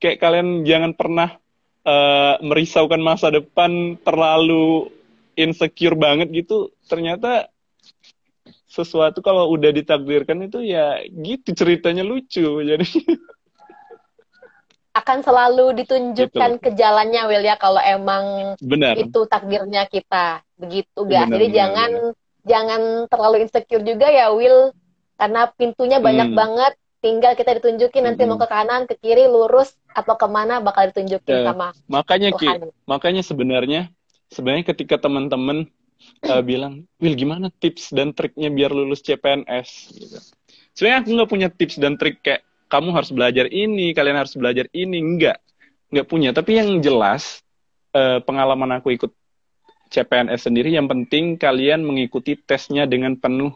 kayak 0.00 0.18
kalian 0.22 0.64
jangan 0.64 0.96
pernah 0.96 1.36
uh, 1.84 2.40
merisaukan 2.40 3.02
masa 3.02 3.28
depan 3.28 4.00
terlalu 4.00 4.88
insecure 5.36 5.98
banget 5.98 6.32
gitu. 6.32 6.72
Ternyata 6.86 7.52
sesuatu 8.72 9.20
kalau 9.20 9.52
udah 9.52 9.68
ditakdirkan 9.68 10.48
itu 10.48 10.64
ya 10.64 10.96
gitu 11.04 11.52
ceritanya 11.52 12.00
lucu 12.00 12.64
jadi 12.64 12.80
akan 14.92 15.18
selalu 15.24 15.66
ditunjukkan 15.84 16.50
gitu. 16.60 16.62
ke 16.62 16.70
jalannya 16.76 17.24
Will 17.24 17.44
ya 17.44 17.56
kalau 17.56 17.80
emang 17.80 18.54
benar. 18.60 18.92
itu 19.00 19.24
takdirnya 19.24 19.88
kita 19.88 20.44
begitu 20.60 21.08
gak 21.08 21.26
benar, 21.26 21.32
jadi 21.32 21.46
benar, 21.48 21.56
jangan 21.56 21.90
benar. 21.90 22.44
jangan 22.44 22.80
terlalu 23.08 23.36
insecure 23.48 23.84
juga 23.84 24.06
ya 24.12 24.28
Will 24.36 24.76
karena 25.16 25.48
pintunya 25.56 25.98
banyak 25.98 26.28
hmm. 26.32 26.38
banget 26.38 26.72
tinggal 27.02 27.32
kita 27.34 27.58
ditunjukin 27.58 28.04
nanti 28.04 28.22
hmm. 28.22 28.30
mau 28.36 28.38
ke 28.38 28.46
kanan 28.46 28.84
ke 28.84 28.94
kiri 29.00 29.26
lurus 29.26 29.74
atau 29.96 30.14
ke 30.14 30.28
mana 30.28 30.60
bakal 30.60 30.86
ditunjukin 30.92 31.40
ya, 31.40 31.50
sama 31.50 31.72
makanya 31.88 32.30
Tuhan. 32.36 32.70
Ki, 32.70 32.76
makanya 32.84 33.22
sebenarnya 33.24 33.80
sebenarnya 34.32 34.64
ketika 34.72 34.96
teman-teman 35.00 35.68
uh, 36.26 36.42
bilang, 36.42 36.88
Will 36.98 37.14
gimana 37.14 37.52
tips 37.52 37.92
dan 37.92 38.16
triknya 38.16 38.48
biar 38.48 38.72
lulus 38.72 39.04
CPNS? 39.04 39.68
Gitu. 39.92 40.18
Sebenarnya 40.72 40.98
aku 41.04 41.08
nggak 41.12 41.30
punya 41.30 41.48
tips 41.52 41.76
dan 41.76 42.00
trik 42.00 42.24
kayak 42.24 42.42
kamu 42.72 42.88
harus 42.96 43.12
belajar 43.12 43.52
ini, 43.52 43.92
kalian 43.92 44.16
harus 44.16 44.32
belajar 44.32 44.64
ini, 44.72 44.96
nggak, 44.96 45.36
nggak 45.92 46.06
punya. 46.08 46.32
Tapi 46.32 46.56
yang 46.56 46.80
jelas 46.80 47.44
uh, 47.92 48.24
pengalaman 48.24 48.80
aku 48.80 48.96
ikut 48.96 49.12
CPNS 49.92 50.48
sendiri, 50.48 50.72
yang 50.72 50.88
penting 50.88 51.36
kalian 51.36 51.84
mengikuti 51.84 52.32
tesnya 52.40 52.88
dengan 52.88 53.12
penuh 53.20 53.52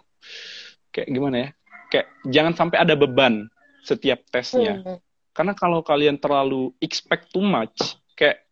kayak 0.92 1.08
gimana 1.08 1.36
ya? 1.40 1.48
Kayak 1.88 2.06
jangan 2.28 2.52
sampai 2.52 2.76
ada 2.84 2.92
beban 2.92 3.48
setiap 3.80 4.20
tesnya. 4.28 4.84
Hmm. 4.84 5.00
Karena 5.32 5.56
kalau 5.56 5.80
kalian 5.80 6.20
terlalu 6.20 6.76
expect 6.84 7.32
too 7.32 7.40
much, 7.40 7.96
kayak 8.12 8.44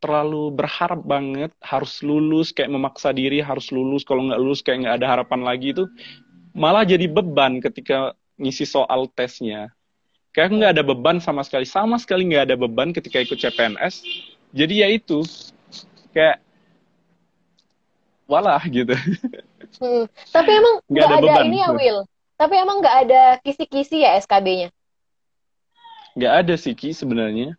terlalu 0.00 0.56
berharap 0.56 1.04
banget 1.04 1.52
harus 1.60 2.00
lulus 2.00 2.54
kayak 2.54 2.70
memaksa 2.70 3.10
diri 3.10 3.42
harus 3.42 3.74
lulus 3.74 4.06
kalau 4.06 4.30
nggak 4.30 4.38
lulus 4.38 4.62
kayak 4.62 4.86
nggak 4.86 4.96
ada 5.02 5.06
harapan 5.10 5.42
lagi 5.42 5.74
itu 5.74 5.90
malah 6.54 6.86
jadi 6.86 7.10
beban 7.10 7.58
ketika 7.58 8.14
ngisi 8.38 8.62
soal 8.62 9.10
tesnya 9.10 9.74
kayak 10.32 10.54
nggak 10.54 10.72
ada 10.76 10.82
beban 10.84 11.18
sama 11.18 11.44
sekali. 11.44 11.64
Sama 11.68 11.96
sekali 12.00 12.28
nggak 12.28 12.52
ada 12.52 12.56
beban 12.56 12.90
ketika 12.92 13.20
ikut 13.20 13.38
CPNS 13.38 14.04
jadi 14.52 14.74
ya 14.86 14.88
itu 14.88 15.22
kayak 16.16 16.40
walah 18.28 18.62
gitu. 18.66 18.92
Hmm. 19.68 20.08
tapi 20.32 20.48
emang 20.48 20.80
nggak 20.88 21.06
ada, 21.06 21.28
ada 21.28 21.44
ini 21.44 21.60
ya 21.60 21.70
Will 21.76 22.08
tapi 22.40 22.56
emang 22.56 22.80
nggak 22.80 22.96
ada 23.04 23.22
kisi-kisi 23.44 24.00
ya 24.00 24.16
SKB-nya 24.16 24.72
nggak 26.18 26.34
ada 26.44 26.54
sih 26.58 26.74
Ki 26.74 26.90
sebenarnya. 26.90 27.54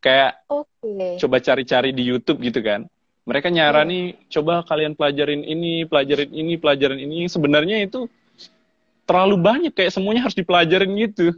Kayak 0.00 0.40
okay. 0.48 1.20
coba 1.20 1.36
cari-cari 1.44 1.92
di 1.92 2.08
YouTube 2.08 2.40
gitu 2.40 2.64
kan. 2.64 2.88
Mereka 3.28 3.52
nyarani 3.52 4.16
hmm. 4.16 4.18
coba 4.32 4.64
kalian 4.66 4.96
pelajarin 4.96 5.44
ini 5.44 5.84
pelajarin 5.84 6.32
ini 6.32 6.56
pelajarin 6.56 7.00
ini. 7.04 7.28
Sebenarnya 7.28 7.84
itu 7.84 8.08
terlalu 9.04 9.36
banyak 9.38 9.72
kayak 9.76 9.92
semuanya 9.92 10.24
harus 10.24 10.34
dipelajarin 10.34 10.90
gitu 10.96 11.36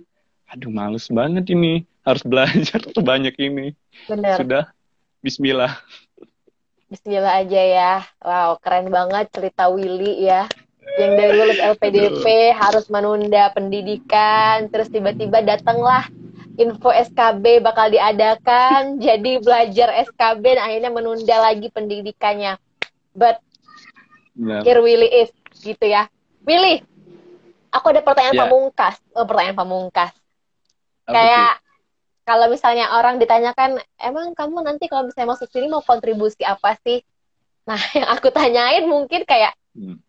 aduh 0.54 0.70
males 0.70 1.10
banget 1.10 1.50
ini 1.50 1.82
harus 2.06 2.22
belajar 2.22 2.78
banyak 2.94 3.34
ini 3.42 3.74
Bener. 4.06 4.38
sudah 4.38 4.64
Bismillah 5.18 5.82
Bismillah 6.86 7.42
aja 7.42 7.60
ya 7.60 7.94
wow 8.22 8.54
keren 8.62 8.86
banget 8.94 9.34
cerita 9.34 9.66
Willy 9.66 10.30
ya 10.30 10.46
yang 10.94 11.18
dari 11.18 11.32
lulus 11.34 11.58
LPDP 11.58 12.54
harus 12.54 12.86
menunda 12.86 13.50
pendidikan 13.50 14.70
terus 14.70 14.86
tiba-tiba 14.94 15.42
datanglah 15.42 16.06
info 16.54 16.90
SKB 16.94 17.62
bakal 17.62 17.90
diadakan, 17.90 18.94
jadi 19.06 19.42
belajar 19.42 19.88
SKB 20.06 20.44
dan 20.54 20.62
akhirnya 20.62 20.90
menunda 20.94 21.36
lagi 21.42 21.66
pendidikannya. 21.70 22.58
But 23.14 23.42
Benar. 24.34 24.62
here 24.66 24.82
Willy 24.82 25.10
is, 25.26 25.30
gitu 25.62 25.86
ya. 25.86 26.10
Willy, 26.46 26.82
aku 27.70 27.94
ada 27.94 28.02
pertanyaan 28.02 28.36
yeah. 28.38 28.42
pamungkas, 28.46 28.94
oh, 29.14 29.26
pertanyaan 29.26 29.58
pamungkas. 29.58 30.14
Kayak 31.04 31.60
kalau 32.24 32.48
misalnya 32.48 32.96
orang 32.96 33.20
ditanyakan, 33.20 33.80
emang 34.00 34.32
kamu 34.32 34.64
nanti 34.64 34.88
kalau 34.88 35.08
misalnya 35.08 35.36
masuk 35.36 35.48
sini 35.52 35.68
mau 35.68 35.84
kontribusi 35.84 36.40
apa 36.44 36.76
sih? 36.80 37.04
Nah, 37.68 37.76
yang 37.96 38.08
aku 38.08 38.32
tanyain 38.32 38.88
mungkin 38.88 39.28
kayak, 39.28 39.52
hmm. 39.76 40.00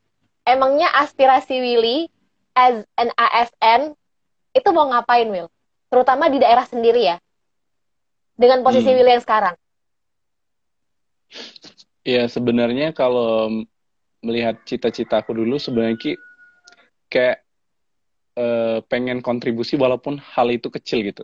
emangnya 0.47 0.87
aspirasi 0.95 1.59
Willy 1.59 2.07
as 2.55 2.87
an 2.95 3.11
ASN 3.19 3.95
itu 4.55 4.69
mau 4.71 4.87
ngapain, 4.87 5.27
Will? 5.27 5.51
terutama 5.95 6.27
di 6.27 6.43
daerah 6.43 6.67
sendiri 6.67 7.07
ya 7.07 7.17
dengan 8.35 8.59
posisi 8.67 8.91
hmm. 8.91 8.97
Willy 8.99 9.11
yang 9.15 9.23
sekarang 9.23 9.55
ya 12.03 12.27
sebenarnya 12.27 12.91
kalau 12.91 13.63
melihat 14.19 14.59
cita-citaku 14.67 15.31
dulu 15.31 15.55
sebenarnya 15.55 16.19
kayak 17.07 17.44
uh, 18.35 18.79
pengen 18.87 19.19
kontribusi 19.19 19.79
walaupun 19.79 20.19
hal 20.19 20.51
itu 20.51 20.67
kecil 20.71 21.03
gitu 21.03 21.23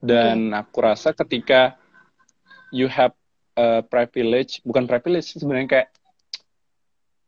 dan 0.00 0.52
hmm. 0.52 0.60
aku 0.60 0.78
rasa 0.84 1.16
ketika 1.16 1.76
you 2.70 2.86
have 2.86 3.16
a 3.56 3.80
privilege 3.82 4.60
bukan 4.62 4.84
privilege 4.84 5.32
sebenarnya 5.32 5.68
kayak 5.68 5.88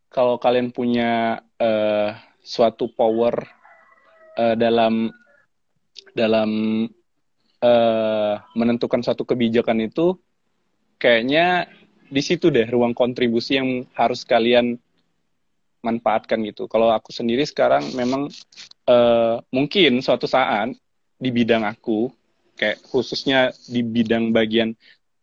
kalau 0.09 0.41
kalian 0.41 0.73
punya 0.73 1.41
uh, 1.61 2.17
suatu 2.41 2.89
power 2.93 3.45
uh, 4.37 4.57
dalam 4.57 5.13
dalam 6.17 6.51
uh, 7.61 8.35
menentukan 8.57 9.05
satu 9.05 9.25
kebijakan 9.29 9.85
itu 9.85 10.17
kayaknya 10.97 11.69
di 12.09 12.25
situ 12.25 12.49
deh 12.49 12.65
ruang 12.67 12.97
kontribusi 12.97 13.61
yang 13.61 13.85
harus 13.93 14.25
kalian 14.25 14.81
manfaatkan 15.83 16.43
gitu. 16.47 16.67
Kalau 16.67 16.91
aku 16.91 17.15
sendiri 17.15 17.47
sekarang 17.47 17.95
memang 17.95 18.31
uh, 18.91 19.39
mungkin 19.55 20.03
suatu 20.03 20.27
saat 20.27 20.75
di 21.19 21.31
bidang 21.31 21.67
aku 21.67 22.11
kayak 22.59 22.83
khususnya 22.91 23.55
di 23.71 23.87
bidang 23.87 24.35
bagian 24.35 24.75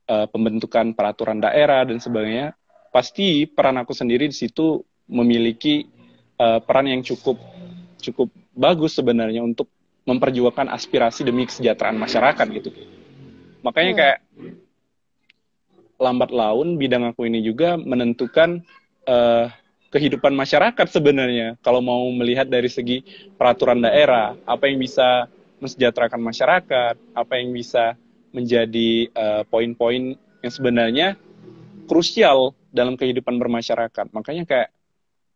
uh, 0.08 0.28
pembentukan 0.32 0.96
peraturan 0.96 1.44
daerah 1.44 1.84
dan 1.84 2.00
sebagainya, 2.00 2.56
pasti 2.96 3.44
peran 3.44 3.76
aku 3.76 3.92
sendiri 3.92 4.32
di 4.32 4.36
situ 4.36 4.80
memiliki 5.12 5.84
uh, 6.40 6.64
peran 6.64 6.88
yang 6.88 7.04
cukup 7.04 7.36
cukup 8.00 8.32
bagus 8.56 8.96
sebenarnya 8.96 9.44
untuk 9.44 9.68
memperjuangkan 10.06 10.70
aspirasi 10.70 11.26
demi 11.26 11.50
kesejahteraan 11.50 11.98
masyarakat 11.98 12.48
gitu. 12.56 12.70
Makanya 13.66 13.92
hmm. 13.92 14.00
kayak 14.00 14.20
lambat 15.98 16.30
laun 16.30 16.78
bidang 16.78 17.08
aku 17.10 17.26
ini 17.26 17.42
juga 17.42 17.80
menentukan 17.80 18.62
uh, 19.10 19.50
kehidupan 19.94 20.34
masyarakat 20.34 20.88
sebenarnya. 20.90 21.56
Kalau 21.62 21.80
mau 21.80 22.06
melihat 22.12 22.50
dari 22.50 22.68
segi 22.68 23.02
peraturan 23.36 23.82
daerah, 23.82 24.36
apa 24.46 24.68
yang 24.68 24.82
bisa 24.82 25.30
mensejahterakan 25.60 26.20
masyarakat, 26.20 26.96
apa 27.16 27.34
yang 27.40 27.56
bisa 27.56 27.96
menjadi 28.36 29.08
uh, 29.16 29.44
poin-poin 29.48 30.20
yang 30.44 30.52
sebenarnya 30.52 31.08
krusial 31.88 32.52
dalam 32.76 33.00
kehidupan 33.00 33.40
bermasyarakat. 33.40 34.12
Makanya 34.12 34.44
kayak 34.44 34.70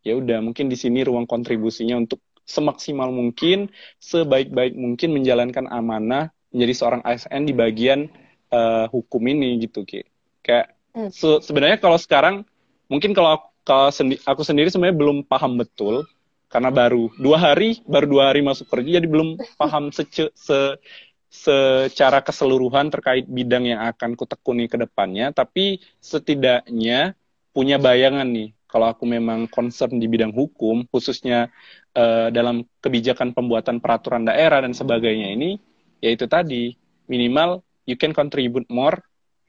ya 0.03 0.19
udah 0.19 0.43
mungkin 0.43 0.67
di 0.67 0.75
sini 0.75 1.07
ruang 1.07 1.23
kontribusinya 1.23 1.95
untuk 1.95 2.19
semaksimal 2.43 3.13
mungkin, 3.13 3.69
sebaik-baik 4.01 4.75
mungkin 4.75 5.15
menjalankan 5.15 5.69
amanah 5.69 6.33
menjadi 6.49 6.73
seorang 6.73 7.01
ASN 7.05 7.45
di 7.45 7.53
bagian 7.53 8.09
uh, 8.49 8.89
hukum 8.89 9.21
ini 9.29 9.61
gitu 9.63 9.85
Ki. 9.85 10.01
Kayak 10.41 10.73
hmm. 10.97 11.13
se 11.13 11.45
sebenarnya 11.45 11.77
kalau 11.77 11.97
sekarang 12.01 12.41
mungkin 12.89 13.13
kalau 13.13 13.48
kalau 13.69 13.93
sendi 13.93 14.17
aku 14.25 14.41
sendiri 14.41 14.73
sebenarnya 14.73 14.97
belum 14.97 15.17
paham 15.29 15.61
betul 15.61 16.09
karena 16.49 16.73
baru 16.73 17.13
dua 17.21 17.37
hari 17.37 17.85
baru 17.85 18.09
dua 18.09 18.23
hari 18.33 18.41
masuk 18.41 18.65
kerja 18.65 18.97
jadi 18.97 19.05
belum 19.05 19.37
paham 19.61 19.93
sece, 19.93 20.33
se 20.33 20.81
secara 21.29 22.25
keseluruhan 22.25 22.89
terkait 22.89 23.29
bidang 23.29 23.69
yang 23.69 23.85
akan 23.85 24.17
kutekuni 24.17 24.65
ke 24.65 24.81
depannya. 24.81 25.29
Tapi 25.29 25.77
setidaknya 26.01 27.13
punya 27.53 27.77
bayangan 27.77 28.25
nih 28.25 28.57
kalau 28.65 28.89
aku 28.89 29.05
memang 29.05 29.45
concern 29.45 30.01
di 30.01 30.09
bidang 30.09 30.33
hukum 30.33 30.89
khususnya 30.89 31.53
uh, 31.93 32.33
dalam 32.33 32.65
kebijakan 32.81 33.37
pembuatan 33.37 33.77
peraturan 33.77 34.25
daerah 34.25 34.65
dan 34.65 34.73
sebagainya 34.73 35.33
ini 35.33 35.61
yaitu 36.01 36.25
tadi 36.25 36.73
minimal 37.09 37.61
you 37.89 37.97
can 37.97 38.13
contribute 38.13 38.65
more 38.69 38.97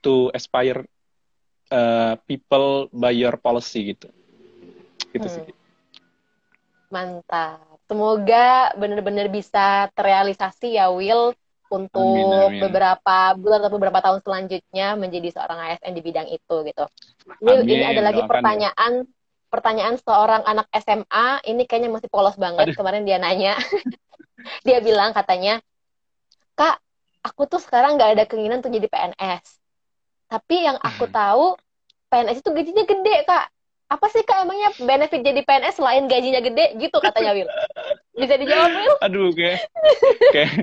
to 0.01 0.33
aspire 0.33 0.85
uh, 1.71 2.15
people 2.27 2.91
by 2.93 3.15
your 3.15 3.39
policy 3.39 3.95
gitu. 3.95 4.11
Gitu 5.15 5.27
hmm. 5.27 5.35
sih. 5.35 5.45
Mantap. 6.91 7.63
Semoga 7.91 8.71
benar-benar 8.79 9.27
bisa 9.31 9.91
terrealisasi 9.99 10.79
ya 10.79 10.91
Will 10.95 11.35
untuk 11.71 12.03
amin, 12.03 12.59
amin. 12.59 12.61
beberapa 12.67 13.35
bulan 13.39 13.63
atau 13.63 13.79
beberapa 13.79 13.99
tahun 14.03 14.21
selanjutnya 14.27 14.99
menjadi 14.99 15.35
seorang 15.35 15.59
ASN 15.71 15.95
di 15.95 16.03
bidang 16.03 16.27
itu 16.31 16.57
gitu. 16.67 16.85
Will, 17.43 17.63
amin. 17.63 17.71
ini 17.71 17.85
ada 17.87 18.03
lagi 18.03 18.23
pertanyaan 18.27 19.07
ya. 19.07 19.11
pertanyaan 19.51 19.95
seorang 19.99 20.43
anak 20.47 20.71
SMA, 20.79 21.43
ini 21.51 21.67
kayaknya 21.67 21.91
masih 21.91 22.07
polos 22.11 22.39
banget. 22.39 22.71
Aduh. 22.71 22.77
Kemarin 22.79 23.03
dia 23.03 23.19
nanya. 23.19 23.59
dia 24.67 24.79
bilang 24.79 25.11
katanya, 25.11 25.59
"Kak, 26.55 26.79
aku 27.27 27.51
tuh 27.51 27.59
sekarang 27.59 27.99
nggak 27.99 28.19
ada 28.19 28.25
keinginan 28.27 28.63
untuk 28.63 28.75
jadi 28.75 28.87
PNS. 28.87 29.61
Tapi 30.31 30.57
yang 30.63 30.79
aku 30.79 31.11
hmm. 31.11 31.15
tahu 31.15 31.47
PNS 32.07 32.39
itu 32.39 32.51
gajinya 32.55 32.85
gede, 32.87 33.17
Kak. 33.27 33.47
Apa 33.91 34.07
sih 34.07 34.23
kak 34.23 34.47
emangnya 34.47 34.71
benefit 34.79 35.19
jadi 35.19 35.43
PNS 35.43 35.83
selain 35.83 36.07
gajinya 36.07 36.39
gede? 36.39 36.79
Gitu 36.79 36.95
katanya 37.03 37.35
Will 37.35 37.51
bisa 38.21 38.35
dijawab 38.37 38.71
Will 38.71 38.97
aduh 39.07 39.29
kayak 39.35 39.67
kayak 40.31 40.55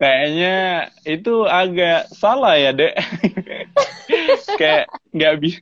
kayaknya 0.00 0.56
itu 1.04 1.44
agak 1.44 2.08
salah 2.14 2.56
ya 2.56 2.72
dek. 2.72 2.96
Kayak 4.60 4.88
nggak 5.12 5.34
bisa 5.40 5.60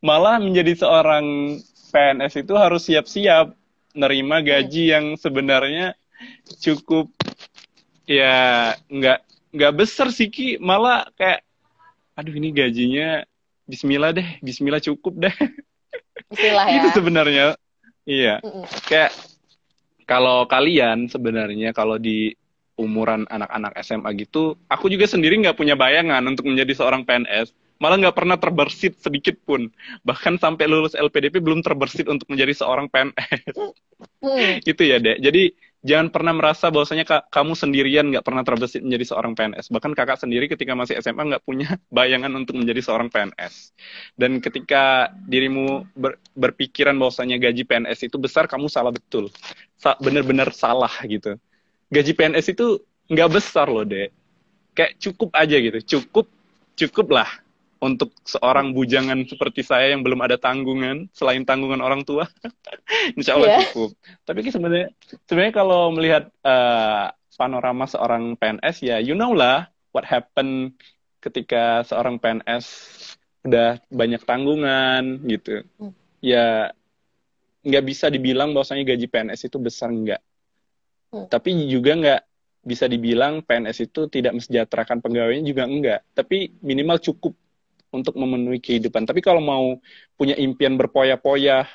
malah 0.00 0.40
menjadi 0.40 0.72
seorang 0.80 1.56
PNS 1.92 2.34
itu 2.44 2.54
harus 2.56 2.82
siap-siap 2.88 3.52
nerima 3.92 4.40
gaji 4.40 4.92
yang 4.92 5.16
sebenarnya 5.16 5.96
cukup 6.60 7.10
ya 8.08 8.74
nggak 8.88 9.20
nggak 9.56 9.72
besar 9.76 10.08
sih 10.12 10.28
ki. 10.28 10.60
Malah 10.60 11.08
kayak 11.16 11.44
aduh 12.20 12.36
ini 12.36 12.52
gajinya 12.52 13.24
Bismillah 13.64 14.12
deh 14.12 14.28
Bismillah 14.44 14.84
cukup 14.84 15.16
deh 15.16 15.34
Istilah 16.30 16.66
ya. 16.70 16.74
itu 16.80 16.88
sebenarnya. 16.94 17.46
Iya. 18.06 18.34
Mm 18.40 18.50
-mm. 18.62 18.64
Kayak 18.86 19.12
kalau 20.06 20.46
kalian 20.46 21.10
sebenarnya 21.10 21.70
kalau 21.74 21.98
di 21.98 22.34
umuran 22.80 23.28
anak-anak 23.28 23.76
SMA 23.84 24.10
gitu, 24.16 24.56
aku 24.70 24.88
juga 24.88 25.04
sendiri 25.04 25.36
nggak 25.36 25.58
punya 25.58 25.76
bayangan 25.76 26.24
untuk 26.24 26.48
menjadi 26.48 26.72
seorang 26.72 27.04
PNS. 27.04 27.52
Malah 27.80 27.96
nggak 27.96 28.16
pernah 28.16 28.36
terbersit 28.36 29.00
sedikit 29.00 29.36
pun. 29.44 29.68
Bahkan 30.04 30.40
sampai 30.40 30.68
lulus 30.68 30.96
LPDP 30.96 31.40
belum 31.40 31.64
terbersit 31.64 32.08
untuk 32.08 32.28
menjadi 32.28 32.52
seorang 32.56 32.88
PNS. 32.88 33.56
Hmm. 34.20 34.60
gitu 34.64 34.82
ya, 34.84 34.96
Dek. 34.96 35.20
Jadi 35.20 35.52
jangan 35.80 36.12
pernah 36.12 36.36
merasa 36.36 36.68
bahwasanya 36.68 37.08
kamu 37.32 37.52
sendirian 37.56 38.04
nggak 38.12 38.24
pernah 38.24 38.44
terbesit 38.44 38.84
menjadi 38.84 39.14
seorang 39.14 39.32
PNS. 39.32 39.72
Bahkan 39.72 39.92
kakak 39.96 40.20
sendiri 40.20 40.44
ketika 40.46 40.76
masih 40.76 41.00
SMA 41.00 41.36
nggak 41.36 41.44
punya 41.44 41.80
bayangan 41.96 42.32
untuk 42.36 42.60
menjadi 42.60 42.84
seorang 42.84 43.08
PNS. 43.08 43.72
Dan 44.16 44.44
ketika 44.44 45.12
dirimu 45.24 45.88
ber, 45.96 46.20
berpikiran 46.36 46.96
bahwasanya 47.00 47.40
gaji 47.40 47.64
PNS 47.64 48.12
itu 48.12 48.16
besar, 48.20 48.44
kamu 48.44 48.68
salah 48.68 48.92
betul. 48.92 49.32
Sa 49.80 49.96
Bener-bener 49.96 50.52
salah 50.52 50.92
gitu. 51.08 51.40
Gaji 51.88 52.12
PNS 52.12 52.52
itu 52.52 52.84
nggak 53.08 53.30
besar 53.32 53.66
loh, 53.72 53.82
deh. 53.82 54.12
Kayak 54.76 55.00
cukup 55.00 55.32
aja 55.34 55.56
gitu. 55.56 55.78
Cukup, 55.96 56.28
cukup 56.76 57.08
lah 57.10 57.30
untuk 57.80 58.12
seorang 58.28 58.76
bujangan 58.76 59.24
seperti 59.24 59.64
saya 59.64 59.96
yang 59.96 60.04
belum 60.04 60.20
ada 60.20 60.36
tanggungan 60.36 61.08
selain 61.16 61.48
tanggungan 61.48 61.80
orang 61.80 62.04
tua, 62.04 62.28
insya 63.16 63.40
Allah 63.40 63.56
yeah. 63.56 63.60
cukup. 63.72 63.90
Tapi 64.28 64.38
sebenarnya 64.52 64.88
sebenarnya 65.24 65.54
kalau 65.56 65.88
melihat 65.96 66.28
uh, 66.44 67.08
panorama 67.40 67.88
seorang 67.88 68.36
PNS 68.36 68.76
ya, 68.84 68.96
you 69.00 69.16
know 69.16 69.32
lah 69.32 69.72
what 69.96 70.04
happen 70.04 70.76
ketika 71.24 71.80
seorang 71.88 72.20
PNS 72.20 72.68
udah 73.48 73.80
banyak 73.88 74.20
tanggungan 74.28 75.24
gitu. 75.24 75.64
Hmm. 75.80 75.96
Ya 76.20 76.76
nggak 77.64 77.84
bisa 77.88 78.12
dibilang 78.12 78.52
bahwasanya 78.52 78.84
gaji 78.92 79.08
PNS 79.08 79.48
itu 79.48 79.56
besar 79.56 79.88
nggak. 79.88 80.20
Hmm. 81.16 81.26
Tapi 81.32 81.64
juga 81.64 81.96
nggak 81.96 82.22
bisa 82.60 82.84
dibilang 82.84 83.40
PNS 83.40 83.88
itu 83.88 84.04
tidak 84.12 84.36
mensejahterakan 84.36 85.00
pegawainya 85.00 85.44
juga 85.48 85.64
enggak. 85.64 86.00
Tapi 86.12 86.60
minimal 86.60 87.00
cukup 87.00 87.32
untuk 87.90 88.14
memenuhi 88.16 88.62
kehidupan. 88.62 89.06
Tapi 89.06 89.20
kalau 89.22 89.42
mau 89.42 89.78
punya 90.14 90.38
impian 90.38 90.78
berpoya-poya 90.78 91.66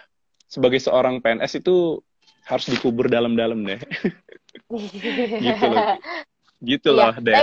sebagai 0.47 0.79
seorang 0.79 1.19
PNS 1.19 1.59
itu 1.59 1.99
harus 2.45 2.65
dikubur 2.69 3.11
dalam-dalam 3.11 3.61
deh. 3.65 3.79
gitu 5.45 5.65
loh. 5.67 5.85
Gitu 6.63 6.89
iya, 6.95 7.11
loh, 7.11 7.13
deh. 7.19 7.35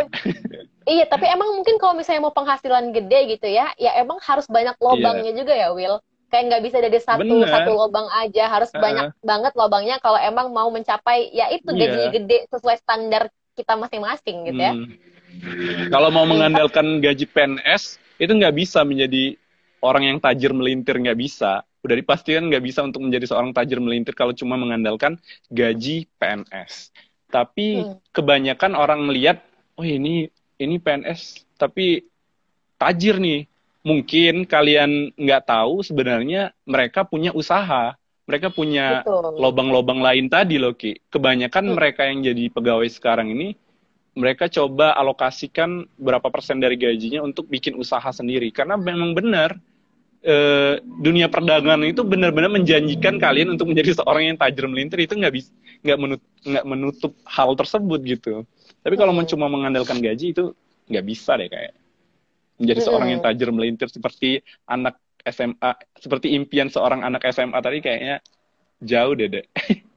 iya, 0.88 1.04
tapi 1.04 1.28
emang 1.28 1.52
mungkin 1.54 1.76
kalau 1.76 1.94
misalnya 1.94 2.24
mau 2.24 2.34
penghasilan 2.34 2.90
gede 2.96 3.38
gitu 3.38 3.46
ya, 3.46 3.70
ya 3.76 3.92
emang 4.00 4.18
harus 4.24 4.48
banyak 4.48 4.74
lobangnya 4.80 5.30
iya. 5.36 5.38
juga 5.38 5.52
ya, 5.54 5.68
Will. 5.76 6.00
Kayak 6.32 6.44
nggak 6.48 6.62
bisa 6.64 6.76
dari 6.80 6.96
satu 6.96 7.20
Bener. 7.20 7.50
satu 7.52 7.70
lobang 7.76 8.08
aja, 8.08 8.48
harus 8.48 8.72
uh, 8.72 8.80
banyak 8.80 9.12
banget 9.20 9.52
lobangnya 9.52 10.00
kalau 10.00 10.16
emang 10.16 10.48
mau 10.48 10.72
mencapai 10.72 11.28
ya 11.28 11.52
itu 11.52 11.68
iya. 11.76 11.78
gajinya 11.84 12.08
gede 12.08 12.38
sesuai 12.48 12.76
standar 12.80 13.28
kita 13.52 13.76
masing-masing 13.76 14.48
gitu 14.48 14.60
ya. 14.64 14.72
Hmm. 14.72 14.96
Kalau 15.92 16.08
mau 16.08 16.24
mengandalkan 16.24 17.04
gaji 17.04 17.28
PNS, 17.28 18.00
itu 18.16 18.32
nggak 18.32 18.54
bisa 18.56 18.82
menjadi 18.82 19.36
orang 19.84 20.14
yang 20.14 20.18
tajir 20.18 20.52
melintir 20.56 20.98
nggak 20.98 21.18
bisa. 21.18 21.64
Udah 21.82 21.96
dipastikan 21.98 22.46
nggak 22.46 22.62
bisa 22.62 22.80
untuk 22.86 23.02
menjadi 23.02 23.30
seorang 23.30 23.50
tajir 23.50 23.82
melintir 23.82 24.14
kalau 24.14 24.30
cuma 24.32 24.54
mengandalkan 24.54 25.18
gaji 25.50 26.06
PNS 26.20 26.94
tapi 27.32 27.80
hmm. 27.80 28.12
kebanyakan 28.12 28.76
orang 28.76 29.08
melihat 29.08 29.40
oh 29.80 29.86
ini 29.88 30.28
ini 30.60 30.76
PNS 30.76 31.48
tapi 31.56 32.04
tajir 32.76 33.16
nih. 33.16 33.48
Mungkin 33.82 34.46
kalian 34.46 35.10
nggak 35.18 35.42
tahu 35.50 35.82
sebenarnya 35.82 36.54
mereka 36.62 37.02
punya 37.02 37.34
usaha. 37.34 37.98
Mereka 38.30 38.54
punya 38.54 39.02
lobang-lobang 39.34 39.98
lain 39.98 40.30
tadi 40.30 40.54
loh 40.54 40.70
Ki. 40.78 40.94
Kebanyakan 41.10 41.66
hmm. 41.66 41.74
mereka 41.74 42.06
yang 42.06 42.22
jadi 42.22 42.46
pegawai 42.54 42.86
sekarang 42.86 43.34
ini 43.34 43.58
mereka 44.12 44.44
coba 44.52 44.92
alokasikan 44.96 45.88
berapa 45.96 46.28
persen 46.28 46.60
dari 46.60 46.76
gajinya 46.76 47.24
untuk 47.24 47.48
bikin 47.48 47.76
usaha 47.80 48.04
sendiri 48.12 48.52
karena 48.52 48.76
memang 48.76 49.16
benar 49.16 49.56
e, 50.20 50.34
dunia 51.00 51.32
perdagangan 51.32 51.88
itu 51.88 52.04
benar-benar 52.04 52.52
menjanjikan 52.52 53.16
kalian 53.16 53.56
untuk 53.56 53.72
menjadi 53.72 53.96
seorang 53.96 54.32
yang 54.32 54.36
tajir 54.36 54.68
melintir 54.68 55.00
itu 55.00 55.16
nggak 55.16 55.32
bisa 55.32 55.50
nggak 55.82 55.98
menutup, 55.98 56.28
nggak 56.44 56.66
menutup 56.68 57.12
hal 57.24 57.50
tersebut 57.56 58.00
gitu 58.04 58.34
tapi 58.84 58.94
kalau 59.00 59.16
hmm. 59.16 59.28
cuma 59.32 59.46
mengandalkan 59.48 59.96
gaji 59.98 60.36
itu 60.36 60.52
nggak 60.92 61.04
bisa 61.08 61.40
deh 61.40 61.48
kayak 61.48 61.72
menjadi 62.60 62.80
hmm. 62.84 62.86
seorang 62.86 63.08
yang 63.16 63.20
tajir 63.24 63.48
melintir 63.48 63.88
seperti 63.88 64.44
anak 64.68 65.00
SMA 65.24 65.72
seperti 65.96 66.34
impian 66.36 66.68
seorang 66.68 67.00
anak 67.00 67.24
SMA 67.32 67.58
tadi 67.64 67.78
kayaknya 67.80 68.16
jauh 68.82 69.14
deh 69.16 69.30
deh 69.30 69.46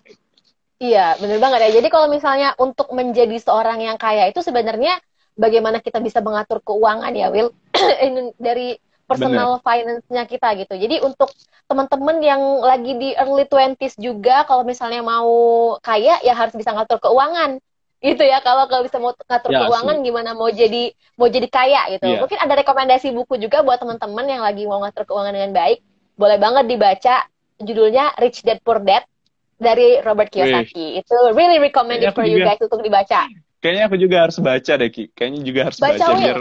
Iya, 0.76 1.16
bener 1.24 1.40
banget 1.40 1.60
ya. 1.70 1.72
Jadi 1.80 1.88
kalau 1.88 2.12
misalnya 2.12 2.52
untuk 2.60 2.92
menjadi 2.92 3.36
seorang 3.40 3.80
yang 3.80 3.96
kaya 3.96 4.28
itu 4.28 4.44
sebenarnya 4.44 5.00
bagaimana 5.40 5.80
kita 5.80 6.04
bisa 6.04 6.20
mengatur 6.20 6.60
keuangan 6.60 7.16
ya, 7.16 7.32
Will? 7.32 7.56
Dari 8.46 8.76
personal 9.06 9.62
finance-nya 9.64 10.28
kita 10.28 10.52
gitu. 10.60 10.74
Jadi 10.76 11.00
untuk 11.00 11.32
teman-teman 11.66 12.18
yang 12.20 12.42
lagi 12.60 12.94
di 12.98 13.10
early 13.16 13.48
20s 13.48 13.96
juga 13.98 14.44
kalau 14.44 14.68
misalnya 14.68 15.02
mau 15.02 15.32
kaya 15.80 16.20
ya 16.26 16.34
harus 16.36 16.54
bisa 16.58 16.76
ngatur 16.76 17.00
keuangan. 17.00 17.62
Gitu 18.04 18.22
ya. 18.28 18.44
Kalau 18.44 18.68
kalau 18.68 18.84
bisa 18.84 19.00
mau 19.00 19.16
ngatur 19.16 19.52
ya, 19.56 19.60
keuangan 19.64 19.96
sih. 20.02 20.04
gimana 20.12 20.30
mau 20.36 20.52
jadi 20.52 20.92
mau 21.16 21.32
jadi 21.32 21.48
kaya 21.48 21.82
gitu. 21.96 22.04
Ya. 22.04 22.20
Mungkin 22.20 22.36
ada 22.36 22.54
rekomendasi 22.60 23.16
buku 23.16 23.40
juga 23.40 23.64
buat 23.64 23.80
teman-teman 23.80 24.26
yang 24.28 24.44
lagi 24.44 24.68
mau 24.68 24.84
ngatur 24.84 25.08
keuangan 25.08 25.32
dengan 25.32 25.56
baik. 25.56 25.80
Boleh 26.20 26.36
banget 26.36 26.68
dibaca 26.68 27.16
judulnya 27.64 28.12
Rich 28.20 28.44
Dad 28.44 28.60
Poor 28.60 28.84
Dad 28.84 29.08
dari 29.56 30.00
Robert 30.04 30.30
Kiyosaki. 30.32 31.00
Wih. 31.00 31.02
Itu 31.04 31.18
really 31.36 31.58
recommended 31.60 32.12
for 32.12 32.28
you 32.28 32.44
guys 32.44 32.60
untuk 32.60 32.84
dibaca. 32.84 33.28
Kayaknya 33.64 33.84
aku 33.90 33.98
juga 33.98 34.18
harus 34.28 34.38
baca 34.38 34.74
deh, 34.78 34.90
Ki. 34.94 35.10
Kayaknya 35.16 35.42
juga 35.42 35.62
harus 35.72 35.80
baca, 35.82 35.98
baca 35.98 36.14
biar 36.22 36.38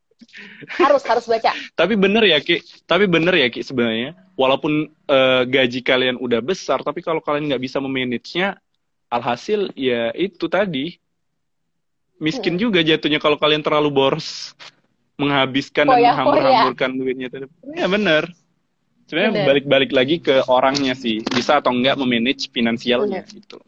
harus 0.84 1.02
harus 1.08 1.26
baca. 1.26 1.50
Tapi 1.80 1.94
bener 1.96 2.22
ya 2.28 2.38
Ki, 2.40 2.60
tapi 2.84 3.04
bener 3.08 3.34
ya 3.36 3.48
Ki 3.48 3.64
sebenarnya. 3.64 4.16
Walaupun 4.36 4.88
uh, 5.08 5.42
gaji 5.44 5.80
kalian 5.84 6.16
udah 6.16 6.40
besar, 6.40 6.80
tapi 6.80 7.04
kalau 7.04 7.20
kalian 7.20 7.52
nggak 7.52 7.60
bisa 7.60 7.76
memanage-nya, 7.76 8.56
alhasil 9.12 9.68
ya 9.76 10.16
itu 10.16 10.48
tadi 10.48 10.96
miskin 12.16 12.56
hmm. 12.56 12.62
juga 12.62 12.80
jatuhnya 12.80 13.20
kalau 13.20 13.36
kalian 13.36 13.60
terlalu 13.60 13.92
boros 13.92 14.56
menghabiskan 15.20 15.84
oh, 15.88 15.92
dan 15.92 16.00
ya, 16.00 16.12
menghambur-hamburkan 16.16 16.88
oh, 16.88 16.94
ya. 16.96 17.00
duitnya. 17.04 17.28
Ya 17.76 17.86
bener 17.88 18.32
sebenarnya 19.10 19.42
balik-balik 19.42 19.90
lagi 19.90 20.22
ke 20.22 20.46
orangnya 20.46 20.94
sih 20.94 21.18
bisa 21.26 21.58
atau 21.58 21.74
enggak 21.74 21.98
memanage 21.98 22.46
finansialnya 22.54 23.26
Bener. 23.26 23.34
gitu 23.42 23.58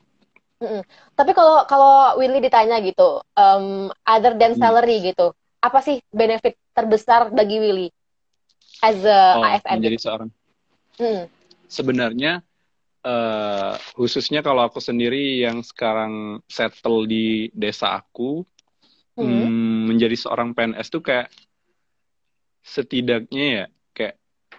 mm 0.62 0.82
Tapi 1.18 1.30
kalau 1.34 1.66
kalau 1.66 2.16
Willy 2.16 2.38
ditanya 2.38 2.78
gitu, 2.80 3.20
um, 3.36 3.90
other 4.06 4.38
than 4.38 4.54
hmm. 4.54 4.62
salary 4.62 5.02
hmm. 5.02 5.06
gitu, 5.12 5.26
apa 5.58 5.78
sih 5.82 5.98
benefit 6.14 6.56
terbesar 6.72 7.34
bagi 7.34 7.58
Willy 7.58 7.88
as 8.80 9.02
a 9.02 9.38
oh, 9.38 9.44
ASN? 9.44 9.82
Menjadi 9.82 9.98
gitu? 9.98 10.06
seorang. 10.08 10.30
Hmm. 10.96 11.22
Sebenarnya 11.68 12.32
uh, 13.04 13.74
khususnya 13.98 14.40
kalau 14.40 14.66
aku 14.66 14.78
sendiri 14.78 15.42
yang 15.42 15.60
sekarang 15.66 16.40
settle 16.46 17.04
di 17.04 17.50
desa 17.52 17.98
aku, 17.98 18.46
hmm. 19.18 19.26
Hmm, 19.26 19.78
menjadi 19.92 20.16
seorang 20.16 20.54
PNS 20.56 20.88
tuh 20.88 21.02
kayak 21.04 21.28
setidaknya 22.62 23.44
ya 23.44 23.66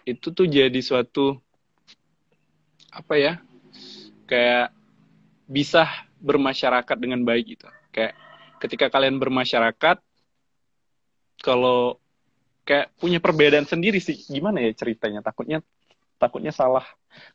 itu 0.03 0.27
tuh 0.31 0.47
jadi 0.47 0.79
suatu 0.83 1.39
apa 2.93 3.13
ya 3.17 3.33
kayak 4.29 4.69
bisa 5.49 5.87
bermasyarakat 6.23 6.97
dengan 6.99 7.23
baik 7.27 7.57
gitu. 7.57 7.67
Kayak 7.91 8.15
ketika 8.63 8.87
kalian 8.87 9.19
bermasyarakat 9.19 9.99
kalau 11.43 11.99
kayak 12.63 12.95
punya 12.95 13.19
perbedaan 13.19 13.67
sendiri 13.67 13.99
sih 13.99 14.15
gimana 14.27 14.63
ya 14.63 14.71
ceritanya? 14.71 15.19
Takutnya 15.19 15.59
takutnya 16.15 16.55
salah 16.55 16.87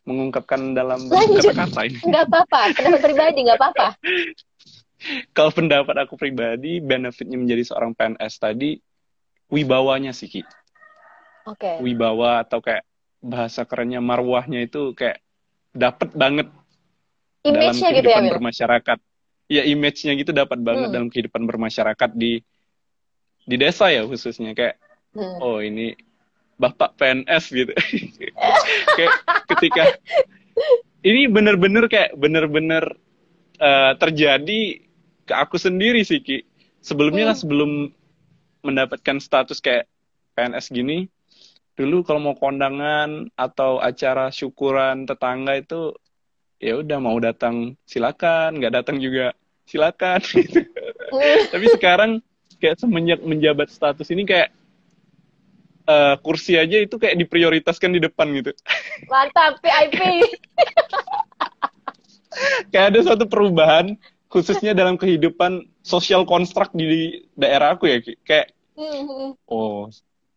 mengungkapkan 0.08 0.72
dalam 0.72 1.06
kata-kata 1.06 1.80
ini. 1.84 2.00
nggak 2.00 2.24
apa-apa 2.32 2.60
pendapat 2.72 3.00
pribadi 3.04 3.38
nggak 3.44 3.58
apa-apa. 3.60 3.88
Kalau 5.36 5.54
pendapat 5.54 5.94
aku 5.94 6.18
pribadi 6.18 6.82
benefitnya 6.82 7.38
menjadi 7.38 7.70
seorang 7.70 7.94
PNS 7.94 8.34
tadi 8.42 8.82
wibawanya 9.46 10.10
sih 10.10 10.26
Ki. 10.26 10.42
Okay. 11.56 11.80
Wibawa 11.80 12.44
atau 12.44 12.60
kayak 12.60 12.84
bahasa 13.18 13.64
kerennya 13.64 13.98
marwahnya 13.98 14.62
itu 14.62 14.94
kayak 14.94 15.22
dapet 15.74 16.12
banget 16.14 16.48
image 17.42 17.78
dalam 17.78 17.92
kehidupan 17.92 18.22
gitu 18.22 18.28
ya, 18.28 18.32
bermasyarakat. 18.34 18.98
Ya 19.48 19.62
image-nya 19.64 20.12
gitu 20.20 20.30
dapat 20.36 20.60
banget 20.60 20.92
hmm. 20.92 20.94
dalam 20.94 21.08
kehidupan 21.08 21.48
bermasyarakat 21.48 22.10
di 22.12 22.44
di 23.48 23.56
desa 23.56 23.88
ya 23.88 24.04
khususnya 24.04 24.52
kayak 24.52 24.76
hmm. 25.16 25.40
oh 25.40 25.64
ini 25.64 25.96
bapak 26.60 27.00
PNS 27.00 27.44
gitu. 27.48 27.72
kayak 28.98 29.14
ketika 29.56 29.96
ini 31.00 31.32
bener-bener 31.32 31.88
kayak 31.88 32.12
bener-bener 32.18 32.84
uh, 33.56 33.96
terjadi 33.96 34.84
ke 35.24 35.32
aku 35.32 35.56
sendiri 35.56 36.04
sih 36.04 36.20
Ki. 36.20 36.44
Sebelumnya 36.84 37.24
hmm. 37.24 37.30
kan 37.32 37.38
sebelum 37.40 37.70
mendapatkan 38.60 39.16
status 39.16 39.64
kayak 39.64 39.88
PNS 40.36 40.68
gini, 40.68 41.08
dulu 41.78 42.02
kalau 42.02 42.18
mau 42.18 42.34
kondangan 42.34 43.30
atau 43.38 43.78
acara 43.78 44.34
syukuran 44.34 45.06
tetangga 45.06 45.54
itu 45.54 45.94
ya 46.58 46.82
udah 46.82 46.98
mau 46.98 47.14
datang 47.22 47.78
silakan. 47.86 48.58
Nggak 48.58 48.82
datang 48.82 48.98
juga 48.98 49.32
silakan. 49.64 50.18
Gitu. 51.08 51.48
tapi 51.48 51.66
sekarang 51.72 52.20
kayak 52.60 52.76
semenjak 52.76 53.24
menjabat 53.24 53.72
status 53.72 54.12
ini 54.12 54.28
kayak 54.28 54.52
uh, 55.88 56.20
kursi 56.20 56.60
aja 56.60 56.84
itu 56.84 57.00
kayak 57.00 57.16
diprioritaskan 57.16 57.96
di 57.96 58.00
depan 58.04 58.28
gitu. 58.36 58.52
Mantap 59.12 59.56
VIP 59.64 59.96
kayak 62.70 62.86
ada 62.94 63.00
suatu 63.02 63.24
perubahan 63.26 63.96
khususnya 64.28 64.76
dalam 64.76 65.00
kehidupan 65.00 65.64
sosial 65.80 66.28
konstruk 66.28 66.70
di 66.76 67.24
daerah 67.34 67.74
aku 67.74 67.88
ya 67.88 67.98
kayak 68.22 68.52
mm-hmm. 68.76 69.34
oh 69.48 69.88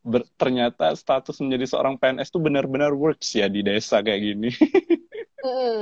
ber, 0.02 0.26
ternyata 0.36 0.94
status 0.98 1.38
menjadi 1.42 1.78
seorang 1.78 1.96
PNS 1.98 2.30
tuh 2.34 2.42
benar-benar 2.42 2.92
works 2.94 3.34
ya 3.38 3.48
di 3.48 3.62
desa 3.66 4.02
kayak 4.02 4.22
gini. 4.22 4.50
mm. 5.46 5.82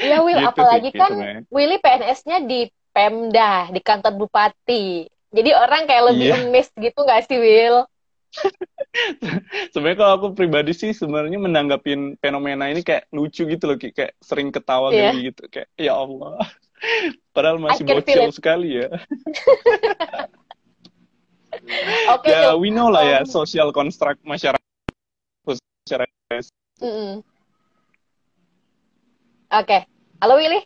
Ya 0.00 0.24
Will, 0.24 0.40
gitu 0.40 0.48
apalagi 0.48 0.88
sih, 0.88 0.96
kan 0.96 1.12
gitu, 1.12 1.52
Willy 1.52 1.76
PNS-nya 1.84 2.48
di 2.48 2.64
Pemda, 2.96 3.68
di 3.68 3.80
kantor 3.84 4.16
bupati. 4.16 5.04
Jadi 5.32 5.50
orang 5.52 5.84
kayak 5.84 6.04
lebih 6.12 6.28
yeah. 6.32 6.44
emis 6.48 6.68
gitu 6.76 7.00
gak 7.04 7.28
sih 7.28 7.36
Will? 7.36 7.84
sebenarnya 9.72 9.98
kalau 10.00 10.12
aku 10.16 10.28
pribadi 10.32 10.72
sih 10.72 10.96
sebenarnya 10.96 11.36
menanggapin 11.36 12.16
fenomena 12.16 12.68
ini 12.72 12.80
kayak 12.80 13.08
lucu 13.12 13.44
gitu 13.44 13.64
loh 13.68 13.76
kayak 13.76 14.16
sering 14.24 14.48
ketawa 14.48 14.88
yeah. 14.92 15.12
gitu 15.12 15.44
kayak 15.52 15.68
ya 15.76 15.96
Allah 15.96 16.40
padahal 17.36 17.60
masih 17.60 17.84
bocil 17.84 18.32
sekali 18.32 18.84
ya 18.84 18.88
Oke. 22.14 22.26
Okay, 22.26 22.34
ya, 22.34 22.58
we 22.58 22.74
know 22.74 22.90
lah 22.90 23.06
ya, 23.06 23.20
social 23.22 23.70
construct 23.70 24.18
masyarakat. 24.26 24.62
masyarakat. 25.46 26.42
Mm 26.82 26.90
-hmm. 26.90 27.12
Oke. 29.52 29.66
Okay. 29.66 29.80
Halo 30.22 30.38
Willy. 30.38 30.60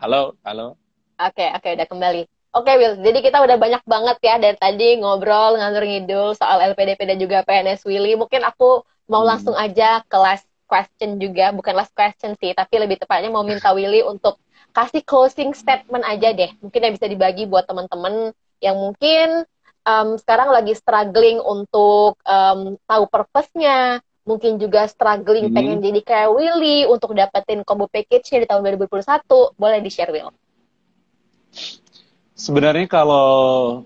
Halo, 0.00 0.32
halo. 0.44 0.80
Oke, 1.20 1.44
okay, 1.44 1.48
oke 1.52 1.60
okay, 1.60 1.70
udah 1.76 1.88
kembali. 1.88 2.22
Oke 2.50 2.72
okay, 2.72 2.74
Will, 2.80 2.96
jadi 3.04 3.18
kita 3.22 3.38
udah 3.44 3.56
banyak 3.60 3.84
banget 3.86 4.16
ya 4.24 4.34
dari 4.40 4.56
tadi 4.58 4.98
ngobrol 4.98 5.54
ngantur 5.54 5.86
ngidul 5.86 6.34
soal 6.34 6.58
LPDP 6.72 7.06
dan 7.06 7.20
juga 7.20 7.44
PNS 7.44 7.84
Willy. 7.84 8.16
Mungkin 8.16 8.42
aku 8.42 8.82
mau 9.06 9.22
hmm. 9.22 9.30
langsung 9.30 9.54
aja 9.54 10.02
ke 10.08 10.16
last 10.18 10.48
question 10.66 11.20
juga, 11.20 11.52
bukan 11.54 11.76
last 11.76 11.92
question 11.94 12.34
sih, 12.40 12.50
tapi 12.56 12.80
lebih 12.80 12.98
tepatnya 12.98 13.30
mau 13.30 13.44
minta 13.44 13.70
Willy 13.70 14.02
untuk 14.02 14.40
kasih 14.74 15.04
closing 15.04 15.54
statement 15.54 16.02
aja 16.02 16.34
deh. 16.34 16.50
Mungkin 16.58 16.80
yang 16.80 16.94
bisa 16.96 17.06
dibagi 17.06 17.46
buat 17.46 17.68
teman-teman 17.70 18.34
yang 18.60 18.76
mungkin 18.76 19.48
um, 19.84 20.16
sekarang 20.20 20.52
lagi 20.52 20.76
struggling 20.76 21.40
untuk 21.40 22.20
um, 22.24 22.76
tahu 22.84 23.04
purpose-nya, 23.08 24.04
mungkin 24.28 24.60
juga 24.60 24.86
struggling 24.86 25.50
hmm. 25.50 25.56
pengen 25.56 25.78
jadi 25.80 26.00
kayak 26.04 26.30
Willy 26.36 26.86
untuk 26.86 27.16
dapetin 27.16 27.64
combo 27.64 27.88
package-nya 27.88 28.44
di 28.44 28.46
tahun 28.46 28.62
2021, 28.78 29.58
boleh 29.58 29.78
di-share 29.80 30.12
Will? 30.12 30.30
Sebenarnya 32.36 32.86
kalau 32.88 33.82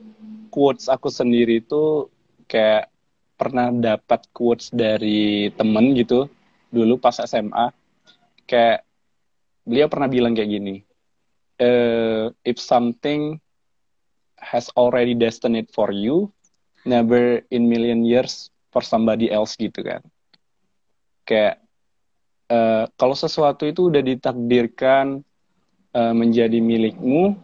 quotes 0.55 0.87
aku 0.87 1.11
sendiri 1.11 1.59
itu 1.65 2.07
kayak 2.47 2.87
pernah 3.35 3.75
dapat 3.75 4.31
quotes 4.31 4.71
dari 4.71 5.51
temen 5.59 5.91
gitu 5.99 6.31
dulu 6.71 7.03
pas 7.03 7.19
SMA 7.19 7.75
kayak 8.47 8.87
beliau 9.67 9.91
pernah 9.91 10.07
bilang 10.07 10.39
kayak 10.39 10.51
gini 10.55 10.77
uh, 11.59 12.31
if 12.47 12.63
something 12.63 13.43
has 14.45 14.69
already 14.77 15.17
destined 15.17 15.57
for 15.73 15.89
you, 15.89 16.29
never 16.85 17.41
in 17.49 17.67
million 17.67 18.05
years 18.05 18.53
for 18.69 18.85
somebody 18.85 19.33
else 19.33 19.57
gitu 19.57 19.81
kan. 19.81 20.05
Kayak 21.25 21.65
uh, 22.53 22.85
kalau 23.01 23.17
sesuatu 23.17 23.65
itu 23.65 23.89
udah 23.89 24.05
ditakdirkan 24.05 25.25
uh, 25.97 26.15
menjadi 26.15 26.61
milikmu, 26.61 27.41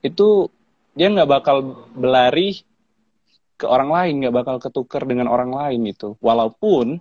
itu 0.00 0.46
dia 0.94 1.10
nggak 1.10 1.28
bakal 1.28 1.86
berlari 1.92 2.62
ke 3.60 3.68
orang 3.68 3.92
lain, 3.92 4.14
nggak 4.24 4.36
bakal 4.40 4.56
ketukar 4.56 5.04
dengan 5.04 5.28
orang 5.28 5.52
lain 5.52 5.84
itu. 5.84 6.16
Walaupun 6.24 6.96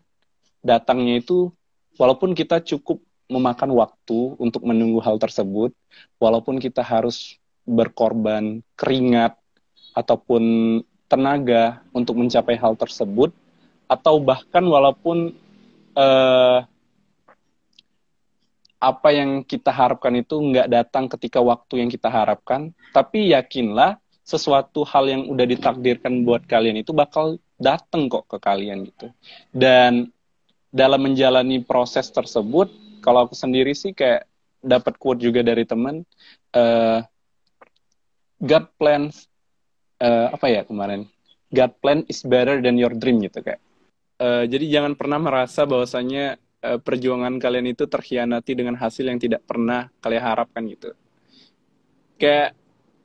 datangnya 0.60 1.24
itu, 1.24 1.56
walaupun 1.96 2.36
kita 2.36 2.60
cukup 2.60 3.00
memakan 3.32 3.72
waktu 3.78 4.36
untuk 4.36 4.68
menunggu 4.68 5.00
hal 5.00 5.16
tersebut, 5.16 5.72
walaupun 6.20 6.60
kita 6.60 6.84
harus 6.84 7.39
berkorban 7.70 8.66
keringat 8.74 9.38
ataupun 9.94 10.44
tenaga 11.06 11.82
untuk 11.94 12.18
mencapai 12.18 12.58
hal 12.58 12.74
tersebut 12.74 13.30
atau 13.90 14.22
bahkan 14.22 14.62
walaupun 14.62 15.34
uh, 15.98 16.66
apa 18.80 19.10
yang 19.12 19.44
kita 19.44 19.76
harapkan 19.76 20.16
itu 20.16 20.40
nggak 20.40 20.72
datang 20.72 21.12
ketika 21.12 21.44
waktu 21.44 21.84
yang 21.84 21.90
kita 21.92 22.08
harapkan, 22.08 22.72
tapi 22.96 23.36
yakinlah 23.36 24.00
sesuatu 24.24 24.88
hal 24.88 25.10
yang 25.10 25.28
udah 25.28 25.44
ditakdirkan 25.44 26.24
buat 26.24 26.48
kalian 26.48 26.80
itu 26.80 26.96
bakal 26.96 27.36
datang 27.60 28.08
kok 28.08 28.30
ke 28.32 28.38
kalian 28.40 28.88
gitu. 28.88 29.12
Dan 29.52 30.08
dalam 30.72 31.02
menjalani 31.02 31.60
proses 31.60 32.08
tersebut, 32.08 32.72
kalau 33.04 33.28
aku 33.28 33.36
sendiri 33.36 33.76
sih 33.76 33.92
kayak 33.92 34.30
dapat 34.64 34.96
quote 34.96 35.20
juga 35.20 35.44
dari 35.44 35.68
teman, 35.68 36.08
uh, 36.56 37.04
God 38.40 38.66
plans 38.80 39.28
uh, 40.00 40.32
apa 40.34 40.48
ya 40.48 40.62
kemarin? 40.64 41.06
God 41.52 41.72
plan 41.84 42.00
is 42.08 42.24
better 42.24 42.64
than 42.64 42.80
your 42.80 42.94
dream 42.96 43.20
gitu 43.20 43.44
kayak. 43.44 43.60
Uh, 44.20 44.44
jadi 44.48 44.80
jangan 44.80 44.94
pernah 45.00 45.20
merasa 45.20 45.64
bahwasanya 45.64 46.40
uh, 46.64 46.80
perjuangan 46.80 47.40
kalian 47.40 47.72
itu 47.72 47.88
terkhianati 47.88 48.52
dengan 48.56 48.76
hasil 48.76 49.08
yang 49.08 49.20
tidak 49.20 49.44
pernah 49.48 49.88
kalian 50.04 50.24
harapkan 50.24 50.64
gitu. 50.68 50.92
Kayak 52.20 52.56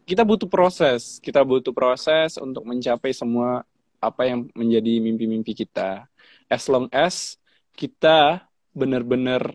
kita 0.05 0.23
butuh 0.27 0.51
proses. 0.51 1.19
Kita 1.23 1.41
butuh 1.43 1.73
proses 1.73 2.37
untuk 2.37 2.67
mencapai 2.67 3.15
semua 3.15 3.65
apa 3.99 4.29
yang 4.29 4.51
menjadi 4.53 5.01
mimpi-mimpi 5.01 5.57
kita. 5.57 6.05
As 6.51 6.69
long 6.69 6.93
as 6.93 7.41
kita 7.73 8.45
benar-benar 8.77 9.55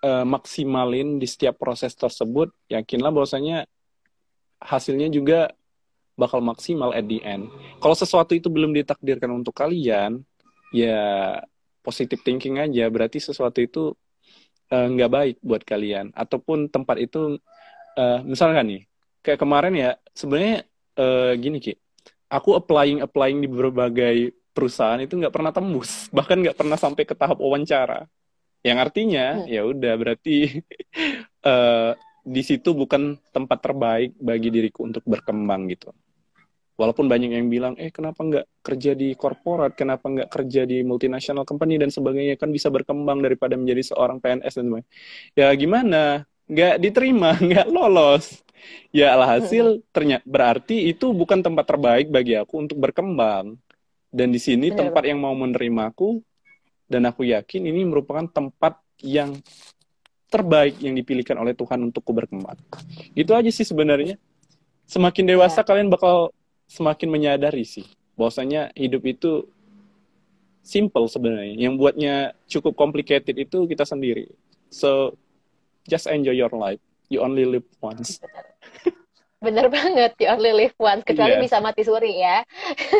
uh, 0.00 0.24
maksimalin 0.24 1.18
di 1.20 1.26
setiap 1.26 1.58
proses 1.58 1.92
tersebut 1.92 2.54
yakinlah 2.70 3.10
bahwasanya 3.10 3.66
hasilnya 4.64 5.12
juga 5.12 5.52
bakal 6.16 6.40
maksimal 6.40 6.94
at 6.96 7.04
the 7.04 7.20
end. 7.20 7.52
Kalau 7.82 7.94
sesuatu 7.94 8.32
itu 8.32 8.48
belum 8.48 8.72
ditakdirkan 8.72 9.28
untuk 9.30 9.52
kalian, 9.52 10.22
ya 10.72 11.38
positive 11.84 12.22
thinking 12.24 12.58
aja. 12.62 12.88
Berarti 12.88 13.20
sesuatu 13.20 13.60
itu 13.60 13.92
eh, 14.72 14.86
nggak 14.88 15.10
uh, 15.10 15.14
baik 15.14 15.36
buat 15.44 15.62
kalian. 15.62 16.14
Ataupun 16.16 16.72
tempat 16.72 16.96
itu, 17.02 17.36
uh, 17.98 18.18
misalnya 18.24 18.64
nih, 18.64 18.82
kayak 19.20 19.40
kemarin 19.42 19.74
ya, 19.76 19.90
sebenarnya 20.16 20.64
uh, 20.96 21.32
gini 21.36 21.58
ki, 21.60 21.74
aku 22.30 22.56
applying 22.56 23.04
applying 23.04 23.42
di 23.44 23.48
berbagai 23.50 24.32
perusahaan 24.54 25.02
itu 25.02 25.18
nggak 25.18 25.34
pernah 25.34 25.52
tembus, 25.52 26.06
bahkan 26.16 26.40
nggak 26.40 26.56
pernah 26.56 26.78
sampai 26.78 27.04
ke 27.04 27.12
tahap 27.12 27.42
wawancara. 27.42 28.06
Yang 28.64 28.78
artinya 28.80 29.44
hmm. 29.44 29.46
ya 29.50 29.62
udah 29.68 29.94
berarti 30.00 30.64
uh, 31.44 31.92
di 32.24 32.42
situ 32.42 32.72
bukan 32.72 33.20
tempat 33.30 33.58
terbaik 33.60 34.16
bagi 34.16 34.48
diriku 34.48 34.88
untuk 34.88 35.04
berkembang 35.04 35.68
gitu. 35.70 35.92
walaupun 36.74 37.06
banyak 37.06 37.38
yang 37.38 37.46
bilang 37.46 37.78
eh 37.78 37.94
kenapa 37.94 38.18
nggak 38.26 38.46
kerja 38.66 38.98
di 38.98 39.14
korporat? 39.14 39.78
Kenapa 39.78 40.10
nggak 40.10 40.26
kerja 40.26 40.66
di 40.66 40.82
multinational 40.82 41.46
company 41.46 41.78
dan 41.78 41.90
sebagainya? 41.94 42.34
Kan 42.34 42.50
bisa 42.50 42.66
berkembang 42.66 43.22
daripada 43.22 43.54
menjadi 43.54 43.94
seorang 43.94 44.18
PNS 44.18 44.54
dan 44.58 44.64
sebagainya. 44.66 44.90
Ya 45.38 45.48
gimana? 45.54 46.02
Nggak 46.50 46.74
diterima 46.82 47.38
nggak 47.46 47.68
lolos. 47.70 48.42
Ya 48.90 49.14
alhasil 49.14 49.86
ternyata 49.94 50.26
berarti 50.26 50.90
itu 50.90 51.14
bukan 51.14 51.46
tempat 51.46 51.62
terbaik 51.68 52.10
bagi 52.10 52.34
aku 52.34 52.66
untuk 52.66 52.78
berkembang. 52.82 53.54
Dan 54.10 54.30
di 54.34 54.40
sini 54.42 54.74
tempat 54.74 55.06
yang 55.06 55.22
mau 55.22 55.34
menerimaku 55.34 56.22
dan 56.90 57.06
aku 57.06 57.26
yakin 57.26 57.70
ini 57.70 57.86
merupakan 57.86 58.26
tempat 58.30 58.78
yang 59.02 59.34
terbaik 60.34 60.82
yang 60.82 60.98
dipilihkan 60.98 61.38
oleh 61.38 61.54
Tuhan 61.54 61.78
untukku 61.86 62.10
berkembang 62.10 62.58
itu 63.14 63.30
aja 63.30 63.50
sih 63.54 63.62
sebenarnya 63.62 64.18
semakin 64.90 65.30
dewasa 65.30 65.62
ya. 65.62 65.66
kalian 65.66 65.86
bakal 65.86 66.34
semakin 66.66 67.06
menyadari 67.06 67.62
sih 67.62 67.86
bahwasanya 68.18 68.74
hidup 68.74 69.06
itu 69.06 69.46
simple 70.64 71.06
sebenarnya. 71.06 71.54
Yang 71.54 71.74
buatnya 71.76 72.14
cukup 72.48 72.74
complicated 72.74 73.36
itu 73.36 73.68
kita 73.68 73.84
sendiri. 73.84 74.32
So 74.72 75.14
just 75.86 76.08
enjoy 76.08 76.34
your 76.34 76.50
life. 76.56 76.80
You 77.12 77.20
only 77.20 77.44
live 77.44 77.68
once. 77.84 78.18
Bener 79.44 79.68
banget, 79.68 80.16
you 80.16 80.28
only 80.32 80.56
live 80.56 80.74
once. 80.80 81.04
Kecuali 81.04 81.36
yeah. 81.36 81.44
bisa 81.44 81.60
mati 81.60 81.84
suri 81.84 82.16
ya. 82.16 82.40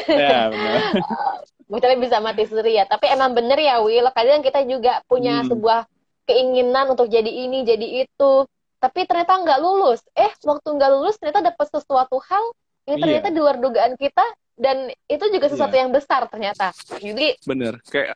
Ya, 0.04 0.52
benar. 0.52 0.92
Kecuali 1.72 1.96
bisa 1.96 2.20
mati 2.20 2.44
suri 2.44 2.76
ya. 2.76 2.84
Tapi 2.84 3.08
emang 3.08 3.32
bener 3.32 3.56
ya, 3.56 3.80
Will. 3.80 4.04
Kadang 4.12 4.44
kita 4.44 4.60
juga 4.68 5.00
punya 5.08 5.40
hmm. 5.40 5.48
sebuah 5.48 5.88
keinginan 6.24 6.92
untuk 6.92 7.08
jadi 7.08 7.28
ini, 7.28 7.64
jadi 7.64 8.04
itu. 8.04 8.32
Tapi 8.80 9.08
ternyata 9.08 9.40
nggak 9.40 9.60
lulus. 9.64 10.04
Eh, 10.12 10.32
waktu 10.44 10.68
nggak 10.68 10.90
lulus 10.92 11.16
ternyata 11.16 11.52
dapat 11.52 11.66
sesuatu 11.72 12.20
hal 12.20 12.44
yang 12.84 12.98
ternyata 13.00 13.28
yeah. 13.32 13.34
di 13.34 13.40
luar 13.40 13.56
dugaan 13.56 13.94
kita 13.96 14.24
dan 14.54 14.92
itu 15.08 15.24
juga 15.32 15.46
sesuatu 15.50 15.74
yeah. 15.74 15.82
yang 15.86 15.90
besar 15.90 16.22
ternyata 16.30 16.70
jadi 17.00 17.34
bener 17.42 17.80
kayak 17.90 18.14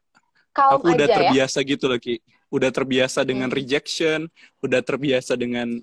aku 0.55 0.95
udah 0.95 1.09
ya. 1.09 1.17
terbiasa 1.19 1.59
ya. 1.63 1.69
gitu 1.75 1.85
loh 1.91 1.99
ki 1.99 2.23
udah 2.49 2.71
terbiasa 2.73 3.21
dengan 3.27 3.49
hmm. 3.53 3.59
rejection 3.59 4.21
udah 4.65 4.81
terbiasa 4.81 5.37
dengan 5.37 5.83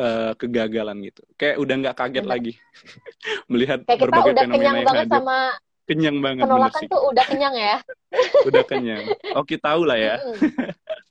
uh, 0.00 0.32
kegagalan 0.34 0.96
gitu 1.06 1.22
kayak 1.36 1.56
udah 1.60 1.74
nggak 1.86 1.96
kaget 1.96 2.24
bener. 2.24 2.32
lagi 2.32 2.52
melihat 3.50 3.78
kayak 3.84 3.98
kita 4.00 4.04
berbagai 4.08 4.32
udah 4.32 4.46
kenyang 4.48 4.78
banget 4.82 5.06
hadir. 5.06 5.14
sama 5.14 5.38
kenyang 5.86 6.18
banget 6.22 6.44
penolakan 6.46 6.82
tuh 6.86 7.00
udah 7.10 7.24
kenyang 7.26 7.54
ya 7.58 7.76
udah 8.48 8.62
kenyang 8.64 9.02
oke 9.36 9.54
tahu 9.58 9.82
lah 9.84 9.98
ya 9.98 10.16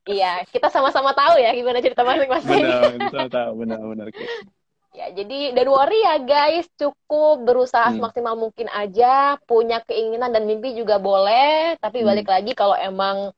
iya 0.10 0.34
kita 0.50 0.74
sama-sama 0.74 1.14
tahu 1.14 1.38
ya 1.38 1.54
gimana 1.54 1.80
cerita 1.80 2.02
masing-masing 2.02 2.66
benar 2.98 3.28
tahu 3.30 3.52
benar-benar 3.62 4.10
Ya, 4.90 5.14
jadi 5.14 5.54
don't 5.54 5.70
worry 5.70 6.02
ya 6.02 6.18
guys, 6.18 6.66
cukup 6.74 7.46
berusaha 7.46 7.94
hmm. 7.94 8.02
semaksimal 8.02 8.34
mungkin 8.34 8.66
aja, 8.74 9.38
punya 9.46 9.86
keinginan 9.86 10.34
dan 10.34 10.50
mimpi 10.50 10.74
juga 10.74 10.98
boleh, 10.98 11.78
tapi 11.78 12.02
hmm. 12.02 12.08
balik 12.10 12.28
lagi 12.28 12.52
kalau 12.58 12.74
emang 12.74 13.30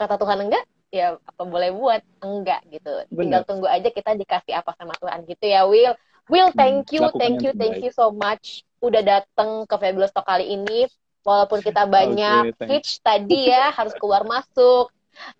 kata 0.00 0.16
Tuhan 0.16 0.48
enggak, 0.48 0.64
ya 0.88 1.20
apa 1.20 1.42
boleh 1.44 1.76
buat 1.76 2.00
enggak 2.24 2.64
gitu. 2.72 3.04
Bener. 3.12 3.20
Tinggal 3.20 3.42
tunggu 3.44 3.68
aja 3.68 3.88
kita 3.92 4.16
dikasih 4.16 4.56
apa 4.56 4.72
sama 4.80 4.96
Tuhan 4.96 5.28
gitu 5.28 5.44
ya, 5.44 5.68
Will. 5.68 5.92
Will, 6.32 6.48
hmm, 6.48 6.56
thank 6.56 6.88
you, 6.96 7.04
hmm, 7.04 7.14
thank 7.20 7.44
you, 7.44 7.52
thank 7.52 7.84
you 7.84 7.92
so 7.92 8.08
much 8.08 8.64
udah 8.80 9.04
datang 9.04 9.68
ke 9.68 9.74
Fabulous 9.76 10.10
Talk 10.10 10.24
kali 10.24 10.56
ini. 10.56 10.88
Walaupun 11.20 11.60
kita 11.60 11.84
banyak 12.00 12.56
okay, 12.56 12.80
tadi 13.04 13.52
ya, 13.52 13.76
harus 13.76 13.92
keluar 14.00 14.24
masuk 14.24 14.88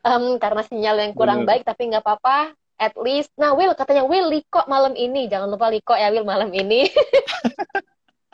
um, 0.06 0.36
karena 0.38 0.62
sinyal 0.66 0.96
yang 1.00 1.12
kurang 1.12 1.42
Bener. 1.44 1.60
baik, 1.60 1.62
tapi 1.66 1.90
nggak 1.90 2.04
apa-apa 2.04 2.54
at 2.74 2.94
least 2.98 3.30
nah 3.38 3.54
Will 3.54 3.70
katanya 3.78 4.02
Will 4.02 4.26
Liko 4.34 4.66
malam 4.66 4.98
ini 4.98 5.30
jangan 5.30 5.46
lupa 5.46 5.70
Liko 5.70 5.94
ya 5.94 6.10
Will 6.10 6.26
malam 6.26 6.50
ini 6.50 6.90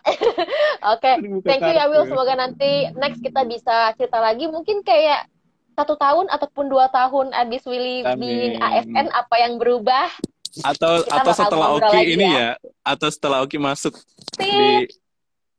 Oke, 0.01 1.13
okay. 1.13 1.15
thank 1.45 1.61
you 1.61 1.77
ya 1.77 1.85
Will. 1.93 2.09
Semoga 2.09 2.33
nanti 2.33 2.89
next 2.97 3.21
kita 3.21 3.45
bisa 3.45 3.93
cerita 4.01 4.17
lagi. 4.17 4.49
Mungkin 4.49 4.81
kayak 4.81 5.29
satu 5.77 5.95
tahun 5.97 6.27
ataupun 6.33 6.73
dua 6.73 6.89
tahun 6.89 7.37
abis 7.37 7.69
Willy 7.69 8.01
di 8.17 8.57
ASN 8.57 9.13
apa 9.13 9.37
yang 9.37 9.61
berubah? 9.61 10.09
Atau 10.65 11.05
kita 11.05 11.21
atau 11.21 11.33
setelah 11.37 11.69
Oki 11.79 12.01
ini 12.17 12.27
ya. 12.27 12.33
ya, 12.33 12.51
atau 12.83 13.09
setelah 13.13 13.39
Oki 13.45 13.61
masuk 13.61 13.95
Tit. 14.35 14.49
di 14.49 14.89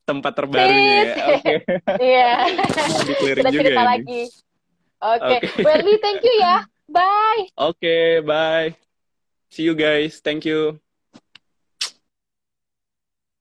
tempat 0.04 0.34
terbarunya 0.36 0.82
ya. 0.82 1.14
Oke. 1.38 1.38
Okay. 1.38 1.58
Iya. 2.12 2.32
kita 3.38 3.50
cerita 3.54 3.84
lagi. 3.86 4.22
Oke, 5.02 5.18
okay. 5.18 5.38
okay. 5.42 5.64
Welly, 5.66 5.98
thank 5.98 6.22
you 6.22 6.36
ya. 6.38 6.62
Bye. 6.86 7.50
Oke, 7.58 7.82
okay, 7.82 8.06
bye. 8.22 8.70
See 9.50 9.66
you 9.66 9.74
guys. 9.74 10.22
Thank 10.22 10.46
you. 10.46 10.78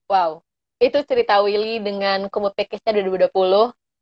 Wow, 0.09 0.41
itu 0.81 0.97
cerita 1.05 1.39
Willy 1.45 1.85
dengan 1.85 2.33
Kumut 2.33 2.57
Package-nya 2.57 2.97
2020, 3.05 3.29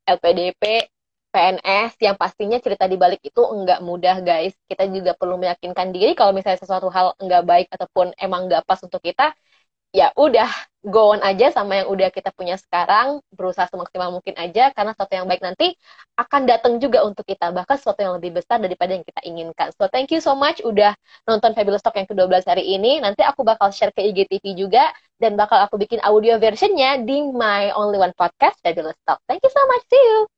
LPDP, 0.07 0.87
PNS, 1.35 1.99
yang 1.99 2.15
pastinya 2.15 2.63
cerita 2.63 2.87
di 2.87 2.95
balik 2.95 3.21
itu 3.27 3.43
enggak 3.43 3.83
mudah, 3.83 4.23
guys. 4.23 4.55
Kita 4.71 4.87
juga 4.87 5.19
perlu 5.19 5.35
meyakinkan 5.37 5.91
diri 5.91 6.15
kalau 6.15 6.31
misalnya 6.31 6.63
sesuatu 6.63 6.87
hal 6.95 7.19
enggak 7.19 7.43
baik 7.43 7.67
ataupun 7.75 8.15
emang 8.23 8.47
enggak 8.47 8.63
pas 8.65 8.79
untuk 8.87 9.03
kita, 9.03 9.35
ya 9.95 10.12
udah 10.14 10.49
go 10.84 11.12
on 11.12 11.20
aja 11.20 11.51
sama 11.51 11.82
yang 11.82 11.89
udah 11.91 12.09
kita 12.09 12.30
punya 12.32 12.55
sekarang, 12.57 13.20
berusaha 13.34 13.66
semaksimal 13.68 14.14
mungkin 14.14 14.34
aja, 14.39 14.70
karena 14.72 14.95
sesuatu 14.95 15.12
yang 15.14 15.26
baik 15.26 15.43
nanti 15.43 15.74
akan 16.16 16.47
datang 16.47 16.78
juga 16.78 17.03
untuk 17.05 17.26
kita, 17.26 17.51
bahkan 17.51 17.76
sesuatu 17.76 18.01
yang 18.01 18.14
lebih 18.16 18.41
besar 18.41 18.62
daripada 18.62 18.95
yang 18.95 19.05
kita 19.05 19.20
inginkan. 19.26 19.74
So, 19.74 19.91
thank 19.91 20.14
you 20.14 20.22
so 20.22 20.39
much 20.39 20.62
udah 20.62 20.95
nonton 21.26 21.53
Fabulous 21.53 21.82
Talk 21.82 21.99
yang 21.99 22.09
ke-12 22.09 22.47
hari 22.47 22.64
ini. 22.64 23.03
Nanti 23.03 23.26
aku 23.26 23.43
bakal 23.43 23.74
share 23.74 23.93
ke 23.93 24.01
IGTV 24.07 24.55
juga, 24.55 24.89
dan 25.18 25.34
bakal 25.34 25.59
aku 25.66 25.76
bikin 25.76 25.99
audio 26.07 26.39
versionnya 26.39 27.03
di 27.03 27.26
My 27.34 27.74
Only 27.74 27.99
One 27.99 28.14
Podcast, 28.14 28.62
Fabulous 28.62 28.97
Talk. 29.03 29.18
Thank 29.26 29.43
you 29.43 29.51
so 29.51 29.62
much, 29.66 29.82
see 29.91 29.99
you! 29.99 30.38